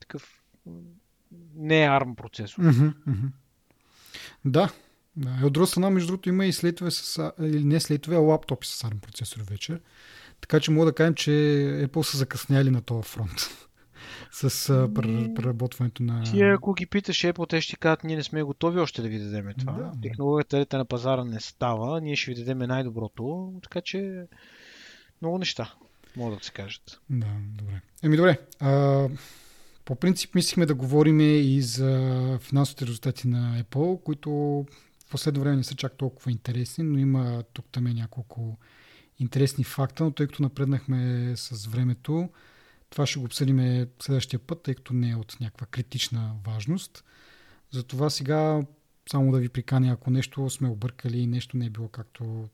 такъв 0.00 0.42
не 1.54 1.84
е 1.84 1.88
ARM 1.88 2.14
процесор. 2.14 2.62
Mm-hmm, 2.62 2.94
mm-hmm. 3.08 3.30
Да. 4.44 4.72
да. 5.16 5.46
От 5.46 5.52
друга 5.52 5.66
страна, 5.66 5.90
между 5.90 6.06
другото, 6.06 6.28
има 6.28 6.46
и 6.46 6.52
слейтове 6.52 6.90
с, 6.90 7.32
или 7.40 7.64
не 7.64 7.80
слейтове, 7.80 8.16
а 8.16 8.20
лаптопи 8.20 8.66
с 8.66 8.82
ARM 8.82 9.00
процесор 9.00 9.40
вече. 9.40 9.80
Така 10.40 10.60
че 10.60 10.70
мога 10.70 10.86
да 10.86 10.94
кажем, 10.94 11.14
че 11.14 11.30
Apple 11.88 12.02
са 12.02 12.16
закъсняли 12.16 12.70
на 12.70 12.82
този 12.82 13.08
фронт. 13.08 13.67
С 14.30 14.70
а, 14.70 14.94
преработването 15.34 16.02
на... 16.02 16.22
Ти 16.22 16.42
ако 16.42 16.74
ги 16.74 16.86
питаш 16.86 17.20
Apple, 17.20 17.48
те 17.48 17.60
ще 17.60 17.76
кажат, 17.76 18.04
ние 18.04 18.16
не 18.16 18.22
сме 18.22 18.42
готови 18.42 18.80
още 18.80 19.02
да 19.02 19.08
ви 19.08 19.18
дадем 19.18 19.52
това. 19.58 19.72
Да, 19.72 19.92
Технологията 20.02 20.78
на 20.78 20.84
пазара 20.84 21.24
не 21.24 21.40
става, 21.40 22.00
ние 22.00 22.16
ще 22.16 22.30
ви 22.30 22.36
дадем 22.36 22.58
най-доброто, 22.58 23.52
така 23.62 23.80
че 23.80 24.26
много 25.22 25.38
неща 25.38 25.74
могат 26.16 26.38
да 26.38 26.44
се 26.44 26.52
кажат. 26.52 27.00
Да, 27.10 27.26
добре. 27.48 27.80
Еми 28.02 28.16
добре. 28.16 28.38
А, 28.60 29.08
по 29.84 29.94
принцип 29.94 30.34
мислихме 30.34 30.66
да 30.66 30.74
говорим 30.74 31.20
и 31.20 31.62
за 31.62 32.38
финансовите 32.42 32.86
резултати 32.86 33.28
на 33.28 33.62
Apple, 33.62 34.02
които 34.02 34.30
в 35.06 35.10
последно 35.10 35.40
време 35.40 35.56
не 35.56 35.64
са 35.64 35.74
чак 35.74 35.96
толкова 35.96 36.30
интересни, 36.30 36.84
но 36.84 36.98
има 36.98 37.42
тук 37.52 37.66
там 37.72 37.84
няколко 37.84 38.58
интересни 39.18 39.64
факта, 39.64 40.04
но 40.04 40.10
тъй 40.10 40.26
като 40.26 40.42
напреднахме 40.42 41.32
с 41.36 41.66
времето, 41.66 42.28
това 42.90 43.06
ще 43.06 43.18
го 43.18 43.24
обсъдим 43.24 43.86
следващия 44.02 44.40
път, 44.40 44.62
тъй 44.62 44.74
като 44.74 44.94
не 44.94 45.10
е 45.10 45.16
от 45.16 45.36
някаква 45.40 45.66
критична 45.66 46.34
важност. 46.46 47.04
Затова 47.70 48.10
сега 48.10 48.62
само 49.10 49.32
да 49.32 49.38
ви 49.38 49.48
приканя, 49.48 49.92
ако 49.92 50.10
нещо 50.10 50.50
сме 50.50 50.68
объркали, 50.68 51.26
нещо 51.26 51.56
не 51.56 51.66
е 51.66 51.70
било 51.70 51.88
както 51.88 52.48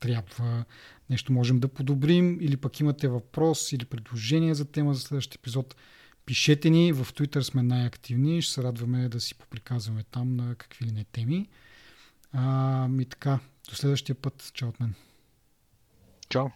трябва, 0.00 0.64
нещо 1.10 1.32
можем 1.32 1.60
да 1.60 1.68
подобрим 1.68 2.38
или 2.40 2.56
пък 2.56 2.80
имате 2.80 3.08
въпрос 3.08 3.72
или 3.72 3.84
предложение 3.84 4.54
за 4.54 4.64
тема 4.64 4.94
за 4.94 5.00
следващия 5.00 5.38
епизод, 5.38 5.74
Пишете 6.30 6.70
ни, 6.70 6.92
в 6.92 7.04
Twitter 7.04 7.40
сме 7.40 7.62
най-активни, 7.62 8.42
ще 8.42 8.52
се 8.52 8.62
радваме 8.62 9.08
да 9.08 9.20
си 9.20 9.34
поприказваме 9.34 10.04
там 10.10 10.36
на 10.36 10.54
какви 10.54 10.86
ли 10.86 10.92
не 10.92 11.04
теми. 11.04 11.48
А, 12.32 12.88
и 13.00 13.04
така, 13.04 13.38
до 13.68 13.74
следващия 13.74 14.14
път. 14.14 14.50
Чао 14.54 14.68
от 14.68 14.80
мен. 14.80 14.94
Чао. 16.28 16.46